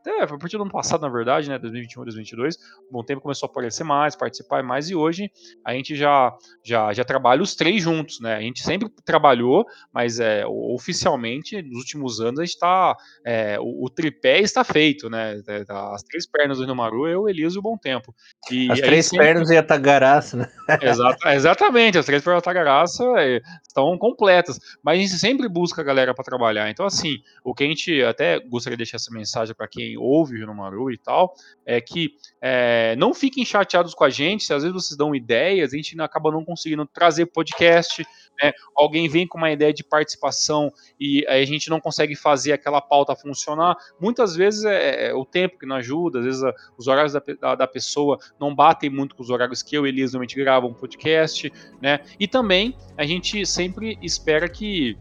até 0.01 0.23
a 0.23 0.27
partir 0.27 0.57
do 0.57 0.63
ano 0.63 0.71
passado, 0.71 1.01
na 1.03 1.09
verdade, 1.09 1.49
né, 1.49 1.59
2021, 1.59 2.05
2022, 2.05 2.57
o 2.89 2.93
Bom 2.93 3.03
Tempo 3.03 3.21
começou 3.21 3.47
a 3.47 3.51
aparecer 3.51 3.85
mais, 3.85 4.17
participar 4.17 4.63
mais, 4.63 4.91
e 4.91 4.95
hoje 4.95 5.31
a 5.65 5.73
gente 5.73 5.95
já, 5.95 6.35
já, 6.65 6.93
já 6.93 7.05
trabalha 7.05 7.43
os 7.43 7.55
três 7.55 7.83
juntos, 7.83 8.21
né? 8.21 8.35
A 8.35 8.41
gente 8.41 8.63
sempre 8.63 8.89
trabalhou, 9.05 9.67
mas 9.93 10.21
é, 10.21 10.45
oficialmente, 10.47 11.61
nos 11.63 11.79
últimos 11.79 12.21
anos, 12.21 12.41
a 12.41 12.45
gente 12.45 12.55
está. 12.55 12.97
É, 13.25 13.59
o, 13.61 13.85
o, 13.85 13.91
tripé 13.91 14.41
está 14.41 14.65
feito, 14.65 15.09
né? 15.09 15.41
É, 15.47 15.65
tá, 15.65 15.95
as 15.95 16.03
três 16.03 16.27
pernas 16.27 16.59
do 16.59 16.77
Maru, 16.77 17.07
eu, 17.07 17.29
Elias 17.29 17.55
e 17.55 17.59
o 17.59 17.63
Bom 17.63 17.77
Tempo. 17.77 18.15
E 18.51 18.71
as 18.71 18.81
três 18.81 19.07
sempre... 19.07 19.27
pernas 19.27 19.51
e 19.51 19.57
a 19.57 19.63
Tagaraça, 19.63 20.37
né? 20.37 20.49
Exato, 20.83 21.29
exatamente, 21.29 21.99
as 21.99 22.07
três 22.07 22.23
pernas 22.23 22.41
e 22.41 22.43
a 22.43 22.45
Tagaraça 22.45 23.05
é, 23.19 23.41
estão 23.67 23.97
completas. 23.99 24.59
Mas 24.83 24.99
a 24.99 25.03
gente 25.03 25.15
sempre 25.15 25.49
busca 25.49 25.81
a 25.81 25.85
galera 25.85 26.15
para 26.15 26.25
trabalhar. 26.25 26.71
Então, 26.71 26.87
assim, 26.87 27.06
assim, 27.07 27.23
o 27.45 27.55
que 27.55 27.65
a 27.65 27.67
gente 27.67 28.03
até 28.03 28.41
gostaria 28.41 28.77
de 28.77 28.83
deixar 28.83 28.97
essa 28.97 29.13
mensagem 29.13 29.55
para 29.55 29.69
quem 29.69 29.97
ouve 29.97 30.43
o 30.43 30.55
Maru 30.55 30.91
e 30.91 30.99
tal, 30.99 31.35
é 31.65 31.81
que 31.81 32.15
é, 32.41 32.97
não 32.97 33.15
fiquem 33.15 33.45
chateados 33.45 33.95
com 33.95 34.05
a 34.05 34.11
gente, 34.11 34.45
se 34.45 34.53
às 34.53 34.63
vezes 34.63 34.75
vocês 34.75 34.97
dão 34.97 35.15
ideias, 35.15 35.73
a 35.73 35.77
gente 35.77 35.99
acaba 36.01 36.31
não 36.31 36.45
conseguindo 36.45 36.85
trazer 36.87 37.27
podcast, 37.27 38.07
né? 38.43 38.53
alguém 38.77 39.09
vem 39.09 39.27
com 39.27 39.39
uma 39.39 39.51
ideia 39.51 39.73
de 39.73 39.83
participação 39.83 40.73
e 41.01 41.25
a 41.27 41.45
gente 41.45 41.71
não 41.71 41.81
consegue 41.81 42.15
fazer 42.15 42.53
aquela 42.53 42.81
pauta 42.81 43.17
funcionar. 43.17 43.77
Muitas 44.01 44.35
vezes 44.35 44.65
é, 44.65 45.09
é 45.09 45.15
o 45.15 45.25
tempo 45.25 45.59
que 45.59 45.67
não 45.67 45.77
ajuda, 45.77 46.19
às 46.19 46.25
vezes 46.25 46.43
a, 46.43 46.53
os 46.77 46.87
horários 46.87 47.13
da, 47.13 47.23
da, 47.41 47.55
da, 47.55 47.67
pessoa 47.67 48.19
não 48.39 48.55
batem 48.55 48.91
muito 48.91 49.15
com 49.15 49.23
os 49.23 49.31
horários 49.31 49.63
que 49.63 49.77
eu 49.77 49.87
e 49.87 49.89
Elias 49.89 50.13
normalmente 50.13 50.37
gravam 50.37 50.71
um 50.71 50.75
podcast, 50.75 51.53
né? 51.81 52.01
E 52.19 52.27
também 52.29 52.77
a 52.97 53.05
gente 53.05 53.45
sempre 53.47 53.99
espera 54.03 54.49
que 54.49 54.97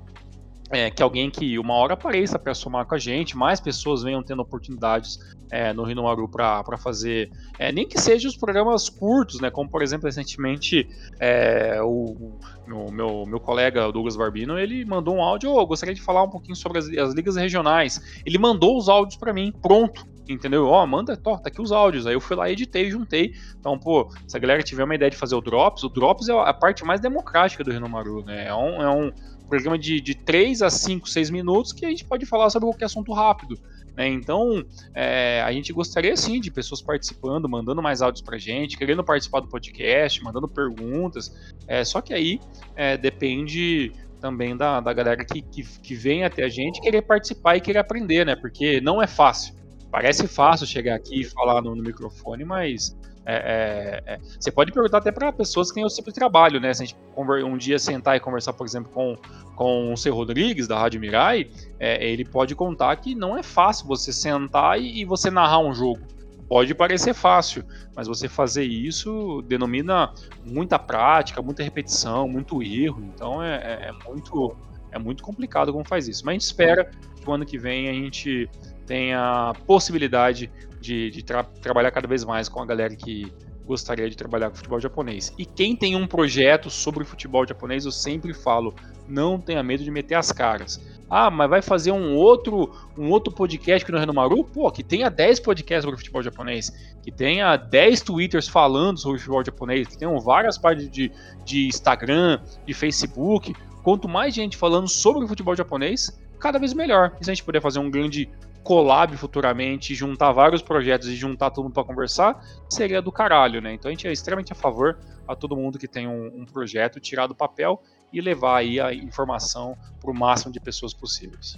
é, 0.71 0.89
que 0.89 1.03
alguém 1.03 1.29
que 1.29 1.59
uma 1.59 1.75
hora 1.75 1.93
apareça 1.93 2.39
para 2.39 2.53
somar 2.53 2.85
com 2.85 2.95
a 2.95 2.97
gente, 2.97 3.37
mais 3.37 3.59
pessoas 3.59 4.01
venham 4.01 4.23
tendo 4.23 4.41
oportunidades 4.41 5.19
é, 5.51 5.71
no 5.71 5.83
Rinomaru 5.83 6.27
para 6.27 6.77
fazer, 6.77 7.31
é, 7.59 7.71
nem 7.71 7.87
que 7.87 7.99
sejam 7.99 8.29
os 8.29 8.35
programas 8.35 8.89
curtos, 8.89 9.39
né? 9.39 9.51
Como 9.51 9.69
por 9.69 9.83
exemplo 9.83 10.07
recentemente 10.07 10.87
é, 11.19 11.79
o, 11.81 12.33
meu, 12.67 12.91
meu, 12.91 13.25
meu 13.25 13.39
colega 13.39 13.91
Douglas 13.91 14.15
Barbino 14.15 14.57
ele 14.57 14.83
mandou 14.85 15.15
um 15.15 15.21
áudio, 15.21 15.51
oh, 15.51 15.61
eu 15.61 15.67
gostaria 15.67 15.93
de 15.93 16.01
falar 16.01 16.23
um 16.23 16.29
pouquinho 16.29 16.55
sobre 16.55 16.79
as, 16.79 16.87
as 16.89 17.13
ligas 17.13 17.35
regionais. 17.35 18.21
Ele 18.25 18.37
mandou 18.37 18.77
os 18.77 18.89
áudios 18.89 19.17
para 19.17 19.31
mim, 19.31 19.53
pronto, 19.61 20.05
entendeu? 20.27 20.65
Ó, 20.65 20.83
oh, 20.83 20.87
manda, 20.87 21.15
tó, 21.15 21.37
tá 21.37 21.49
aqui 21.49 21.61
os 21.61 21.71
áudios. 21.71 22.07
Aí 22.07 22.13
eu 22.13 22.21
fui 22.21 22.35
lá, 22.35 22.49
editei, 22.49 22.89
juntei. 22.89 23.33
Então, 23.59 23.77
pô, 23.77 24.11
se 24.27 24.35
a 24.35 24.39
galera 24.39 24.63
tiver 24.63 24.83
uma 24.83 24.95
ideia 24.95 25.11
de 25.11 25.17
fazer 25.17 25.35
o 25.35 25.41
Drops, 25.41 25.83
o 25.83 25.89
Drops 25.89 26.27
é 26.27 26.33
a 26.33 26.53
parte 26.53 26.83
mais 26.83 26.99
democrática 26.99 27.63
do 27.63 27.71
Renomaru, 27.71 28.23
né? 28.25 28.47
É 28.47 28.55
um, 28.55 28.81
é 28.81 28.89
um 28.89 29.11
programa 29.45 29.77
de, 29.77 30.01
de 30.01 30.15
3 30.15 30.61
a 30.61 30.69
5, 30.69 31.07
6 31.07 31.29
minutos 31.29 31.71
que 31.71 31.85
a 31.85 31.89
gente 31.89 32.05
pode 32.05 32.25
falar 32.25 32.49
sobre 32.49 32.67
qualquer 32.67 32.85
assunto 32.85 33.13
rápido. 33.13 33.59
Né? 33.95 34.09
Então, 34.09 34.63
é, 34.93 35.41
a 35.45 35.51
gente 35.51 35.71
gostaria 35.71 36.15
sim 36.17 36.39
de 36.39 36.51
pessoas 36.51 36.81
participando, 36.81 37.47
mandando 37.47 37.81
mais 37.81 38.01
áudios 38.01 38.21
pra 38.21 38.37
gente, 38.37 38.77
querendo 38.77 39.03
participar 39.03 39.39
do 39.39 39.47
podcast, 39.47 40.21
mandando 40.23 40.47
perguntas. 40.47 41.33
É, 41.67 41.83
só 41.83 42.01
que 42.01 42.13
aí 42.13 42.39
é, 42.75 42.97
depende 42.97 43.91
também 44.19 44.57
da, 44.57 44.79
da 44.79 44.91
galera 44.91 45.23
que, 45.23 45.41
que, 45.41 45.63
que 45.79 45.95
vem 45.95 46.23
até 46.23 46.43
a 46.43 46.49
gente 46.49 46.81
querer 46.81 47.03
participar 47.03 47.55
e 47.55 47.61
querer 47.61 47.79
aprender, 47.79 48.25
né? 48.25 48.35
Porque 48.35 48.81
não 48.81 49.01
é 49.01 49.07
fácil. 49.07 49.55
Parece 49.91 50.27
fácil 50.27 50.67
chegar 50.67 50.95
aqui 50.95 51.21
e 51.21 51.23
falar 51.23 51.61
no, 51.61 51.75
no 51.75 51.83
microfone, 51.83 52.43
mas 52.43 52.97
é, 53.25 54.03
é, 54.07 54.13
é, 54.13 54.19
você 54.39 54.51
pode 54.51 54.71
perguntar 54.71 54.99
até 54.99 55.11
para 55.11 55.31
pessoas 55.31 55.69
que 55.69 55.75
têm 55.75 55.83
o 55.83 55.87
tipo 55.87 56.09
de 56.09 56.15
trabalho, 56.15 56.59
né? 56.59 56.71
Se 56.73 56.83
a 56.83 56.85
gente 56.85 56.97
um 57.17 57.57
dia 57.57 57.79
sentar 57.79 58.15
e 58.15 58.19
conversar, 58.19 58.53
por 58.53 58.67
exemplo, 58.67 58.91
com, 58.91 59.17
com 59.55 59.91
o 59.91 59.97
C. 59.97 60.09
Rodrigues, 60.09 60.67
da 60.67 60.77
Rádio 60.77 61.01
Mirai, 61.01 61.49
é, 61.79 62.07
ele 62.07 62.23
pode 62.23 62.53
contar 62.53 62.95
que 62.97 63.15
não 63.15 63.35
é 63.35 63.41
fácil 63.41 63.87
você 63.87 64.13
sentar 64.13 64.79
e, 64.79 65.01
e, 65.01 65.05
você 65.05 65.31
narrar 65.31 65.59
um 65.59 65.73
jogo. 65.73 66.01
Pode 66.47 66.75
parecer 66.75 67.15
fácil, 67.15 67.65
mas 67.95 68.07
você 68.07 68.29
fazer 68.29 68.63
isso 68.63 69.41
denomina 69.47 70.13
muita 70.45 70.77
prática, 70.77 71.41
muita 71.41 71.63
repetição, 71.63 72.27
muito 72.27 72.61
erro. 72.61 73.01
Então 73.15 73.41
é, 73.41 73.55
é, 73.55 73.89
é 73.89 74.07
muito, 74.07 74.55
é 74.91 74.99
muito 74.99 75.23
complicado 75.23 75.71
como 75.71 75.83
faz 75.83 76.07
isso. 76.07 76.23
Mas 76.23 76.33
a 76.33 76.33
gente 76.33 76.43
espera 76.43 76.91
que 77.19 77.27
o 77.27 77.33
ano 77.33 77.45
que 77.45 77.57
vem 77.57 77.89
a 77.89 77.93
gente 77.93 78.47
tenha 78.85 79.53
possibilidade 79.65 80.51
de, 80.85 81.09
de 81.09 81.23
tra 81.23 81.43
trabalhar 81.43 81.91
cada 81.91 82.07
vez 82.07 82.23
mais 82.23 82.47
com 82.47 82.61
a 82.61 82.65
galera 82.65 82.95
que 82.95 83.31
gostaria 83.65 84.07
de 84.09 84.15
trabalhar 84.15 84.49
com 84.49 84.55
futebol 84.55 84.79
japonês. 84.79 85.33
E 85.37 85.45
quem 85.45 85.75
tem 85.75 85.95
um 85.95 86.05
projeto 86.05 86.69
sobre 86.69 87.03
futebol 87.03 87.45
japonês, 87.47 87.83
eu 87.83 87.91
sempre 87.91 88.33
falo, 88.33 88.75
não 89.07 89.39
tenha 89.39 89.63
medo 89.63 89.83
de 89.83 89.89
meter 89.89 90.15
as 90.15 90.31
caras. 90.31 90.79
Ah, 91.09 91.29
mas 91.29 91.49
vai 91.49 91.61
fazer 91.61 91.91
um 91.91 92.15
outro 92.15 92.71
um 92.97 93.09
outro 93.09 93.33
podcast 93.33 93.85
que 93.85 93.91
no 93.91 93.99
Renomaru? 93.99 94.43
Pô, 94.43 94.71
que 94.71 94.83
tenha 94.83 95.09
10 95.09 95.39
podcasts 95.39 95.83
sobre 95.83 95.97
futebol 95.97 96.21
japonês, 96.21 96.71
que 97.03 97.11
tenha 97.11 97.55
10 97.57 98.01
twitters 98.01 98.47
falando 98.47 98.99
sobre 98.99 99.19
futebol 99.19 99.43
japonês, 99.43 99.87
que 99.87 99.97
tenham 99.97 100.19
várias 100.19 100.57
páginas 100.57 100.91
de, 100.91 101.11
de 101.43 101.67
Instagram, 101.67 102.39
de 102.65 102.73
Facebook. 102.73 103.53
Quanto 103.83 104.07
mais 104.07 104.33
gente 104.33 104.57
falando 104.57 104.87
sobre 104.87 105.25
o 105.25 105.27
futebol 105.27 105.55
japonês, 105.55 106.19
cada 106.39 106.57
vez 106.57 106.73
melhor. 106.73 107.15
E 107.19 107.23
se 107.25 107.29
a 107.29 107.33
gente 107.33 107.43
puder 107.43 107.61
fazer 107.61 107.79
um 107.79 107.89
grande 107.89 108.27
collab 108.65 109.15
futuramente, 109.15 109.93
juntar 109.93 110.31
vários 110.31 110.63
projetos 110.63 111.07
e 111.07 111.15
juntar 111.15 111.51
todo 111.51 111.65
mundo 111.65 111.73
para 111.73 111.83
conversar, 111.83 112.43
seria 112.67 112.99
do 112.99 113.11
caralho, 113.11 113.61
né? 113.61 113.71
Então 113.73 113.89
a 113.89 113.91
gente 113.93 114.07
é 114.07 114.11
extremamente 114.11 114.51
a 114.51 114.55
favor 114.55 114.97
a 115.27 115.35
todo 115.35 115.55
mundo 115.55 115.77
que 115.77 115.87
tem 115.87 116.07
um, 116.07 116.41
um 116.41 116.45
projeto 116.45 116.99
tirar 116.99 117.27
do 117.27 117.35
papel 117.35 117.79
e 118.11 118.19
levar 118.19 118.57
aí 118.57 118.79
a 118.79 118.91
informação 118.91 119.77
para 120.01 120.09
o 120.09 120.13
máximo 120.15 120.51
de 120.51 120.59
pessoas 120.59 120.95
possíveis. 120.95 121.57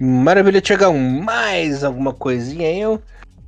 Maravilha, 0.00 0.62
Tiagão. 0.62 0.98
Mais 0.98 1.84
alguma 1.84 2.14
coisinha 2.14 2.68
aí? 2.68 3.00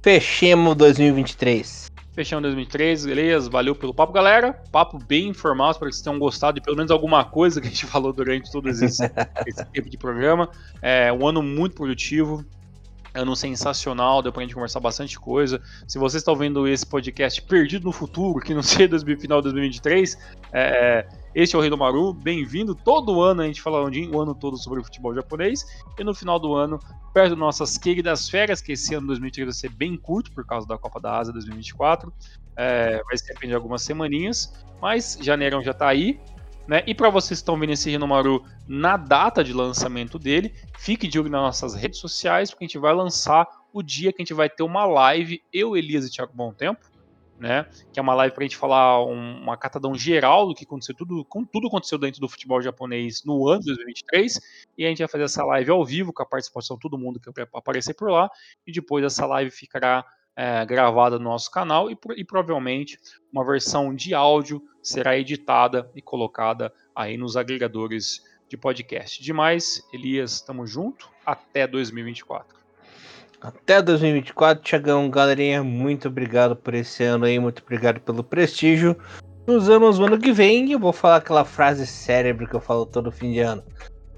Fechemos 0.02 0.76
2023. 0.76 1.88
Fechamos 2.12 2.42
2023, 2.42 3.06
beleza? 3.06 3.48
Valeu 3.48 3.74
pelo 3.74 3.94
papo, 3.94 4.12
galera. 4.12 4.52
Papo 4.70 4.98
bem 4.98 5.28
informal, 5.28 5.70
espero 5.70 5.88
que 5.88 5.94
vocês 5.94 6.04
tenham 6.04 6.18
gostado 6.18 6.56
de 6.56 6.60
pelo 6.60 6.76
menos 6.76 6.90
alguma 6.90 7.24
coisa 7.24 7.58
que 7.58 7.68
a 7.68 7.70
gente 7.70 7.86
falou 7.88 8.12
durante 8.12 8.52
todo 8.52 8.68
esse, 8.68 8.84
esse 8.84 9.64
tempo 9.72 9.88
de 9.88 9.96
programa. 9.96 10.50
É 10.82 11.10
um 11.10 11.26
ano 11.26 11.42
muito 11.42 11.74
produtivo, 11.74 12.44
ano 13.14 13.34
sensacional, 13.34 14.22
deu 14.22 14.32
pra 14.32 14.42
gente 14.42 14.54
conversar 14.54 14.80
bastante 14.80 15.18
coisa. 15.18 15.60
Se 15.86 15.98
vocês 15.98 16.20
estão 16.20 16.36
vendo 16.36 16.66
esse 16.68 16.86
podcast 16.86 17.40
perdido 17.42 17.84
no 17.84 17.92
futuro, 17.92 18.40
que 18.40 18.54
não 18.54 18.62
seja 18.62 18.88
final 19.18 19.40
de 19.40 19.44
2023, 19.44 20.18
é, 20.52 21.08
este 21.34 21.56
é 21.56 21.58
o 21.58 21.60
Rei 21.60 21.70
do 21.70 21.78
Maru, 21.78 22.12
bem-vindo. 22.12 22.74
Todo 22.74 23.20
ano 23.20 23.42
a 23.42 23.46
gente 23.46 23.62
fala 23.62 23.82
o 23.82 24.20
ano 24.20 24.34
todo 24.34 24.56
sobre 24.56 24.80
o 24.80 24.84
futebol 24.84 25.14
japonês, 25.14 25.64
e 25.98 26.04
no 26.04 26.14
final 26.14 26.38
do 26.38 26.54
ano, 26.54 26.78
perto 27.12 27.30
das 27.30 27.38
nossas 27.38 27.78
queridas 27.78 28.28
férias, 28.28 28.60
que 28.60 28.72
esse 28.72 28.94
ano 28.94 29.08
2023 29.08 29.46
vai 29.46 29.54
ser 29.54 29.70
bem 29.70 29.96
curto 29.96 30.32
por 30.32 30.44
causa 30.44 30.66
da 30.66 30.76
Copa 30.78 31.00
da 31.00 31.18
Ásia 31.18 31.32
2024, 31.32 32.12
é, 32.56 33.02
vai 33.04 33.16
ser 33.16 33.34
de 33.38 33.54
algumas 33.54 33.82
semaninhas, 33.82 34.52
mas 34.80 35.18
janeiro 35.20 35.62
já 35.62 35.72
tá 35.72 35.88
aí, 35.88 36.20
né? 36.68 36.82
E 36.86 36.94
para 36.94 37.08
vocês 37.08 37.40
que 37.40 37.42
estão 37.42 37.58
vendo 37.58 37.72
esse 37.72 37.90
Renomaru 37.90 38.44
na 38.68 38.98
data 38.98 39.42
de 39.42 39.54
lançamento 39.54 40.18
dele, 40.18 40.54
fique 40.76 41.08
de 41.08 41.18
olho 41.18 41.30
nas 41.30 41.40
nossas 41.40 41.74
redes 41.74 41.98
sociais, 41.98 42.50
porque 42.50 42.64
a 42.64 42.68
gente 42.68 42.78
vai 42.78 42.94
lançar 42.94 43.48
o 43.72 43.82
dia 43.82 44.12
que 44.12 44.20
a 44.20 44.24
gente 44.24 44.34
vai 44.34 44.50
ter 44.50 44.62
uma 44.62 44.84
live, 44.84 45.42
eu, 45.50 45.74
Elias 45.74 46.06
e 46.06 46.10
Thiago 46.10 46.32
Bom 46.34 46.52
Tempo, 46.52 46.86
né? 47.38 47.66
Que 47.90 47.98
é 47.98 48.02
uma 48.02 48.14
live 48.14 48.34
para 48.34 48.44
a 48.44 48.46
gente 48.46 48.56
falar 48.58 49.02
um, 49.02 49.40
uma 49.40 49.56
catadão 49.56 49.94
geral 49.94 50.46
do 50.46 50.54
que 50.54 50.64
aconteceu, 50.64 50.94
tudo, 50.94 51.24
com 51.24 51.42
tudo 51.42 51.68
aconteceu 51.68 51.96
dentro 51.96 52.20
do 52.20 52.28
futebol 52.28 52.60
japonês 52.60 53.22
no 53.24 53.48
ano 53.48 53.60
de 53.60 53.66
2023. 53.68 54.38
E 54.76 54.84
a 54.84 54.88
gente 54.90 54.98
vai 54.98 55.08
fazer 55.08 55.24
essa 55.24 55.44
live 55.46 55.70
ao 55.70 55.82
vivo, 55.86 56.12
com 56.12 56.22
a 56.22 56.26
participação 56.26 56.76
de 56.76 56.82
todo 56.82 56.98
mundo 56.98 57.18
que 57.18 57.30
aparecer 57.54 57.94
por 57.94 58.10
lá. 58.10 58.28
E 58.66 58.72
depois 58.72 59.02
essa 59.02 59.24
live 59.24 59.50
ficará 59.50 60.04
é, 60.38 60.64
gravada 60.64 61.18
no 61.18 61.24
nosso 61.24 61.50
canal 61.50 61.90
e, 61.90 61.98
e, 62.16 62.24
provavelmente 62.24 62.96
uma 63.32 63.44
versão 63.44 63.92
de 63.92 64.14
áudio 64.14 64.62
será 64.88 65.18
editada 65.18 65.90
e 65.94 66.00
colocada 66.00 66.72
aí 66.94 67.16
nos 67.16 67.36
agregadores 67.36 68.24
de 68.48 68.56
podcast. 68.56 69.22
Demais, 69.22 69.82
Elias, 69.92 70.32
estamos 70.32 70.70
junto. 70.70 71.10
Até 71.26 71.66
2024. 71.66 72.56
Até 73.40 73.80
2024, 73.82 74.64
Tiagão, 74.64 75.08
galerinha, 75.10 75.62
muito 75.62 76.08
obrigado 76.08 76.56
por 76.56 76.74
esse 76.74 77.04
ano 77.04 77.24
aí, 77.26 77.38
muito 77.38 77.62
obrigado 77.62 78.00
pelo 78.00 78.24
prestígio. 78.24 78.96
Nos 79.46 79.68
vemos 79.68 79.98
no 79.98 80.06
ano 80.06 80.18
que 80.18 80.32
vem 80.32 80.66
e 80.66 80.72
eu 80.72 80.78
vou 80.78 80.92
falar 80.92 81.16
aquela 81.16 81.44
frase 81.44 81.86
cérebro 81.86 82.48
que 82.48 82.56
eu 82.56 82.60
falo 82.60 82.84
todo 82.84 83.12
fim 83.12 83.32
de 83.32 83.40
ano. 83.40 83.62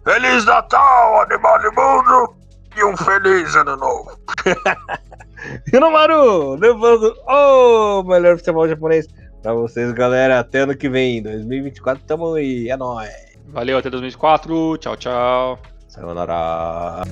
Feliz 0.04 0.46
Natal, 0.46 1.22
animal 1.22 1.60
do 1.60 1.72
mundo, 1.72 2.36
e 2.76 2.84
um 2.84 2.96
feliz 2.96 3.54
ano 3.56 3.76
novo. 3.76 4.18
Hinomaru, 5.72 6.54
levando 6.54 7.14
o 7.26 8.02
melhor 8.04 8.38
futebol 8.38 8.68
japonês 8.68 9.06
Pra 9.42 9.54
vocês, 9.54 9.92
galera. 9.92 10.40
Até 10.40 10.60
ano 10.60 10.76
que 10.76 10.88
vem. 10.88 11.22
2024 11.22 12.02
tamo 12.06 12.34
aí. 12.34 12.68
É 12.68 12.76
nóis. 12.76 13.10
Valeu, 13.48 13.78
até 13.78 13.90
2024. 13.90 14.78
Tchau, 14.78 14.96
tchau. 14.96 15.58
Sayonara. 15.88 17.02